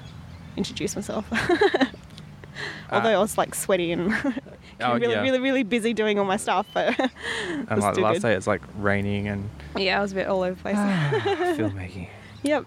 introduce 0.57 0.97
myself. 0.97 1.27
Although 2.91 3.11
I 3.11 3.19
was 3.19 3.37
like 3.39 3.55
sweaty 3.55 3.93
and 3.93 4.13
Oh, 4.81 4.95
really 4.95 5.13
yeah. 5.15 5.23
really 5.23 5.41
really 5.41 5.63
busy 5.65 5.93
doing 5.93 6.19
all 6.19 6.25
my 6.25 6.37
stuff, 6.37 6.67
but 6.73 6.99
And 7.49 7.69
like 7.81 7.97
last 7.99 8.15
good. 8.15 8.23
day, 8.23 8.35
it's 8.35 8.47
like 8.47 8.63
raining 8.79 9.29
and 9.29 9.49
yeah, 9.77 9.99
I 9.99 10.03
was 10.03 10.13
a 10.13 10.15
bit 10.17 10.27
all 10.29 10.43
over 10.43 10.55
the 10.55 10.61
place. 10.63 10.77
filmmaking. 10.77 12.09
yep. 12.43 12.65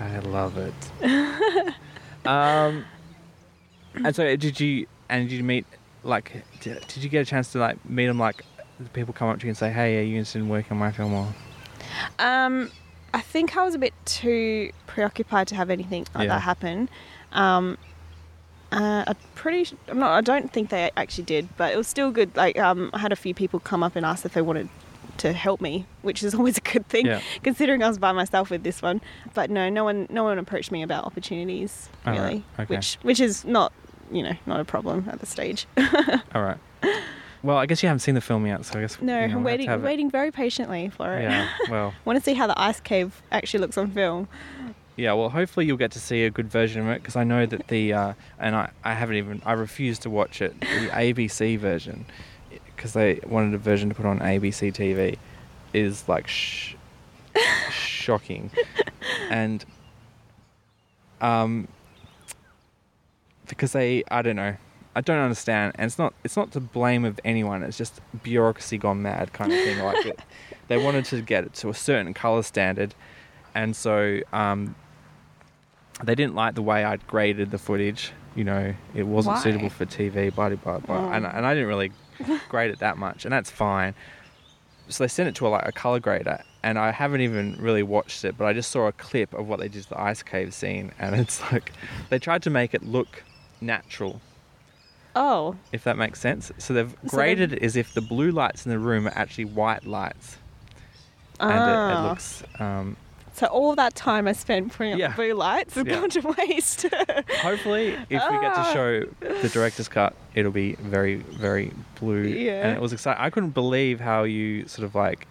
I 0.00 0.18
love 0.20 0.56
it. 0.58 0.74
um, 2.26 2.84
and 4.04 4.14
so 4.14 4.36
did 4.36 4.60
you? 4.60 4.86
And 5.08 5.28
did 5.28 5.36
you 5.36 5.44
meet? 5.44 5.66
Like, 6.02 6.44
did, 6.60 6.86
did 6.86 7.02
you 7.02 7.10
get 7.10 7.20
a 7.22 7.24
chance 7.24 7.52
to 7.52 7.58
like 7.58 7.84
meet 7.88 8.06
them? 8.06 8.18
Like, 8.18 8.42
people 8.92 9.12
come 9.12 9.28
up 9.28 9.38
to 9.40 9.46
you 9.46 9.50
and 9.50 9.56
say, 9.58 9.70
"Hey, 9.70 9.98
are 9.98 10.02
you 10.02 10.16
interested 10.16 10.38
in 10.38 10.48
working 10.48 10.72
on 10.72 10.78
my 10.78 10.92
film?" 10.92 11.12
Or 11.12 11.28
Um, 12.18 12.70
I 13.12 13.20
think 13.20 13.56
I 13.56 13.64
was 13.64 13.74
a 13.74 13.78
bit 13.78 13.92
too 14.04 14.70
preoccupied 14.86 15.48
to 15.48 15.54
have 15.56 15.68
anything 15.70 16.06
like 16.14 16.24
Yeah. 16.28 16.34
that 16.36 16.40
happen. 16.42 16.88
Um, 17.32 17.76
uh, 18.72 19.04
I'm 19.06 19.16
pretty. 19.34 19.76
I'm 19.88 19.98
not. 19.98 20.12
I 20.12 20.20
don't 20.20 20.52
think 20.52 20.70
they 20.70 20.90
actually 20.96 21.24
did, 21.24 21.48
but 21.56 21.72
it 21.72 21.76
was 21.76 21.86
still 21.88 22.10
good. 22.10 22.34
Like, 22.36 22.58
um, 22.58 22.90
I 22.92 22.98
had 22.98 23.12
a 23.12 23.16
few 23.16 23.34
people 23.34 23.60
come 23.60 23.82
up 23.82 23.96
and 23.96 24.04
ask 24.06 24.24
if 24.24 24.32
they 24.34 24.42
wanted 24.42 24.68
to 25.18 25.32
help 25.32 25.60
me, 25.60 25.86
which 26.02 26.22
is 26.22 26.34
always 26.38 26.56
a 26.58 26.60
good 26.62 26.86
thing, 26.88 27.06
Yeah. 27.06 27.20
considering 27.42 27.82
I 27.82 27.88
was 27.88 27.98
by 27.98 28.12
myself 28.12 28.48
with 28.50 28.62
this 28.62 28.80
one. 28.80 29.00
But 29.34 29.50
no, 29.50 29.68
no 29.68 29.84
one, 29.84 30.06
no 30.10 30.24
one 30.24 30.38
approached 30.38 30.70
me 30.72 30.82
about 30.82 31.04
opportunities 31.04 31.88
All 32.06 32.12
right, 32.12 32.20
really, 32.22 32.44
okay. 32.58 32.74
which 32.76 32.94
which 33.02 33.20
is 33.20 33.44
not, 33.44 33.72
you 34.10 34.22
know, 34.22 34.34
not 34.46 34.60
a 34.60 34.64
problem 34.64 35.08
at 35.10 35.20
this 35.20 35.28
stage. 35.30 35.66
all 36.34 36.42
right. 36.42 36.56
Well, 37.42 37.56
I 37.56 37.64
guess 37.66 37.82
you 37.82 37.86
haven't 37.88 38.00
seen 38.00 38.14
the 38.14 38.20
film 38.20 38.46
yet, 38.46 38.66
so 38.66 38.78
I 38.78 38.82
guess 38.82 39.00
no, 39.00 39.14
you 39.14 39.18
know, 39.20 39.24
I'm 39.24 39.30
have 39.30 39.42
waiting, 39.42 39.70
it. 39.70 39.80
waiting 39.80 40.10
very 40.10 40.30
patiently 40.30 40.90
for 40.90 41.14
it. 41.16 41.22
Yeah. 41.22 41.48
Well. 41.70 41.94
want 42.04 42.18
to 42.18 42.22
see 42.24 42.34
how 42.34 42.46
the 42.46 42.58
ice 42.60 42.80
cave 42.80 43.22
actually 43.32 43.60
looks 43.60 43.78
on 43.78 43.90
film. 43.92 44.28
Yeah, 45.00 45.14
well, 45.14 45.30
hopefully 45.30 45.64
you'll 45.64 45.78
get 45.78 45.92
to 45.92 45.98
see 45.98 46.24
a 46.24 46.30
good 46.30 46.50
version 46.50 46.82
of 46.82 46.88
it 46.88 47.00
because 47.00 47.16
I 47.16 47.24
know 47.24 47.46
that 47.46 47.68
the 47.68 47.94
uh, 47.94 48.12
and 48.38 48.54
I, 48.54 48.70
I 48.84 48.92
haven't 48.92 49.16
even 49.16 49.40
I 49.46 49.52
refuse 49.52 49.98
to 50.00 50.10
watch 50.10 50.42
it 50.42 50.60
the 50.60 50.66
ABC 50.92 51.58
version 51.58 52.04
because 52.76 52.92
they 52.92 53.18
wanted 53.26 53.54
a 53.54 53.58
version 53.58 53.88
to 53.88 53.94
put 53.94 54.04
on 54.04 54.18
ABC 54.18 54.74
TV 54.74 55.16
is 55.72 56.06
like 56.06 56.28
sh- 56.28 56.74
shocking. 57.70 58.50
And 59.30 59.64
um 61.20 61.66
because 63.48 63.72
they 63.72 64.04
I 64.10 64.20
don't 64.20 64.36
know 64.36 64.54
I 64.94 65.00
don't 65.00 65.18
understand 65.18 65.72
and 65.76 65.86
it's 65.86 65.98
not 65.98 66.12
it's 66.24 66.36
not 66.36 66.52
to 66.52 66.60
blame 66.60 67.04
of 67.04 67.18
anyone 67.24 67.62
it's 67.62 67.78
just 67.78 68.00
bureaucracy 68.22 68.76
gone 68.76 69.02
mad 69.02 69.32
kind 69.32 69.52
of 69.52 69.58
thing 69.58 69.78
like 69.78 70.04
it, 70.04 70.20
they 70.68 70.76
wanted 70.76 71.04
to 71.06 71.22
get 71.22 71.44
it 71.44 71.54
to 71.54 71.68
a 71.70 71.74
certain 71.74 72.12
color 72.12 72.42
standard 72.42 72.94
and 73.54 73.74
so 73.74 74.20
um, 74.32 74.74
they 76.04 76.14
didn't 76.14 76.34
like 76.34 76.54
the 76.54 76.62
way 76.62 76.84
I'd 76.84 77.06
graded 77.06 77.50
the 77.50 77.58
footage. 77.58 78.12
You 78.34 78.44
know, 78.44 78.74
it 78.94 79.02
wasn't 79.04 79.36
Why? 79.36 79.42
suitable 79.42 79.70
for 79.70 79.84
TV, 79.86 80.32
blah, 80.34 80.50
blah, 80.50 80.78
blah. 80.78 80.96
Oh. 80.96 81.10
And, 81.10 81.26
and 81.26 81.44
I 81.44 81.52
didn't 81.52 81.68
really 81.68 81.90
grade 82.48 82.70
it 82.70 82.78
that 82.78 82.96
much, 82.96 83.24
and 83.24 83.32
that's 83.32 83.50
fine. 83.50 83.94
So 84.88 85.04
they 85.04 85.08
sent 85.08 85.28
it 85.28 85.34
to 85.36 85.46
a, 85.46 85.50
like 85.50 85.66
a 85.66 85.72
color 85.72 86.00
grader, 86.00 86.40
and 86.62 86.78
I 86.78 86.90
haven't 86.92 87.20
even 87.22 87.56
really 87.60 87.82
watched 87.82 88.24
it, 88.24 88.36
but 88.38 88.44
I 88.46 88.52
just 88.52 88.70
saw 88.70 88.86
a 88.86 88.92
clip 88.92 89.34
of 89.34 89.48
what 89.48 89.58
they 89.60 89.68
did 89.68 89.82
to 89.84 89.88
the 89.90 90.00
ice 90.00 90.22
cave 90.22 90.54
scene, 90.54 90.92
and 90.98 91.14
it's 91.16 91.40
like 91.52 91.72
they 92.08 92.18
tried 92.18 92.42
to 92.44 92.50
make 92.50 92.72
it 92.74 92.82
look 92.84 93.22
natural, 93.60 94.20
Oh, 95.16 95.56
if 95.72 95.82
that 95.84 95.96
makes 95.98 96.20
sense. 96.20 96.52
So 96.58 96.72
they've 96.72 96.94
So 97.06 97.16
graded 97.16 97.52
it 97.52 97.62
as 97.64 97.74
if 97.76 97.94
the 97.94 98.00
blue 98.00 98.30
lights 98.30 98.64
in 98.64 98.70
the 98.70 98.78
room 98.78 99.06
are 99.08 99.12
actually 99.16 99.46
white 99.46 99.84
lights, 99.86 100.38
and 101.40 101.50
it, 101.50 101.54
it 101.72 101.96
Ah. 101.96 102.08
looks. 102.08 102.42
Um, 102.60 102.96
So 103.40 103.46
all 103.46 103.74
that 103.76 103.94
time 103.94 104.28
I 104.28 104.32
spent 104.32 104.70
putting 104.74 104.92
up 104.92 104.98
Yeah. 104.98 105.12
blue 105.16 105.32
lights 105.32 105.74
has 105.74 105.86
Yeah. 105.86 105.94
gone 106.00 106.10
to 106.10 106.34
waste. 106.36 106.82
Hopefully, 107.40 107.88
if 108.10 108.22
we 108.30 108.38
get 108.38 108.52
to 108.54 108.60
Ah. 108.60 108.70
show 108.74 109.00
the 109.20 109.48
director's 109.48 109.88
cut, 109.88 110.14
it'll 110.34 110.52
be 110.52 110.74
very, 110.74 111.14
very 111.16 111.72
blue. 111.98 112.24
Yeah. 112.24 112.66
And 112.66 112.76
it 112.76 112.82
was 112.82 112.92
exciting. 112.92 113.22
I 113.22 113.30
couldn't 113.30 113.50
believe 113.54 113.98
how 113.98 114.24
you 114.24 114.68
sort 114.68 114.84
of 114.84 114.94
like 114.94 115.26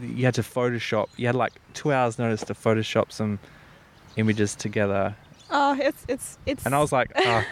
you 0.00 0.24
had 0.24 0.34
to 0.34 0.42
Photoshop. 0.42 1.08
You 1.16 1.26
had 1.26 1.34
like 1.34 1.54
two 1.72 1.92
hours 1.92 2.20
notice 2.20 2.42
to 2.44 2.54
Photoshop 2.54 3.10
some 3.10 3.40
images 4.16 4.54
together, 4.54 5.16
oh, 5.50 5.76
it's 5.80 6.04
it's 6.06 6.38
it's. 6.46 6.64
and 6.64 6.72
I 6.72 6.78
was 6.78 6.92
like, 6.92 7.10
oh, 7.16 7.44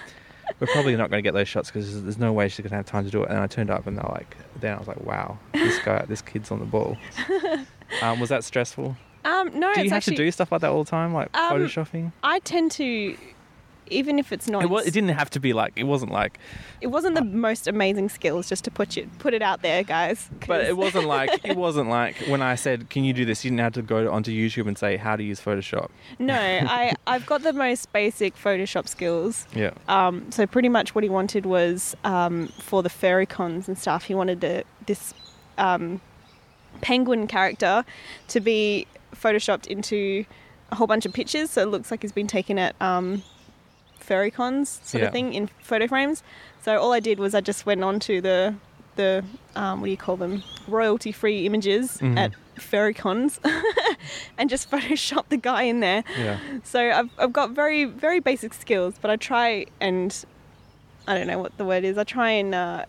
we're 0.60 0.68
probably 0.68 0.94
not 0.94 1.10
going 1.10 1.18
to 1.22 1.26
get 1.26 1.34
those 1.34 1.48
shots 1.48 1.70
because 1.70 2.04
there's 2.04 2.18
no 2.18 2.32
way 2.32 2.48
she's 2.48 2.60
going 2.62 2.70
to 2.70 2.76
have 2.76 2.86
time 2.86 3.04
to 3.04 3.10
do 3.10 3.24
it. 3.24 3.30
And 3.30 3.38
I 3.40 3.48
turned 3.48 3.68
up, 3.70 3.88
and 3.88 3.98
they're 3.98 4.08
like, 4.12 4.36
then 4.60 4.76
I 4.76 4.78
was 4.78 4.86
like, 4.86 5.00
wow, 5.04 5.38
this 5.52 5.80
guy, 5.80 6.04
this 6.06 6.22
kid's 6.22 6.52
on 6.52 6.60
the 6.60 6.66
ball. 6.66 6.96
Um, 8.00 8.20
was 8.20 8.30
that 8.30 8.42
stressful? 8.42 8.96
Um, 9.24 9.58
no, 9.58 9.72
do 9.74 9.80
you 9.80 9.84
it's 9.84 9.90
have 9.92 9.98
actually. 9.98 10.16
to 10.16 10.24
do 10.24 10.30
stuff 10.30 10.50
like 10.52 10.60
that 10.62 10.70
all 10.70 10.84
the 10.84 10.90
time, 10.90 11.12
like 11.14 11.28
Um, 11.36 11.52
photoshopping? 11.60 12.12
I 12.22 12.38
tend 12.40 12.70
to, 12.72 13.16
even 13.88 14.18
if 14.18 14.32
it's 14.32 14.48
not. 14.48 14.62
It, 14.62 14.70
was, 14.70 14.86
it 14.86 14.92
didn't 14.92 15.10
have 15.10 15.28
to 15.30 15.40
be 15.40 15.52
like 15.52 15.72
it 15.76 15.84
wasn't 15.84 16.10
like 16.12 16.38
It 16.80 16.86
wasn't 16.88 17.14
the 17.14 17.22
most 17.24 17.68
amazing 17.68 18.08
skills, 18.08 18.48
just 18.48 18.64
to 18.64 18.70
put 18.70 18.96
it 18.96 19.06
put 19.18 19.34
it 19.34 19.42
out 19.42 19.62
there, 19.62 19.82
guys. 19.84 20.28
But 20.48 20.64
it 20.64 20.76
wasn't 20.84 21.06
like 21.06 21.30
it 21.44 21.56
wasn't 21.66 21.88
like 21.88 22.16
when 22.26 22.42
I 22.42 22.54
said, 22.56 22.88
"Can 22.90 23.04
you 23.04 23.12
do 23.12 23.24
this?" 23.24 23.44
You 23.44 23.50
didn't 23.50 23.60
have 23.60 23.74
to 23.74 23.82
go 23.82 24.10
onto 24.10 24.32
YouTube 24.32 24.66
and 24.66 24.76
say 24.78 24.96
how 24.96 25.14
to 25.16 25.22
use 25.22 25.40
Photoshop. 25.40 25.90
no, 26.18 26.34
I 26.34 26.94
I've 27.06 27.26
got 27.26 27.42
the 27.42 27.52
most 27.52 27.92
basic 27.92 28.34
Photoshop 28.36 28.88
skills. 28.88 29.46
Yeah, 29.54 29.70
Um, 29.88 30.32
so 30.32 30.46
pretty 30.46 30.68
much 30.68 30.94
what 30.94 31.04
he 31.04 31.10
wanted 31.10 31.44
was 31.46 31.94
um, 32.04 32.48
for 32.58 32.82
the 32.82 32.90
fairy 32.90 33.26
cons 33.26 33.68
and 33.68 33.76
stuff. 33.78 34.04
He 34.04 34.14
wanted 34.14 34.40
the, 34.40 34.64
this 34.86 35.12
um, 35.58 36.00
penguin 36.80 37.26
character 37.26 37.84
to 38.28 38.40
be 38.40 38.86
photoshopped 39.14 39.66
into 39.66 40.24
a 40.70 40.76
whole 40.76 40.86
bunch 40.86 41.04
of 41.06 41.12
pictures, 41.12 41.50
so 41.50 41.62
it 41.62 41.68
looks 41.68 41.90
like 41.90 42.02
he's 42.02 42.12
been 42.12 42.26
taken 42.26 42.58
at 42.58 42.74
um, 42.80 43.22
fairy 43.98 44.30
cons 44.30 44.80
sort 44.82 45.02
Yeah. 45.02 45.06
of 45.08 45.12
thing 45.12 45.34
in 45.34 45.48
photo 45.60 45.86
frames. 45.86 46.22
So 46.62 46.78
all 46.80 46.92
I 46.92 47.00
did 47.00 47.18
was 47.18 47.34
I 47.34 47.40
just 47.40 47.66
went 47.66 47.82
on 47.84 48.00
to 48.00 48.20
the 48.20 48.54
the 48.96 49.24
um, 49.56 49.80
what 49.80 49.86
do 49.86 49.90
you 49.90 49.96
call 49.96 50.18
them 50.18 50.42
royalty 50.68 51.12
free 51.12 51.46
images 51.46 51.96
Mhm. 51.98 52.18
at 52.18 52.32
fairy 52.60 52.92
cons 52.92 53.40
and 54.38 54.50
just 54.50 54.70
photoshopped 54.70 55.30
the 55.30 55.38
guy 55.38 55.62
in 55.62 55.80
there. 55.80 56.04
yeah, 56.18 56.38
So 56.62 56.90
I've, 56.90 57.08
I've 57.18 57.32
got 57.32 57.52
very, 57.52 57.84
very 57.86 58.20
basic 58.20 58.52
skills, 58.52 58.94
but 59.00 59.10
I 59.10 59.16
try 59.16 59.64
and 59.80 60.24
I 61.08 61.14
don't 61.16 61.26
know 61.26 61.38
what 61.38 61.56
the 61.56 61.64
word 61.64 61.84
is. 61.84 61.96
I 61.96 62.04
try 62.04 62.30
and 62.32 62.54
uh, 62.54 62.84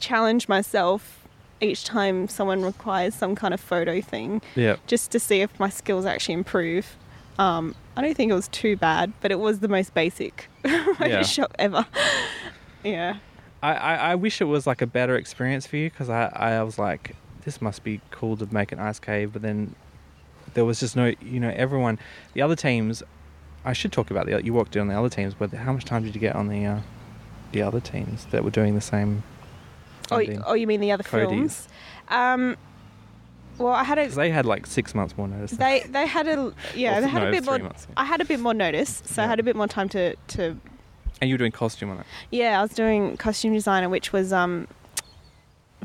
challenge 0.00 0.48
myself 0.48 1.17
each 1.60 1.84
time 1.84 2.28
someone 2.28 2.62
requires 2.62 3.14
some 3.14 3.34
kind 3.34 3.52
of 3.52 3.60
photo 3.60 4.00
thing 4.00 4.40
yeah. 4.54 4.76
just 4.86 5.10
to 5.12 5.20
see 5.20 5.40
if 5.40 5.58
my 5.58 5.68
skills 5.68 6.06
actually 6.06 6.34
improve. 6.34 6.96
Um, 7.38 7.74
I 7.96 8.02
don't 8.02 8.16
think 8.16 8.30
it 8.30 8.34
was 8.34 8.48
too 8.48 8.76
bad, 8.76 9.12
but 9.20 9.30
it 9.30 9.38
was 9.38 9.60
the 9.60 9.68
most 9.68 9.94
basic 9.94 10.48
Photoshop 10.64 11.50
ever. 11.58 11.86
yeah. 12.84 13.18
I, 13.62 13.74
I, 13.74 13.94
I 13.94 14.14
wish 14.14 14.40
it 14.40 14.44
was 14.44 14.66
like 14.66 14.82
a 14.82 14.86
better 14.86 15.16
experience 15.16 15.66
for 15.66 15.76
you 15.76 15.90
because 15.90 16.08
I, 16.08 16.26
I 16.26 16.62
was 16.62 16.78
like, 16.78 17.16
this 17.44 17.60
must 17.60 17.82
be 17.82 18.00
cool 18.10 18.36
to 18.36 18.52
make 18.52 18.72
an 18.72 18.78
ice 18.78 18.98
cave, 18.98 19.32
but 19.32 19.42
then 19.42 19.74
there 20.54 20.64
was 20.64 20.80
just 20.80 20.96
no, 20.96 21.12
you 21.20 21.40
know, 21.40 21.52
everyone, 21.54 21.98
the 22.34 22.42
other 22.42 22.56
teams. 22.56 23.02
I 23.64 23.72
should 23.72 23.92
talk 23.92 24.10
about 24.10 24.26
the 24.26 24.42
you 24.42 24.52
walked 24.54 24.76
in 24.76 24.82
on 24.82 24.88
the 24.88 24.98
other 24.98 25.08
teams, 25.08 25.34
but 25.34 25.52
how 25.52 25.72
much 25.72 25.84
time 25.84 26.04
did 26.04 26.14
you 26.14 26.20
get 26.20 26.36
on 26.36 26.48
the 26.48 26.64
uh, 26.64 26.80
the 27.52 27.62
other 27.62 27.80
teams 27.80 28.26
that 28.26 28.44
were 28.44 28.50
doing 28.50 28.74
the 28.74 28.80
same 28.80 29.22
funding? 30.08 30.42
oh, 30.46 30.54
you 30.54 30.66
mean 30.66 30.80
the 30.80 30.92
other 30.92 31.02
Cody's. 31.04 31.28
films? 31.28 31.68
Um, 32.08 32.56
well, 33.58 33.72
I 33.72 33.82
had 33.84 33.98
a. 33.98 34.08
They 34.08 34.30
had 34.30 34.46
like 34.46 34.66
six 34.66 34.94
months 34.94 35.16
more 35.18 35.26
notice. 35.28 35.50
They 35.52 35.84
they 35.88 36.06
had 36.06 36.28
a 36.28 36.52
yeah 36.74 37.00
they 37.00 37.08
had 37.08 37.22
no, 37.22 37.28
a 37.28 37.32
bit 37.32 37.44
more. 37.44 37.58
months, 37.58 37.86
yeah. 37.88 37.94
I 37.96 38.04
had 38.04 38.20
a 38.20 38.24
bit 38.24 38.40
more 38.40 38.54
notice, 38.54 39.02
so 39.04 39.22
I 39.22 39.26
had 39.26 39.40
a 39.40 39.42
bit 39.42 39.56
more 39.56 39.66
time 39.68 39.88
to 39.90 40.14
to 40.28 40.56
and 41.20 41.28
you 41.28 41.34
were 41.34 41.38
doing 41.38 41.50
costume 41.52 41.90
on 41.90 41.98
it. 41.98 42.06
yeah. 42.30 42.58
I 42.60 42.62
was 42.62 42.70
doing 42.72 43.16
costume 43.16 43.52
designer, 43.52 43.88
which 43.88 44.12
was 44.12 44.32
um 44.32 44.68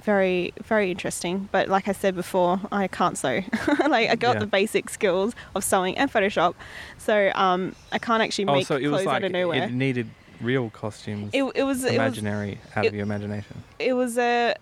very 0.01 0.53
very 0.63 0.91
interesting. 0.91 1.49
But 1.51 1.67
like 1.69 1.87
I 1.87 1.91
said 1.93 2.13
before, 2.15 2.59
I 2.71 2.87
can't 2.87 3.17
sew. 3.17 3.41
like 3.87 4.09
I 4.09 4.15
got 4.15 4.35
Yeah. 4.35 4.39
the 4.39 4.47
basic 4.47 4.89
skills 4.89 5.33
of 5.55 5.63
sewing 5.63 5.97
and 5.97 6.11
Photoshop, 6.11 6.55
so 6.97 7.31
um 7.35 7.75
I 7.91 7.99
can't 7.99 8.21
actually 8.21 8.45
Oh, 8.45 8.53
make 8.53 8.67
so 8.67 8.75
it 8.75 8.81
clothes 8.81 8.91
was 8.91 9.05
like 9.05 9.15
out 9.17 9.23
of 9.23 9.31
nowhere. 9.31 9.63
it 9.63 9.71
needed 9.71 10.09
real 10.41 10.69
costumes, 10.69 11.29
It, 11.33 11.43
it 11.55 11.63
was 11.63 11.83
it 11.83 11.87
was 11.87 11.95
imaginary 11.95 12.59
out 12.75 12.85
of 12.85 12.93
your 12.93 13.03
imagination. 13.03 13.63
it 13.79 13.93
was 13.93 14.17
a 14.17 14.55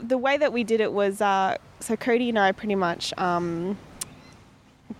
the 0.00 0.18
way 0.18 0.36
that 0.36 0.52
we 0.52 0.62
did 0.64 0.80
it 0.80 0.92
was 0.92 1.20
uh, 1.20 1.56
so 1.80 1.96
Cody 1.96 2.28
and 2.28 2.38
I 2.38 2.52
pretty 2.52 2.74
much 2.76 3.12
um, 3.18 3.76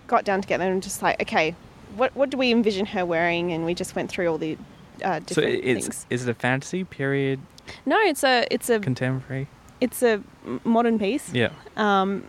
got 0.07 0.25
down 0.25 0.41
together 0.41 0.71
and 0.71 0.83
just 0.83 1.01
like 1.01 1.21
okay, 1.21 1.55
what 1.95 2.15
what 2.15 2.29
do 2.29 2.37
we 2.37 2.51
envision 2.51 2.85
her 2.87 3.05
wearing? 3.05 3.51
And 3.53 3.65
we 3.65 3.73
just 3.73 3.95
went 3.95 4.09
through 4.09 4.27
all 4.27 4.37
the 4.37 4.57
uh, 5.03 5.19
So 5.19 5.41
different 5.41 5.61
it's 5.63 5.85
things. 5.85 6.05
is 6.09 6.27
it 6.27 6.31
a 6.31 6.33
fantasy 6.33 6.83
period, 6.83 7.39
No, 7.85 7.97
it's 7.99 8.23
a 8.23 8.45
it's 8.51 8.69
a 8.69 8.79
contemporary? 8.79 9.47
it's 9.79 10.03
a 10.03 10.21
modern 10.65 10.99
piece. 10.99 11.31
Yeah, 11.33 11.51
Um, 11.77 12.25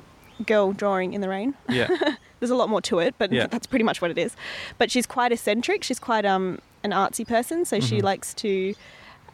girl 0.47 0.73
drawing 0.73 1.13
in 1.13 1.21
the 1.21 1.29
rain. 1.29 1.55
yeah, 1.69 1.89
There's 2.41 2.51
a 2.51 2.55
lot 2.55 2.69
more 2.71 2.81
to 2.83 2.99
it, 3.01 3.15
but 3.19 3.31
Yeah. 3.33 3.47
that's 3.47 3.67
pretty 3.67 3.85
much 3.85 4.01
what 4.01 4.11
it 4.11 4.19
is. 4.19 4.35
But 4.79 4.91
she's 4.91 5.07
quite 5.07 5.33
eccentric. 5.33 5.85
She's 5.85 5.99
quite 5.99 6.25
um 6.25 6.59
an 6.83 6.93
artsy 6.93 7.27
person, 7.27 7.65
so 7.65 7.79
she 7.81 7.99
Mhm. 7.99 8.03
likes 8.05 8.33
to 8.35 8.75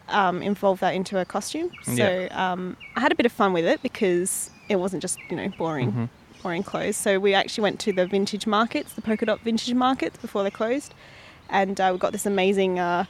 um, 0.09 0.41
involve 0.41 0.79
that 0.81 0.95
into 0.95 1.17
her 1.17 1.25
costume. 1.25 1.71
So 1.83 1.93
Yeah. 1.93 2.29
um, 2.53 2.77
I 2.97 3.01
had 3.01 3.11
a 3.11 3.17
bit 3.17 3.27
of 3.27 3.33
fun 3.33 3.53
with 3.53 3.65
it 3.65 3.83
because 3.83 4.51
it 4.69 4.77
wasn't 4.77 5.03
just 5.03 5.19
you 5.31 5.37
know 5.37 5.49
boring, 5.59 5.93
Mhm. 5.93 6.09
boring 6.43 6.63
clothes. 6.63 6.97
So 6.97 7.19
we 7.19 7.35
actually 7.35 7.63
went 7.63 7.81
to 7.81 7.93
the 7.93 8.07
vintage 8.07 8.47
markets, 8.47 8.93
the 8.95 9.03
polka 9.03 9.27
dot 9.27 9.41
vintage 9.41 9.75
markets 9.75 10.17
before 10.19 10.43
they 10.45 10.51
closed, 10.51 10.95
and 11.51 11.81
uh, 11.81 11.91
we 11.93 11.99
got 11.99 12.13
this 12.13 12.25
amazing 12.27 12.79
uh, 12.79 13.05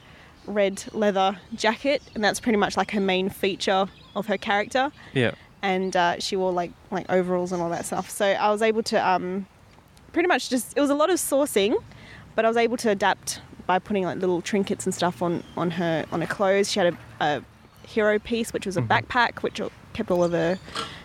red 0.47 0.84
leather 0.92 1.38
jacket, 1.55 2.01
and 2.14 2.24
that's 2.24 2.40
pretty 2.40 2.57
much 2.57 2.76
like 2.78 2.92
her 2.92 3.01
main 3.01 3.28
feature 3.28 3.86
of 4.14 4.26
her 4.28 4.38
character 4.38 4.90
yeah. 5.12 5.32
And 5.67 5.97
uh, 5.97 6.19
she 6.21 6.37
wore 6.37 6.53
like 6.53 6.73
like 6.91 7.07
overalls 7.11 7.51
and 7.53 7.61
all 7.61 7.71
that 7.71 7.85
stuff. 7.85 8.09
So 8.09 8.25
I 8.25 8.51
was 8.51 8.62
able 8.62 8.83
to 8.85 8.97
um, 9.09 9.47
pretty 10.12 10.29
much 10.29 10.49
just 10.49 10.77
it 10.77 10.81
was 10.81 10.91
a 10.91 10.95
lot 10.95 11.11
of 11.11 11.17
sourcing, 11.17 11.75
but 12.37 12.45
I 12.45 12.49
was 12.49 12.57
able 12.57 12.77
to 12.79 12.91
adapt 12.91 13.41
by 13.67 13.79
putting 13.81 14.05
like 14.05 14.19
little 14.19 14.41
trinkets 14.41 14.87
and 14.87 14.95
stuff 14.95 15.23
on 15.23 15.43
on 15.57 15.73
her 15.73 16.05
on 16.12 16.21
her 16.21 16.27
clothes. 16.29 16.71
She 16.71 16.79
had 16.81 16.95
a, 16.95 17.25
a 17.25 17.43
hero 17.87 18.19
piece, 18.21 18.53
which 18.53 18.64
was 18.67 18.77
a 18.77 18.83
Mhm. 18.83 18.89
backpack, 18.89 19.43
which 19.43 19.61
kept 19.93 20.11
all 20.11 20.23
of 20.23 20.33
her 20.33 20.59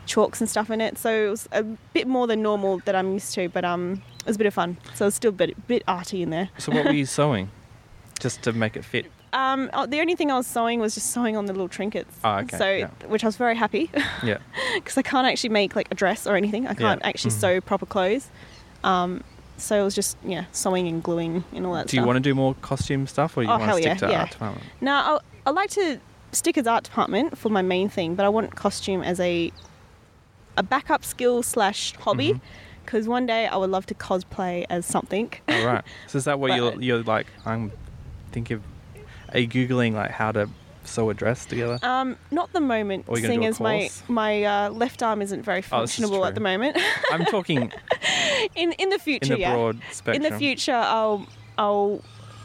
chalks 0.05 0.41
and 0.41 0.49
stuff 0.49 0.69
in 0.69 0.79
it. 0.81 0.97
So 0.97 1.09
it 1.27 1.29
was 1.29 1.49
a 1.51 1.63
bit 1.93 2.07
more 2.07 2.27
than 2.27 2.41
normal 2.43 2.79
that 2.85 2.95
I'm 2.95 3.13
used 3.13 3.33
to, 3.35 3.49
but 3.49 3.63
um, 3.65 4.01
it 4.19 4.25
was 4.27 4.35
a 4.35 4.39
bit 4.39 4.47
of 4.47 4.53
fun. 4.53 4.77
So 4.95 5.05
it 5.05 5.07
was 5.07 5.15
still 5.15 5.29
a 5.29 5.39
bit 5.43 5.67
bit 5.67 5.83
arty 5.87 6.21
in 6.21 6.29
there. 6.29 6.49
So 6.59 6.71
what 6.71 6.85
were 6.85 6.91
you 7.01 7.05
sewing, 7.17 7.49
just 8.19 8.41
to 8.43 8.53
make 8.53 8.75
it 8.77 8.85
fit? 8.85 9.05
Um, 9.33 9.69
oh, 9.73 9.85
the 9.85 9.99
only 10.01 10.15
thing 10.15 10.29
I 10.29 10.35
was 10.37 10.45
sewing 10.47 10.79
was 10.81 10.93
just 10.93 11.11
sewing 11.13 11.37
on 11.37 11.45
the 11.45 11.53
little 11.53 11.69
trinkets. 11.69 12.13
Oh, 12.23 12.37
okay, 12.39 12.57
So, 12.57 12.69
yeah. 12.69 12.87
which 13.07 13.23
I 13.23 13.27
was 13.27 13.37
very 13.37 13.55
happy. 13.55 13.89
Yeah, 14.23 14.39
because 14.75 14.97
I 14.97 15.01
can't 15.01 15.25
actually 15.27 15.51
make 15.51 15.75
like 15.75 15.87
a 15.89 15.95
dress 15.95 16.27
or 16.27 16.35
anything. 16.35 16.67
I 16.67 16.73
can't 16.73 16.99
Yeah. 17.01 17.07
actually 17.07 17.31
Mhm. 17.31 17.39
sew 17.39 17.61
proper 17.61 17.85
clothes. 17.85 18.27
Um, 18.83 19.23
so 19.57 19.79
it 19.79 19.83
was 19.83 19.95
just 19.95 20.17
yeah, 20.25 20.45
sewing 20.51 20.87
and 20.87 21.01
gluing 21.01 21.43
and 21.53 21.65
all 21.65 21.73
that 21.75 21.81
stuff. 21.83 21.91
do 21.91 21.97
you 21.97 22.03
want 22.05 22.17
to 22.17 22.21
do 22.21 22.35
more 22.35 22.55
costume 22.61 23.07
stuff, 23.07 23.37
or 23.37 23.43
you 23.43 23.49
Oh, 23.49 23.57
want 23.57 23.71
to 23.71 23.73
stick 23.77 23.85
yeah, 23.85 23.93
to 23.95 24.09
yeah. 24.09 24.19
art 24.21 24.31
department? 24.31 24.65
Now 24.81 25.15
I 25.15 25.19
I 25.47 25.49
like 25.51 25.69
to 25.71 25.99
stick 26.33 26.57
as 26.57 26.67
art 26.67 26.83
department 26.83 27.37
for 27.37 27.49
my 27.49 27.61
main 27.61 27.87
thing, 27.89 28.15
but 28.15 28.25
I 28.25 28.29
want 28.29 28.55
costume 28.55 29.01
as 29.01 29.19
a 29.19 29.51
a 30.57 30.63
backup 30.63 31.05
skill 31.05 31.41
slash 31.41 31.95
hobby. 31.99 32.33
Mhm. 32.33 32.41
Because 32.83 33.07
one 33.07 33.25
day 33.27 33.47
I 33.47 33.55
would 33.57 33.69
love 33.69 33.85
to 33.85 33.93
cosplay 33.93 34.65
as 34.69 34.85
something. 34.85 35.31
All 35.47 35.65
right. 35.65 35.83
So 36.07 36.17
is 36.17 36.25
that 36.25 36.39
what 36.39 36.55
you're 36.57 36.81
you're 36.81 37.03
like? 37.03 37.27
I'm 37.45 37.71
thinking. 38.33 38.61
Are 39.33 39.39
you 39.39 39.47
googling 39.47 39.93
like 39.93 40.11
how 40.11 40.31
to 40.31 40.49
sew 40.83 41.09
a 41.09 41.13
dress 41.13 41.45
together? 41.45 41.79
Um, 41.83 42.17
not 42.31 42.51
the 42.53 42.59
moment, 42.59 43.05
Or 43.07 43.17
seeing 43.17 43.45
as 43.45 43.59
my 43.59 43.89
my 44.07 44.43
uh, 44.43 44.69
left 44.71 45.03
arm 45.03 45.21
isn't 45.21 45.43
very 45.43 45.59
Oh, 45.71 45.83
functionable 45.83 46.27
at 46.27 46.35
the 46.35 46.41
moment. 46.41 46.77
I'm 47.11 47.25
talking 47.25 47.71
in 48.55 48.71
in 48.73 48.89
the 48.89 48.99
future. 48.99 49.33
in 49.33 49.39
the 49.39 49.39
yeah. 49.39 49.53
broad 49.53 49.79
in 50.07 50.21
the 50.23 50.31
future 50.37 50.73
I'll 50.73 51.27
I'll 51.57 52.01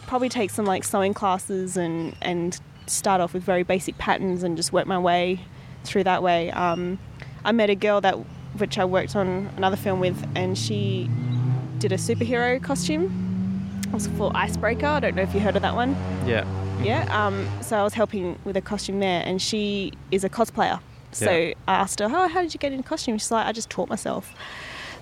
probably 0.07 0.29
take 0.29 0.51
some 0.51 0.67
like 0.67 0.85
sewing 0.85 1.15
classes 1.15 1.77
and 1.77 2.15
and 2.23 2.61
start 2.87 3.21
off 3.21 3.35
with 3.35 3.43
very 3.43 3.63
basic 3.65 3.99
patterns 3.99 4.43
and 4.45 4.57
just 4.57 4.73
work 4.73 4.87
my 4.87 4.99
way 4.99 5.41
through 5.85 6.05
that 6.05 6.23
way. 6.23 6.51
Um, 6.53 6.99
I 7.45 7.53
met 7.53 7.71
a 7.71 7.75
girl 7.75 8.01
that 8.03 8.15
which 8.59 8.79
I 8.79 8.85
worked 8.85 9.17
on 9.17 9.51
another 9.57 9.77
film 9.77 9.99
with, 10.01 10.17
and 10.35 10.57
she 10.57 11.11
did 11.79 11.93
a 11.93 11.97
superhero 11.97 12.63
costume. 12.63 13.05
It 13.87 13.93
was 13.93 14.07
for 14.09 14.31
Icebreaker. 14.37 14.87
I 14.87 15.01
don't 15.01 15.15
know 15.17 15.23
if 15.23 15.35
you 15.35 15.41
heard 15.41 15.57
of 15.57 15.63
that 15.63 15.75
one. 15.75 15.91
Yeah. 16.27 16.45
Yeah. 16.83 17.07
Um, 17.11 17.49
so 17.63 17.77
I 17.77 17.83
was 17.83 17.95
helping 17.95 18.39
with 18.45 18.57
a 18.57 18.61
costume 18.61 19.01
there, 19.01 19.23
and 19.25 19.41
she 19.41 19.93
is 20.11 20.25
a 20.25 20.29
cosplayer. 20.29 20.81
So 21.13 21.31
Yeah. 21.33 21.55
I 21.67 21.75
asked 21.75 21.99
her, 22.01 22.07
"Oh, 22.07 22.29
how 22.29 22.43
did 22.43 22.53
you 22.55 22.59
get 22.59 22.73
into 22.73 22.87
costume?" 22.89 23.19
She's 23.19 23.31
like, 23.31 23.47
"I 23.47 23.53
just 23.53 23.71
taught 23.71 23.89
myself." 23.89 24.35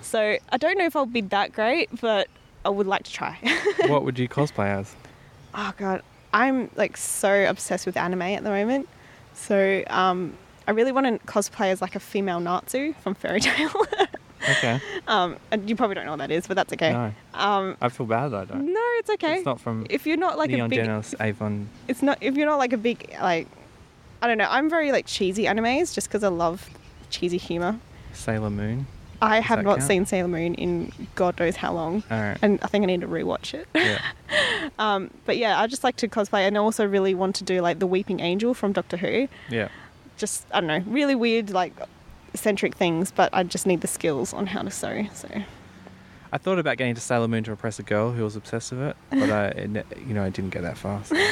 So 0.01 0.37
I 0.49 0.57
don't 0.57 0.77
know 0.77 0.85
if 0.85 0.95
I'll 0.95 1.05
be 1.05 1.21
that 1.21 1.51
great, 1.51 1.89
but 2.01 2.27
I 2.63 2.69
would 2.69 2.87
like 2.87 3.03
to 3.03 3.11
try. 3.11 3.37
what 3.87 4.03
would 4.03 4.17
you 4.17 4.27
cosplay 4.29 4.67
as? 4.67 4.95
oh 5.57 5.73
god, 5.77 6.01
I'm 6.33 6.69
like 6.75 6.97
so 6.97 7.45
obsessed 7.49 7.85
with 7.85 7.95
anime 7.97 8.21
at 8.23 8.43
the 8.43 8.49
moment. 8.49 8.89
So 9.33 9.83
um, 9.87 10.33
I 10.67 10.71
really 10.71 10.91
want 10.91 11.05
to 11.21 11.27
cosplay 11.27 11.67
as 11.71 11.81
like 11.81 11.95
a 11.95 11.99
female 11.99 12.39
Natsu 12.39 12.93
from 13.01 13.15
Fairy 13.15 13.39
Tail. 13.41 13.71
Okay. 14.49 14.79
um, 15.07 15.35
and 15.51 15.69
you 15.69 15.75
probably 15.75 15.95
don't 15.95 16.05
know 16.05 16.11
what 16.11 16.17
that 16.19 16.31
is, 16.31 16.47
but 16.47 16.55
that's 16.55 16.71
okay. 16.73 16.91
No, 16.93 17.13
Um, 17.33 17.77
I 17.81 17.89
feel 17.89 18.05
bad. 18.05 18.29
that 18.29 18.41
I 18.41 18.45
don't. 18.45 18.65
no, 18.73 18.81
it's 18.99 19.09
okay. 19.11 19.35
It's 19.37 19.45
not 19.45 19.59
from 19.59 19.85
if 19.89 20.05
you're 20.07 20.17
not 20.17 20.37
like 20.37 20.49
Neon 20.49 20.67
a 20.67 20.69
big, 20.69 20.79
Genesis 20.85 21.15
Avon. 21.19 21.67
it's 21.87 22.01
not 22.01 22.17
if 22.21 22.35
you're 22.35 22.45
not 22.47 22.57
like 22.57 22.73
a 22.73 22.77
big 22.77 23.15
like, 23.21 23.47
I 24.21 24.27
don't 24.27 24.37
know. 24.37 24.47
I'm 24.49 24.69
very 24.69 24.91
like 24.91 25.05
cheesy 25.05 25.43
animes 25.45 25.93
just 25.93 26.07
because 26.07 26.23
I 26.23 26.29
love 26.29 26.69
cheesy 27.09 27.37
humor. 27.37 27.79
Sailor 28.13 28.49
Moon. 28.49 28.87
I 29.21 29.37
Does 29.39 29.45
have 29.47 29.63
not 29.63 29.77
count? 29.79 29.87
seen 29.87 30.05
Sailor 30.05 30.27
Moon 30.27 30.55
in 30.55 30.91
God 31.15 31.39
knows 31.39 31.55
how 31.55 31.71
long, 31.73 32.03
All 32.11 32.19
right. 32.21 32.37
and 32.41 32.59
I 32.61 32.67
think 32.67 32.83
I 32.83 32.85
need 32.87 33.01
to 33.01 33.07
rewatch 33.07 33.53
it. 33.53 33.67
Yeah. 33.73 33.99
Um, 34.79 35.11
but 35.25 35.37
yeah, 35.37 35.61
I 35.61 35.67
just 35.67 35.83
like 35.85 35.95
to 35.97 36.07
cosplay, 36.07 36.41
and 36.47 36.57
I 36.57 36.59
also 36.59 36.85
really 36.85 37.13
want 37.13 37.35
to 37.37 37.43
do 37.45 37.61
like 37.61 37.79
the 37.79 37.87
Weeping 37.87 38.19
Angel 38.19 38.53
from 38.53 38.73
Doctor 38.73 38.97
Who. 38.97 39.27
Yeah. 39.49 39.69
Just 40.17 40.45
I 40.51 40.59
don't 40.59 40.67
know, 40.67 40.91
really 40.91 41.15
weird 41.15 41.51
like 41.51 41.73
eccentric 42.35 42.75
things, 42.75 43.11
but 43.11 43.29
I 43.33 43.43
just 43.43 43.65
need 43.65 43.81
the 43.81 43.87
skills 43.87 44.33
on 44.33 44.47
how 44.47 44.61
to 44.61 44.69
sew. 44.71 45.05
So 45.13 45.27
I 46.31 46.37
thought 46.37 46.59
about 46.59 46.77
getting 46.77 46.93
to 46.95 47.01
Sailor 47.01 47.27
Moon 47.27 47.43
to 47.45 47.51
impress 47.51 47.79
a 47.79 47.83
girl 47.83 48.11
who 48.11 48.23
was 48.23 48.35
obsessed 48.35 48.71
with 48.71 48.81
it, 48.81 48.97
but 49.09 49.29
I, 49.29 49.53
you 50.05 50.13
know, 50.13 50.23
I 50.23 50.29
didn't 50.29 50.51
get 50.51 50.61
that 50.63 50.77
far. 50.77 51.03
so- 51.03 51.15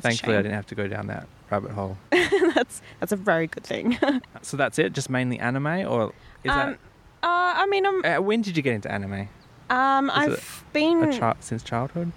Thankfully, 0.00 0.36
I 0.36 0.42
didn't 0.42 0.54
have 0.54 0.66
to 0.68 0.74
go 0.74 0.86
down 0.88 1.08
that 1.08 1.26
rabbit 1.50 1.72
hole. 1.72 1.98
that's 2.54 2.80
that's 3.00 3.12
a 3.12 3.16
very 3.16 3.46
good 3.46 3.64
thing. 3.64 3.98
So 4.42 4.56
that's 4.56 4.78
it. 4.78 4.92
Just 4.94 5.10
mainly 5.10 5.38
anime, 5.38 5.66
or 5.86 6.12
is 6.44 6.50
um, 6.50 6.78
uh, 7.22 7.26
I 7.26 7.66
mean, 7.66 7.84
I'm? 7.86 8.04
Uh, 8.04 8.20
when 8.22 8.40
did 8.40 8.56
you 8.56 8.62
get 8.62 8.74
into 8.74 8.90
anime? 8.90 9.28
um, 9.68 10.10
I've 10.12 10.64
been 10.72 11.02
A 11.12 11.18
chi- 11.18 11.36
since 11.40 11.62
childhood, 11.62 12.12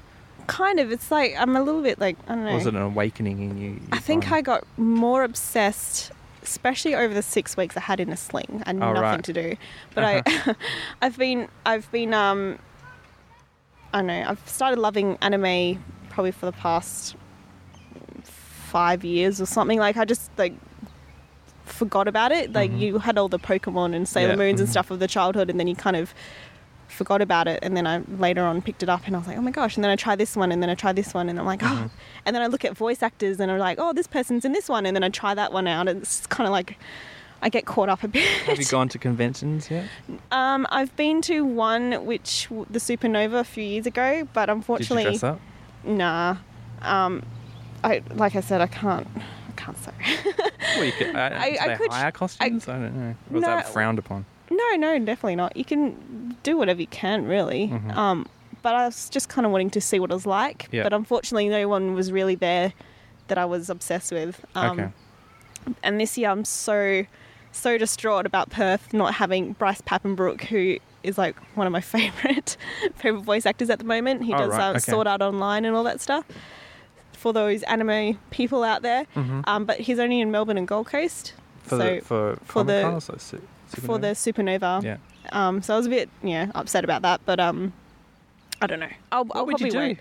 kind 0.47 0.79
of. 0.79 0.91
It's 0.91 1.11
like 1.11 1.35
I'm 1.37 1.55
a 1.57 1.61
little 1.61 1.81
bit 1.81 1.99
like 1.99 2.15
I 2.27 2.35
don't 2.35 2.45
know. 2.45 2.53
was 2.53 2.65
it 2.67 2.75
an 2.75 2.81
awakening 2.81 3.41
in 3.41 3.57
you? 3.57 3.71
you 3.71 3.81
I 3.91 3.99
think 3.99 4.23
find? 4.23 4.35
I 4.35 4.41
got 4.41 4.65
more 4.77 5.23
obsessed, 5.23 6.11
especially 6.43 6.93
over 6.95 7.13
the 7.13 7.21
six 7.21 7.57
weeks 7.57 7.75
I 7.77 7.79
had 7.81 7.99
in 7.99 8.09
a 8.09 8.17
sling 8.17 8.61
and 8.65 8.83
Oh, 8.83 8.87
nothing 8.93 9.01
right. 9.01 9.23
to 9.23 9.33
do. 9.33 9.55
But 9.95 10.03
I, 10.03 10.55
I've 11.01 11.17
been, 11.17 11.47
I've 11.65 11.89
been, 11.91 12.13
um, 12.13 12.59
I 13.93 13.99
don't 13.99 14.07
know, 14.07 14.25
I've 14.27 14.47
started 14.47 14.79
loving 14.79 15.17
anime 15.21 15.83
probably 16.09 16.31
for 16.31 16.45
the 16.45 16.51
past 16.51 17.15
five 18.23 19.03
years 19.03 19.39
or 19.41 19.45
something. 19.45 19.79
Like 19.79 19.97
I 19.97 20.05
just 20.05 20.29
like 20.37 20.53
forgot 21.65 22.07
about 22.07 22.31
it. 22.31 22.53
Like 22.53 22.71
Mhm. 22.71 22.79
you 22.79 22.99
had 22.99 23.17
all 23.17 23.29
the 23.29 23.39
Pokemon 23.39 23.95
and 23.95 24.07
Sailor 24.07 24.31
Yeah, 24.31 24.35
Moons 24.35 24.59
and 24.59 24.67
mhm. 24.67 24.71
stuff 24.71 24.91
of 24.91 24.99
the 24.99 25.07
childhood, 25.07 25.49
and 25.49 25.59
then 25.59 25.67
you 25.67 25.75
kind 25.75 25.95
of 25.95 26.13
forgot 26.87 27.21
about 27.21 27.47
it 27.47 27.59
and 27.63 27.75
then 27.75 27.87
I 27.87 28.01
later 28.19 28.43
on 28.43 28.61
picked 28.61 28.83
it 28.83 28.89
up 28.89 29.07
and 29.07 29.15
I 29.15 29.19
was 29.19 29.27
like, 29.27 29.37
oh 29.37 29.41
my 29.41 29.51
gosh, 29.51 29.75
and 29.75 29.83
then 29.83 29.91
I 29.91 29.95
try 29.95 30.15
this 30.15 30.35
one 30.35 30.51
and 30.51 30.61
then 30.61 30.69
I 30.69 30.75
try 30.75 30.91
this 30.93 31.13
one 31.13 31.27
and 31.29 31.39
I'm 31.39 31.45
like, 31.45 31.63
oh 31.63 31.65
Mhm. 31.65 31.89
and 32.25 32.35
then 32.35 32.43
I 32.43 32.47
look 32.47 32.63
at 32.65 32.77
voice 32.77 33.01
actors 33.01 33.39
and 33.39 33.51
I'm 33.51 33.57
like, 33.59 33.79
oh 33.79 33.93
this 33.93 34.07
person's 34.07 34.45
in 34.45 34.51
this 34.51 34.69
one 34.69 34.85
and 34.85 34.95
then 34.95 35.03
I 35.03 35.09
try 35.09 35.33
that 35.33 35.51
one 35.51 35.67
out 35.67 35.87
and 35.87 36.01
it's 36.01 36.27
kind 36.27 36.47
of 36.47 36.51
like 36.51 36.77
I 37.41 37.49
get 37.49 37.65
caught 37.65 37.89
up 37.89 38.03
a 38.03 38.07
bit. 38.07 38.23
Have 38.45 38.57
you 38.59 38.65
gone 38.65 38.87
to 38.89 38.97
conventions 38.97 39.69
yet? 39.69 39.85
Um, 40.31 40.65
I've 40.69 40.95
been 40.95 41.21
to 41.23 41.43
one 41.43 42.05
which 42.05 42.47
the 42.69 42.79
Supernova 42.79 43.39
a 43.41 43.43
few 43.43 43.63
years 43.65 43.85
ago, 43.85 44.27
but 44.33 44.45
Did 44.45 44.51
you 44.51 44.55
unfortunately, 44.55 45.03
dress 45.03 45.23
up? 45.23 45.41
nah. 45.83 46.37
Um, 46.81 47.23
I 47.83 48.01
like 48.11 48.35
I 48.37 48.39
said, 48.41 48.61
I 48.61 48.67
can't. 48.67 49.07
I 49.17 49.51
can't 49.57 49.77
say. 49.77 49.91
Well, 50.75 50.85
you 50.85 50.91
could, 50.93 51.15
uh, 51.15 51.19
I- 51.33 51.57
I 51.61 51.75
could- 51.75 51.91
hire 51.91 52.11
costumes? 52.11 52.67
I, 52.67 52.73
don't 52.79 52.95
know. 52.95 53.09
Or 53.29 53.33
was 53.33 53.41
No. 53.41 53.47
that 53.47 53.67
frowned 53.69 53.99
upon? 53.99 54.25
No, 54.55 54.75
no, 54.77 54.99
definitely 54.99 55.35
not. 55.35 55.55
You 55.57 55.65
can 55.65 56.35
do 56.43 56.57
whatever 56.57 56.81
you 56.81 56.87
can, 56.87 57.25
really. 57.25 57.67
Mhm. 57.69 57.95
Um, 57.95 58.25
but 58.61 58.75
I 58.75 58.85
was 58.85 59.09
just 59.09 59.29
kind 59.29 59.45
of 59.45 59.51
wanting 59.51 59.69
to 59.71 59.81
see 59.81 59.99
what 59.99 60.11
it 60.11 60.13
was 60.13 60.25
like. 60.25 60.67
Yeah. 60.71 60.83
But 60.83 60.93
unfortunately, 60.93 61.49
no 61.49 61.67
one 61.67 61.93
was 61.95 62.11
really 62.11 62.35
there 62.35 62.73
that 63.27 63.37
I 63.37 63.45
was 63.45 63.69
obsessed 63.69 64.11
with. 64.11 64.43
Um, 64.55 64.79
okay. 64.79 64.89
And 65.83 65.99
this 65.99 66.17
year 66.17 66.29
I'm 66.29 66.45
so 66.45 67.05
so 67.55 67.77
distraught 67.77 68.25
about 68.25 68.49
Perth 68.49 68.93
not 68.93 69.13
having 69.13 69.53
Bryce 69.53 69.79
Papenbrook, 69.81 70.41
who 70.45 70.77
is 71.03 71.17
like 71.17 71.35
one 71.55 71.67
of 71.67 71.71
my 71.73 71.81
favorite 71.95 72.57
favorite 72.95 73.21
voice 73.21 73.45
actors 73.45 73.69
at 73.69 73.79
the 73.79 73.85
moment. 73.85 74.23
He 74.23 74.33
Oh, 74.33 74.37
does 74.39 74.49
right, 74.49 74.67
uh, 74.67 74.71
okay. 74.71 74.79
Sword 74.79 75.07
Art 75.07 75.21
Online 75.21 75.63
and 75.65 75.75
all 75.75 75.83
that 75.83 76.01
stuff. 76.01 76.25
For 77.13 77.31
those 77.31 77.63
anime 77.63 78.17
people 78.31 78.63
out 78.63 78.81
there, 78.81 79.05
Mhm. 79.15 79.43
um, 79.47 79.63
but 79.65 79.79
he's 79.79 79.99
only 79.99 80.19
in 80.19 80.29
Melbourne 80.31 80.57
and 80.57 80.67
Gold 80.67 80.87
Coast. 80.87 81.33
For 81.63 81.69
so 81.69 81.77
the 81.77 82.01
for, 82.01 82.35
for 82.43 82.63
the- 82.65 82.81
Comic-Con 83.81 84.05
or 84.05 84.13
so, 84.13 84.13
Su- 84.13 84.33
for 84.33 84.43
the 84.43 84.43
Supernova? 84.43 84.81
Supernova. 84.81 84.83
yeah. 84.83 84.97
Um, 85.31 85.61
so 85.61 85.73
I 85.73 85.77
was 85.77 85.85
a 85.85 85.89
bit 85.89 86.09
yeah 86.21 86.51
upset 86.55 86.83
about 86.83 87.01
that, 87.03 87.21
but 87.25 87.39
um, 87.39 87.73
I 88.61 88.67
don't 88.67 88.79
know. 88.79 88.87
I'll, 89.11 89.19
I'll 89.31 89.45
What 89.45 89.47
would 89.47 89.59
you 89.61 89.67
probably 89.71 89.93
do 89.93 89.95
wait. 89.95 89.99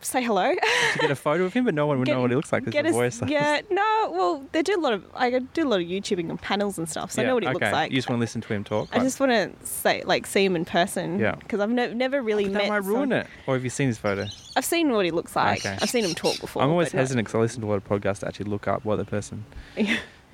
Say 0.00 0.22
hello. 0.22 0.54
to 0.54 0.98
get 1.00 1.10
a 1.10 1.16
photo 1.16 1.42
of 1.44 1.52
him, 1.52 1.64
but 1.64 1.74
no 1.74 1.84
one 1.88 1.98
would 1.98 2.06
Get- 2.06 2.14
know 2.14 2.20
what 2.20 2.30
he 2.30 2.36
looks 2.36 2.52
like 2.52 2.64
Get 2.70 2.84
the 2.84 2.92
voice. 2.92 3.20
yeah, 3.26 3.62
no. 3.68 4.10
Well, 4.12 4.44
they 4.52 4.62
do 4.62 4.78
a 4.78 4.80
lot 4.80 4.92
of 4.92 5.04
I 5.12 5.28
do 5.40 5.64
a 5.64 5.68
lot 5.68 5.80
of 5.80 5.88
YouTubing 5.88 6.30
and 6.30 6.40
panels 6.40 6.78
and 6.78 6.88
stuff, 6.88 7.10
so 7.10 7.20
I 7.20 7.24
know 7.26 7.34
what 7.34 7.42
he 7.42 7.48
okay. 7.48 7.54
looks 7.54 7.72
like. 7.72 7.90
You 7.90 7.98
just 7.98 8.08
want 8.08 8.18
to 8.18 8.20
listen 8.20 8.40
to 8.42 8.52
him 8.54 8.62
talk. 8.62 8.88
I 8.92 9.00
just 9.00 9.18
want 9.18 9.32
to 9.32 9.50
say 9.66 10.04
like 10.06 10.24
see 10.28 10.44
him 10.44 10.54
in 10.54 10.64
person. 10.64 11.18
Yeah. 11.18 11.34
Because 11.34 11.58
I've 11.58 11.70
ne- 11.70 11.94
never 11.94 12.22
really 12.22 12.44
But 12.44 12.52
met. 12.52 12.62
that 12.62 12.68
might 12.68 12.84
ruin 12.84 13.10
it. 13.10 13.26
Or 13.48 13.54
have 13.54 13.64
you 13.64 13.70
seen 13.70 13.88
his 13.88 13.98
photo? 13.98 14.26
I've 14.56 14.64
seen 14.64 14.92
what 14.92 15.04
he 15.04 15.10
looks 15.10 15.34
like. 15.34 15.66
Okay. 15.66 15.76
I've 15.82 15.90
seen 15.90 16.04
him 16.04 16.14
talk 16.14 16.38
before. 16.40 16.62
I'm 16.62 16.70
always 16.70 16.92
hesitant 16.92 17.26
because 17.26 17.36
I 17.36 17.40
listen 17.40 17.60
to 17.62 17.66
a 17.66 17.70
lot 17.70 17.76
of 17.78 17.84
podcasts 17.88 18.20
to 18.20 18.28
actually 18.28 18.50
look 18.50 18.68
up 18.68 18.84
what 18.84 18.96
the 18.96 19.04
person 19.04 19.44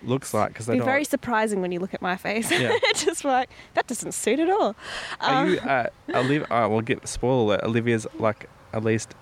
looks 0.07 0.33
like 0.35 0.49
because 0.49 0.67
they 0.67 0.75
Be 0.79 0.85
very 0.85 1.05
surprising 1.05 1.61
when 1.61 1.73
you 1.73 1.81
look 1.81 1.95
at 1.95 2.03
my 2.03 2.17
face. 2.17 2.51
Yeah. 2.51 2.77
just 2.95 3.25
like 3.25 3.49
that 3.75 3.87
doesn't 3.87 4.13
suit 4.13 4.39
at 4.39 4.49
all. 4.51 4.75
Are 5.21 5.43
Um, 5.45 5.51
you 5.51 5.59
uh, 5.61 5.87
Olivia? 6.15 6.47
Uh, 6.51 6.69
we'll 6.69 6.81
get 6.81 7.07
spoiler 7.09 7.45
alert. 7.57 7.63
Olivia's 7.65 8.07
like 8.19 8.49
at 8.73 8.85
least 8.85 9.15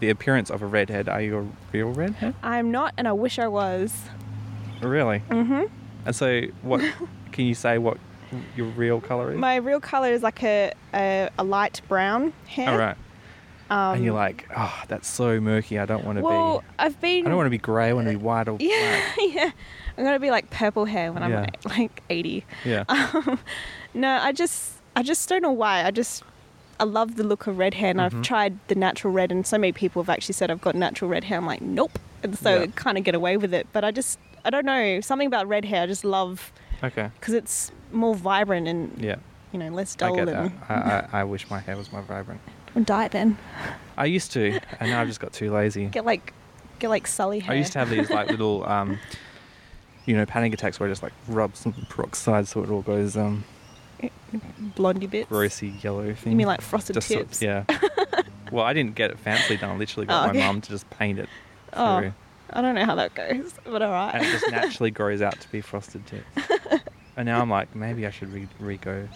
the 0.00 0.10
appearance 0.10 0.50
of 0.50 0.62
a 0.62 0.66
redhead. 0.66 1.08
Are 1.08 1.20
you 1.20 1.38
a 1.38 1.46
real 1.72 1.90
redhead? 1.92 2.34
I'm 2.42 2.70
not, 2.70 2.94
and 2.96 3.08
I 3.08 3.12
wish 3.12 3.38
I 3.38 3.48
was. 3.48 3.94
Really? 4.80 5.22
Mm-hmm. 5.28 5.64
And 6.06 6.14
so, 6.16 6.42
what 6.62 6.80
can 7.32 7.44
you 7.46 7.54
say? 7.54 7.78
What 7.78 7.98
your 8.56 8.66
real 8.66 9.00
color 9.00 9.32
is? 9.32 9.38
My 9.38 9.56
real 9.56 9.80
color 9.80 10.12
is 10.12 10.22
like 10.22 10.42
a 10.44 10.72
a, 10.94 11.30
a 11.38 11.44
light 11.44 11.80
brown 11.88 12.32
hair. 12.46 12.70
All 12.70 12.78
right. 12.78 12.96
Um, 13.70 13.96
and 13.96 14.04
you're 14.04 14.14
like, 14.14 14.48
oh, 14.56 14.82
that's 14.88 15.06
so 15.08 15.40
murky. 15.40 15.78
I 15.78 15.84
don't 15.86 16.04
want 16.04 16.18
to 16.18 16.24
well, 16.24 16.60
be. 16.60 16.66
I've 16.78 17.00
been. 17.00 17.26
I 17.26 17.28
don't 17.28 17.36
want 17.36 17.46
to 17.46 17.50
be 17.50 17.58
grey. 17.58 17.88
I 17.90 17.92
want 17.92 18.06
to 18.06 18.10
be 18.12 18.16
white 18.16 18.48
or 18.48 18.56
Yeah, 18.60 19.00
black. 19.16 19.18
yeah. 19.34 19.50
I'm 19.96 20.04
gonna 20.04 20.18
be 20.20 20.30
like 20.30 20.48
purple 20.50 20.84
hair 20.84 21.12
when 21.12 21.22
I'm 21.22 21.30
Yeah. 21.32 21.40
like, 21.40 21.64
like 21.78 22.02
80. 22.08 22.44
Yeah. 22.64 22.84
Um, 22.88 23.38
no, 23.94 24.18
I 24.22 24.32
just, 24.32 24.74
I 24.94 25.02
just 25.02 25.28
don't 25.28 25.42
know 25.42 25.50
why. 25.52 25.84
I 25.84 25.90
just, 25.90 26.22
I 26.78 26.84
love 26.84 27.16
the 27.16 27.24
look 27.24 27.46
of 27.46 27.58
red 27.58 27.74
hair, 27.74 27.90
and 27.90 27.98
Mhm. 27.98 28.04
I've 28.04 28.22
tried 28.22 28.58
the 28.68 28.74
natural 28.74 29.12
red, 29.12 29.32
and 29.32 29.46
so 29.46 29.58
many 29.58 29.72
people 29.72 30.02
have 30.02 30.08
actually 30.10 30.34
said 30.34 30.50
I've 30.50 30.60
got 30.60 30.74
natural 30.76 31.10
red 31.10 31.24
hair. 31.24 31.36
I'm 31.38 31.46
like, 31.46 31.60
nope, 31.62 31.98
and 32.22 32.38
so 32.38 32.60
Yeah. 32.60 32.66
kind 32.76 32.96
of 32.96 33.02
get 33.04 33.14
away 33.14 33.36
with 33.36 33.52
it. 33.52 33.66
But 33.72 33.82
I 33.84 33.90
just, 33.90 34.18
I 34.44 34.50
don't 34.50 34.64
know, 34.66 35.00
something 35.00 35.26
about 35.26 35.48
red 35.48 35.64
hair. 35.64 35.82
I 35.82 35.86
just 35.86 36.04
love 36.04 36.52
Okay. 36.84 37.10
because 37.18 37.34
it's 37.34 37.72
more 37.90 38.14
vibrant 38.14 38.68
and 38.68 38.92
Yeah. 39.02 39.16
you 39.52 39.58
know 39.58 39.68
less 39.70 39.94
dull. 39.96 40.12
I 40.12 40.16
get 40.16 40.26
that. 40.26 40.52
I, 40.68 40.74
I, 41.18 41.20
I 41.20 41.24
wish 41.24 41.50
my 41.50 41.58
hair 41.58 41.76
was 41.76 41.90
more 41.92 42.02
vibrant. 42.02 42.40
And 42.74 42.84
dye 42.86 43.06
it 43.06 43.12
then. 43.12 43.38
I 43.96 44.04
used 44.06 44.32
to, 44.32 44.58
and 44.80 44.90
now 44.90 45.00
I've 45.00 45.08
just 45.08 45.20
got 45.20 45.32
too 45.32 45.52
lazy. 45.52 45.86
Get 45.86 46.04
like, 46.04 46.32
get 46.78 46.88
like 46.88 47.06
Sully 47.06 47.40
hair. 47.40 47.54
I 47.54 47.58
used 47.58 47.72
to 47.72 47.78
have 47.80 47.90
these 47.90 48.10
like 48.10 48.28
little, 48.30 48.64
um, 48.68 48.98
you 50.06 50.16
know, 50.16 50.24
panic 50.26 50.52
attacks 50.54 50.78
where 50.78 50.88
I 50.88 50.92
just 50.92 51.02
like 51.02 51.12
rub 51.28 51.56
some 51.56 51.72
peroxide 51.88 52.46
so 52.48 52.62
it 52.62 52.70
all 52.70 52.82
goes 52.82 53.16
um, 53.16 53.44
blondie 54.76 55.06
bits. 55.06 55.28
grossy 55.30 55.82
yellow 55.82 56.14
thing. 56.14 56.32
You 56.32 56.36
mean 56.36 56.46
like 56.46 56.60
frosted 56.60 56.94
just 56.94 57.08
sort- 57.08 57.20
tips? 57.30 57.42
yeah. 57.42 57.64
well, 58.52 58.64
I 58.64 58.72
didn't 58.72 58.94
get 58.94 59.10
it 59.10 59.22
fancily 59.22 59.58
done. 59.60 59.70
I 59.70 59.76
literally 59.76 60.06
got 60.06 60.30
Oh, 60.30 60.32
my 60.32 60.38
mum 60.46 60.60
to 60.60 60.70
just 60.70 60.88
paint 60.90 61.18
it 61.18 61.28
Oh. 61.74 62.12
I 62.50 62.62
don't 62.62 62.74
know 62.74 62.86
how 62.86 62.94
that 62.94 63.14
goes, 63.14 63.52
but 63.64 63.82
all 63.82 63.90
right. 63.92 64.14
and 64.14 64.24
it 64.24 64.30
just 64.30 64.50
naturally 64.50 64.90
grows 64.90 65.20
out 65.20 65.38
to 65.38 65.48
be 65.52 65.60
frosted 65.60 66.06
tips. 66.06 66.24
and 67.14 67.26
now 67.26 67.42
I'm 67.42 67.50
like, 67.50 67.74
maybe 67.76 68.06
I 68.06 68.10
should 68.10 68.32
re, 68.32 68.48
re 68.58 68.78
go 68.78 69.06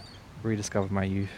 rediscover 0.43 0.93
my 0.93 1.05
youth. 1.05 1.31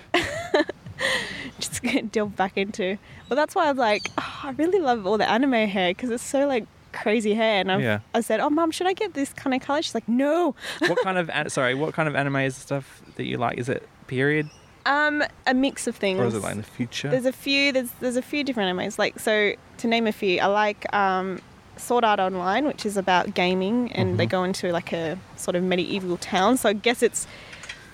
delve 2.12 2.36
back 2.36 2.56
into. 2.56 2.98
Well, 3.28 3.36
that's 3.36 3.54
why 3.54 3.66
I 3.66 3.70
was 3.72 3.78
like, 3.78 4.10
oh, 4.18 4.40
I 4.44 4.50
really 4.50 4.78
love 4.80 5.06
all 5.06 5.18
the 5.18 5.28
anime 5.28 5.68
hair 5.68 5.90
because 5.90 6.10
it's 6.10 6.22
so 6.22 6.46
like 6.46 6.66
crazy 6.92 7.34
hair. 7.34 7.60
And 7.60 7.72
I've, 7.72 7.80
Yeah. 7.82 8.00
I 8.14 8.20
said, 8.20 8.40
oh, 8.40 8.50
mum, 8.50 8.70
should 8.70 8.86
I 8.86 8.92
get 8.92 9.14
this 9.14 9.32
kind 9.32 9.54
of 9.54 9.60
color? 9.62 9.82
She's 9.82 9.94
like, 9.94 10.08
no. 10.08 10.54
what 10.80 10.98
kind 11.02 11.18
of 11.18 11.28
an- 11.30 11.50
sorry? 11.50 11.74
What 11.74 11.94
kind 11.94 12.08
of 12.08 12.14
anime 12.14 12.36
is 12.36 12.54
the 12.56 12.60
stuff 12.60 13.02
that 13.16 13.24
you 13.24 13.36
like? 13.38 13.58
Is 13.58 13.68
it 13.68 13.88
period 14.06 14.48
Um, 14.86 15.22
a 15.46 15.54
mix 15.54 15.86
of 15.86 15.96
things. 15.96 16.20
or 16.20 16.26
is 16.26 16.34
it 16.34 16.42
like 16.42 16.52
in 16.52 16.58
the 16.58 16.64
future? 16.64 17.08
There's 17.10 17.26
a 17.26 17.32
few. 17.32 17.72
There's 17.72 17.90
there's 18.00 18.16
a 18.16 18.22
few 18.22 18.44
different 18.44 18.76
animes. 18.78 18.98
Like 18.98 19.18
so, 19.18 19.54
to 19.78 19.86
name 19.86 20.06
a 20.06 20.12
few, 20.12 20.40
I 20.40 20.46
like 20.46 20.92
um, 20.94 21.40
Sword 21.76 22.04
Art 22.04 22.20
Online, 22.20 22.66
which 22.66 22.84
is 22.86 22.96
about 22.96 23.34
gaming, 23.34 23.90
and 23.92 24.18
they 24.20 24.26
Mhm. 24.26 24.30
go 24.30 24.44
into 24.44 24.70
like 24.72 24.92
a 24.92 25.18
sort 25.36 25.56
of 25.56 25.62
medieval 25.64 26.16
town. 26.18 26.56
So 26.58 26.68
I 26.68 26.74
guess 26.74 27.02
it's 27.02 27.26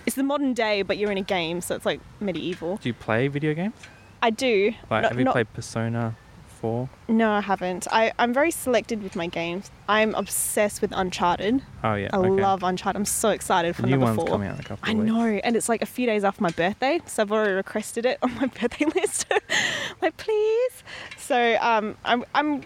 it's 0.07 0.17
the 0.17 0.23
modern 0.23 0.55
day, 0.55 0.83
but 0.83 0.97
you're 0.99 1.11
in 1.13 1.19
a 1.19 1.23
game, 1.23 1.61
so 1.61 1.75
it's 1.75 1.87
like 1.87 2.01
medieval. 2.21 2.77
Do 2.77 2.89
you 2.89 2.95
play 2.95 3.29
video 3.29 3.55
games? 3.55 3.75
I 4.23 4.31
do. 4.31 4.73
Like, 4.91 5.03
Not- 5.03 5.11
have 5.13 5.19
you 5.19 5.25
not- 5.25 5.33
played 5.33 5.53
Persona 5.55 6.17
Four? 6.61 6.91
No, 7.09 7.31
I 7.31 7.41
haven't. 7.41 7.87
I, 7.91 8.13
I'm 8.19 8.35
very 8.35 8.51
selected 8.51 9.03
with 9.03 9.17
my 9.17 9.29
games. 9.29 9.71
I'm 9.89 10.15
obsessed 10.15 10.83
with 10.83 10.93
Uncharted. 10.95 11.63
Oh 11.83 11.95
yeah. 11.95 12.11
I 12.13 12.19
okay. 12.19 12.29
love 12.29 12.63
Uncharted. 12.63 12.99
I'm 13.01 13.07
so 13.07 13.31
excited 13.31 13.75
for 13.75 13.81
The 13.81 13.89
new 13.89 13.93
number 13.93 14.05
one's 14.07 14.17
four. 14.17 14.27
coming 14.27 14.49
out 14.49 14.57
in 14.57 14.61
a 14.61 14.65
couple 14.65 14.91
I 14.91 14.93
weeks. 14.95 15.07
know, 15.07 15.25
and 15.25 15.57
it's 15.57 15.71
like 15.71 15.81
a 15.81 15.87
few 15.87 16.05
days 16.05 16.23
after 16.23 16.43
my 16.43 16.51
birthday, 16.51 17.01
so 17.07 17.23
I've 17.23 17.33
already 17.33 17.55
requested 17.55 18.05
it 18.05 18.19
on 18.23 18.35
my 18.35 18.47
birthday 18.61 18.85
list. 18.95 19.25
like, 20.03 20.19
please. 20.19 20.83
So, 21.17 21.57
um, 21.63 21.97
I'm 22.05 22.25
I'm 22.35 22.63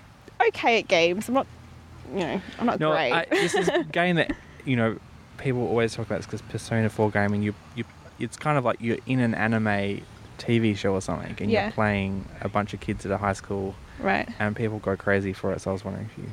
okay 0.48 0.80
at 0.80 0.88
games. 0.88 1.28
I'm 1.28 1.34
not, 1.34 1.46
you 2.12 2.18
know, 2.18 2.40
I'm 2.58 2.66
not 2.66 2.80
No, 2.80 2.90
great. 2.90 3.12
I, 3.12 3.26
this 3.30 3.54
is 3.54 3.68
a 3.68 3.84
game 3.92 4.16
that 4.16 4.32
you 4.64 4.74
know 4.74 4.98
people 5.38 5.66
always 5.66 5.94
talk 5.94 6.06
about 6.06 6.16
this 6.18 6.26
because 6.26 6.42
Persona 6.42 6.88
Four 6.88 7.10
gaming. 7.10 7.42
You 7.42 7.54
you, 7.74 7.84
it's 8.18 8.36
kind 8.36 8.56
of 8.58 8.64
like 8.64 8.76
you're 8.80 8.98
in 9.06 9.20
an 9.20 9.34
anime 9.34 10.02
TV 10.38 10.76
show 10.76 10.92
or 10.92 11.00
something, 11.00 11.34
and 11.40 11.50
Yeah. 11.50 11.64
you're 11.64 11.72
playing 11.72 12.24
a 12.40 12.48
bunch 12.48 12.74
of 12.74 12.80
kids 12.80 13.04
at 13.06 13.12
a 13.12 13.18
high 13.18 13.32
school, 13.32 13.74
right? 13.98 14.28
and 14.38 14.54
people 14.56 14.78
go 14.78 14.96
crazy 14.96 15.32
for 15.32 15.52
it. 15.52 15.60
So 15.60 15.70
I 15.70 15.72
was 15.72 15.84
wondering 15.84 16.08
if 16.10 16.18
you 16.18 16.28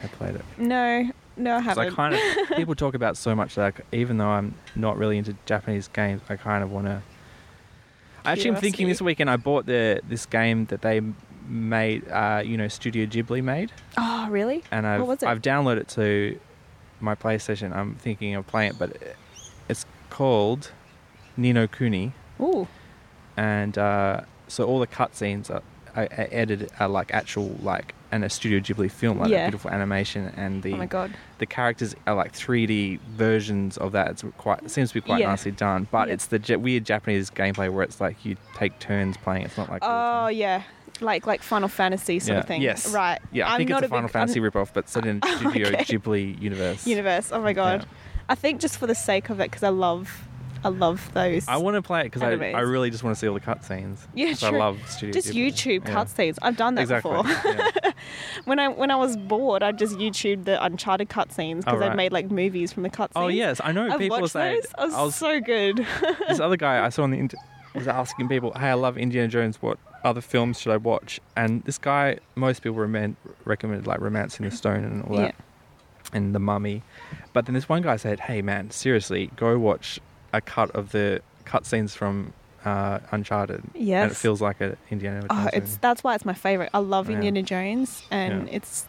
had 0.00 0.12
played 0.12 0.34
it. 0.34 0.44
No, 0.58 1.10
no, 1.36 1.56
I 1.56 1.60
haven't. 1.60 1.86
I 1.86 1.90
kind 1.90 2.14
of 2.14 2.20
people 2.56 2.74
talk 2.74 2.94
about 2.94 3.16
so 3.16 3.34
much 3.34 3.54
that 3.56 3.74
I 3.92 3.96
even 3.96 4.18
though 4.18 4.28
I'm 4.28 4.54
not 4.74 4.96
really 4.98 5.18
into 5.18 5.34
Japanese 5.46 5.88
games, 5.88 6.22
I 6.28 6.36
kind 6.36 6.62
of 6.62 6.70
want 6.70 6.86
to. 6.86 7.02
I 8.24 8.32
actually 8.32 8.50
am 8.50 8.56
thinking 8.56 8.88
this 8.88 9.00
weekend. 9.00 9.30
I 9.30 9.36
bought 9.36 9.66
the 9.66 10.00
this 10.08 10.26
game 10.26 10.66
that 10.66 10.82
they 10.82 11.00
made, 11.48 12.08
uh, 12.10 12.42
you 12.44 12.56
know, 12.56 12.66
Studio 12.66 13.06
Ghibli 13.06 13.42
made, 13.42 13.70
oh, 13.96 14.26
really? 14.30 14.64
and 14.72 14.84
I've 14.84 15.00
What 15.00 15.08
was 15.08 15.22
it? 15.22 15.26
I've 15.28 15.40
downloaded 15.42 15.76
it 15.82 15.88
to 15.90 16.40
my 17.00 17.14
PlayStation. 17.14 17.74
I'm 17.74 17.94
thinking 17.96 18.34
of 18.34 18.46
playing 18.46 18.70
it, 18.72 18.78
but 18.78 18.96
it's 19.68 19.84
called 20.10 20.72
Ni 21.36 21.52
no 21.52 21.66
Kuni, 21.66 22.12
Ooh, 22.40 22.66
and 23.36 23.76
uh, 23.76 24.22
so 24.48 24.64
all 24.64 24.78
the 24.78 24.86
cutscenes 24.86 25.50
are, 25.50 25.62
are, 25.94 26.04
are 26.04 26.28
edited 26.30 26.70
are 26.80 26.88
like 26.88 27.12
actual 27.12 27.56
like 27.62 27.94
and 28.12 28.24
a 28.24 28.30
Studio 28.30 28.60
Ghibli 28.60 28.88
film, 28.90 29.18
like 29.18 29.30
that 29.30 29.46
beautiful 29.46 29.70
animation, 29.70 30.32
and 30.36 30.62
the 30.62 30.72
oh 30.74 30.76
my 30.76 30.86
god. 30.86 31.12
the 31.38 31.44
characters 31.46 31.94
are 32.06 32.14
like 32.14 32.32
3D 32.32 33.00
versions 33.00 33.76
of 33.78 33.92
that. 33.92 34.12
It's 34.12 34.24
quite 34.38 34.62
it 34.62 34.70
seems 34.70 34.90
to 34.90 34.94
be 34.94 35.00
quite 35.00 35.20
Yeah. 35.20 35.28
nicely 35.30 35.50
done, 35.50 35.88
but 35.90 36.06
Yeah. 36.08 36.14
it's 36.14 36.26
the 36.26 36.38
j- 36.38 36.56
weird 36.56 36.84
Japanese 36.84 37.30
gameplay 37.30 37.70
where 37.70 37.82
it's 37.82 38.00
like 38.00 38.24
you 38.24 38.36
take 38.54 38.78
turns 38.78 39.16
playing. 39.16 39.44
It's 39.44 39.58
not 39.58 39.68
like 39.68 39.82
Oh 39.84 40.28
yeah, 40.28 40.62
like 41.02 41.26
like 41.26 41.42
Final 41.42 41.68
Fantasy 41.68 42.18
sort 42.18 42.34
Yeah. 42.36 42.40
of 42.40 42.46
thing. 42.46 42.62
Yes. 42.62 42.92
Right. 42.92 43.18
yeah. 43.32 43.48
I 43.48 43.52
I'm 43.52 43.58
think 43.58 43.70
not 43.70 43.82
it's 43.82 43.86
a 43.86 43.90
Final 43.90 44.08
big, 44.08 44.12
Fantasy 44.12 44.40
I'm- 44.40 44.50
ripoff, 44.50 44.72
but 44.72 44.88
set 44.88 45.06
in 45.06 45.20
Studio 45.22 45.68
oh, 45.70 45.72
Okay. 45.74 45.84
Ghibli 45.84 46.40
universe. 46.40 46.86
universe. 46.86 47.30
Oh 47.32 47.40
my 47.40 47.52
god. 47.52 47.82
Yeah. 47.82 47.88
I 48.28 48.34
think 48.34 48.60
just 48.60 48.78
for 48.78 48.86
the 48.86 48.94
sake 48.94 49.30
of 49.30 49.38
it, 49.40 49.50
because 49.50 49.62
I 49.62 49.68
love, 49.68 50.24
I 50.64 50.68
love 50.68 51.10
those. 51.14 51.46
I 51.46 51.58
want 51.58 51.76
to 51.76 51.82
play 51.82 52.00
it 52.00 52.04
because 52.04 52.22
I, 52.22 52.30
I 52.32 52.60
really 52.60 52.90
just 52.90 53.04
want 53.04 53.14
to 53.14 53.20
see 53.20 53.28
all 53.28 53.34
the 53.34 53.40
cutscenes. 53.40 54.00
Yeah, 54.14 54.30
'Cause 54.30 54.42
I 54.42 54.48
true. 54.50 54.58
love 54.58 54.78
Studio 54.90 55.12
just 55.12 55.28
Ghibli. 55.28 55.46
YouTube 55.52 55.86
Yeah. 55.88 55.94
cutscenes. 55.94 56.36
I've 56.42 56.56
done 56.56 56.74
that 56.74 56.80
Exactly. 56.82 57.22
before. 57.22 57.52
yeah. 57.54 57.92
when 58.46 58.58
I 58.58 58.66
when 58.68 58.90
I 58.90 58.96
was 58.96 59.16
bored, 59.16 59.62
I 59.62 59.70
just 59.70 59.96
YouTube 59.96 60.44
the 60.44 60.62
Uncharted 60.64 61.08
cutscenes 61.08 61.58
because 61.58 61.74
Oh, 61.74 61.78
right. 61.78 61.92
I 61.92 61.94
made 61.94 62.10
like 62.12 62.30
movies 62.32 62.72
from 62.72 62.82
the 62.82 62.90
cutscenes. 62.90 63.12
Oh 63.14 63.28
yes, 63.28 63.60
I 63.62 63.70
know. 63.70 63.88
I've 63.88 63.98
people 64.00 64.18
watched 64.20 64.32
say 64.32 64.56
those. 64.56 64.66
Oh, 64.76 64.96
I 64.96 65.02
was 65.04 65.14
so 65.14 65.40
good. 65.40 65.86
this 66.28 66.40
other 66.40 66.56
guy 66.56 66.84
I 66.84 66.88
saw 66.88 67.04
on 67.04 67.10
the 67.12 67.18
inter- 67.18 67.38
was 67.76 67.88
asking 67.88 68.28
people, 68.28 68.52
"Hey, 68.54 68.68
I 68.70 68.74
love 68.74 68.96
Indiana 68.98 69.28
Jones. 69.28 69.60
What 69.62 69.78
other 70.04 70.20
films 70.20 70.60
should 70.60 70.72
I 70.72 70.76
watch?" 70.78 71.20
And 71.36 71.62
this 71.64 71.78
guy, 71.78 72.18
most 72.34 72.62
people 72.62 72.78
remen- 72.78 73.16
recommended 73.44 73.86
like 73.86 74.00
*Romancing 74.00 74.44
the 74.48 74.54
Stone* 74.54 74.84
and 74.84 75.04
all 75.04 75.16
Yeah. 75.16 75.22
that, 75.26 75.34
and 76.12 76.34
*The 76.34 76.38
Mummy*. 76.40 76.82
But 77.32 77.46
then 77.46 77.54
this 77.54 77.68
one 77.68 77.82
guy 77.82 77.96
said, 77.96 78.20
"Hey, 78.20 78.42
man, 78.42 78.70
seriously, 78.70 79.30
go 79.36 79.58
watch 79.58 80.00
a 80.32 80.40
cut 80.40 80.70
of 80.72 80.92
the 80.92 81.20
cutscenes 81.44 81.90
from 81.96 82.32
uh, 82.64 82.98
*Uncharted*, 83.12 83.62
and 83.74 84.10
it 84.10 84.16
feels 84.16 84.40
like 84.42 84.60
an 84.60 84.76
Indiana 84.90 85.20
Jones." 85.20 85.30
Oh, 85.32 85.46
it's 85.52 85.68
movie." 85.70 85.78
that's 85.82 86.02
why 86.04 86.14
it's 86.14 86.24
my 86.24 86.34
favorite. 86.34 86.70
I 86.74 86.78
love 86.78 87.08
Yeah. 87.08 87.16
Indiana 87.16 87.42
Jones, 87.42 88.02
and 88.10 88.48
Yeah. 88.48 88.54
it's 88.56 88.86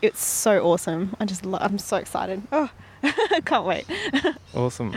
it's 0.00 0.24
so 0.24 0.64
awesome. 0.64 1.16
I 1.18 1.24
just 1.24 1.44
lo- 1.44 1.58
I'm 1.60 1.76
so 1.78 1.96
excited. 1.96 2.40
Oh, 2.52 2.70
can't 3.44 3.64
wait. 3.66 3.84
awesome. 4.54 4.94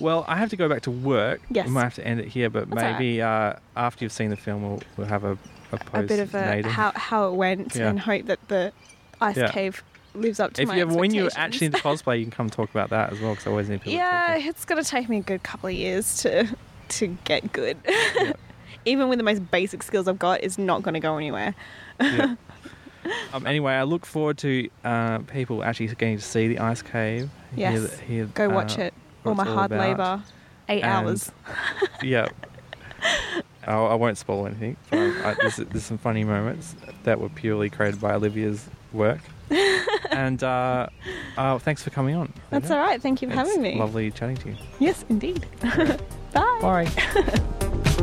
Well, 0.00 0.24
I 0.28 0.36
have 0.36 0.50
to 0.50 0.56
go 0.56 0.68
back 0.68 0.82
to 0.82 0.90
work. 0.90 1.40
Yes. 1.50 1.66
we 1.66 1.72
might 1.72 1.82
have 1.84 1.94
to 1.96 2.06
end 2.06 2.20
it 2.20 2.28
here, 2.28 2.50
but 2.50 2.70
That's 2.70 2.80
maybe 2.98 3.20
uh, 3.22 3.54
after 3.76 4.04
you've 4.04 4.12
seen 4.12 4.30
the 4.30 4.36
film, 4.36 4.62
we'll, 4.62 4.82
we'll 4.96 5.06
have 5.08 5.24
a 5.24 5.36
a, 5.70 5.76
a 5.76 5.78
post 5.78 6.08
bit 6.08 6.20
of 6.20 6.34
a 6.34 6.62
how 6.68 6.92
how 6.94 7.28
it 7.28 7.34
went, 7.34 7.74
Yeah. 7.74 7.88
and 7.90 8.00
hope 8.00 8.26
that 8.26 8.38
the 8.48 8.72
ice 9.20 9.36
Yeah. 9.36 9.50
cave 9.50 9.82
lives 10.14 10.40
up 10.40 10.54
to 10.54 10.62
if 10.62 10.68
my 10.68 10.76
you 10.76 10.82
ever, 10.82 10.94
when 10.94 11.12
you're 11.12 11.30
actually 11.36 11.66
into 11.66 11.78
cosplay, 11.82 12.18
you 12.18 12.24
can 12.24 12.30
come 12.32 12.48
talk 12.48 12.70
about 12.70 12.88
that 12.90 13.12
as 13.12 13.20
well 13.20 13.32
because 13.32 13.46
I 13.46 13.50
always 13.50 13.68
need 13.68 13.80
people. 13.82 13.92
yeah, 13.92 14.36
To 14.38 14.42
it's 14.44 14.64
gonna 14.64 14.82
take 14.82 15.08
me 15.08 15.18
a 15.18 15.22
good 15.22 15.42
couple 15.42 15.68
of 15.68 15.74
years 15.74 16.16
to 16.22 16.48
to 16.90 17.06
get 17.24 17.52
good. 17.52 17.76
Yeah. 17.86 18.32
Even 18.86 19.08
with 19.10 19.18
the 19.18 19.22
most 19.24 19.50
basic 19.50 19.82
skills 19.82 20.08
I've 20.08 20.18
got, 20.18 20.42
it's 20.42 20.56
not 20.56 20.82
gonna 20.82 21.00
go 21.00 21.16
anywhere. 21.18 21.54
Um, 23.32 23.46
anyway, 23.46 23.72
I 23.74 23.84
look 23.84 24.04
forward 24.04 24.36
to 24.38 24.68
uh, 24.84 25.18
people 25.20 25.62
actually 25.64 25.86
getting 25.88 26.16
to 26.18 26.22
see 26.22 26.48
the 26.48 26.58
ice 26.58 26.82
cave. 26.82 27.30
hear 27.54 27.70
Yes. 27.72 27.90
the- 27.96 28.02
hear, 28.04 28.24
Go 28.34 28.48
watch 28.50 28.78
uh, 28.78 28.82
it. 28.82 28.94
All 29.24 29.34
my 29.34 29.46
all 29.46 29.54
hard 29.54 29.70
labour. 29.70 30.22
Eight 30.68 30.82
And- 30.82 31.08
hours. 31.08 31.30
Yeah. 32.02 32.28
I, 33.66 33.74
I 33.74 33.94
won't 33.94 34.16
spoil 34.18 34.46
anything. 34.46 34.76
But 34.90 34.98
I, 34.98 35.30
I, 35.30 35.34
there's, 35.40 35.56
there's 35.56 35.84
some 35.84 35.98
funny 35.98 36.24
moments 36.24 36.74
that 37.04 37.20
were 37.20 37.28
purely 37.28 37.68
created 37.70 38.00
by 38.00 38.14
Olivia's 38.14 38.66
work. 38.92 39.20
and 40.10 40.42
uh, 40.42 40.88
uh, 41.36 41.58
thanks 41.58 41.82
for 41.82 41.90
coming 41.90 42.14
on. 42.16 42.32
That's 42.50 42.70
all 42.70 42.78
right. 42.78 43.00
Thank 43.00 43.20
you 43.22 43.28
for 43.28 43.38
It's 43.38 43.48
having 43.48 43.62
me. 43.62 43.78
Lovely 43.78 44.10
chatting 44.10 44.36
to 44.38 44.48
you. 44.50 44.56
Yes, 44.78 45.04
indeed. 45.08 45.46
Bye. 46.32 46.86
Bye. 46.92 47.94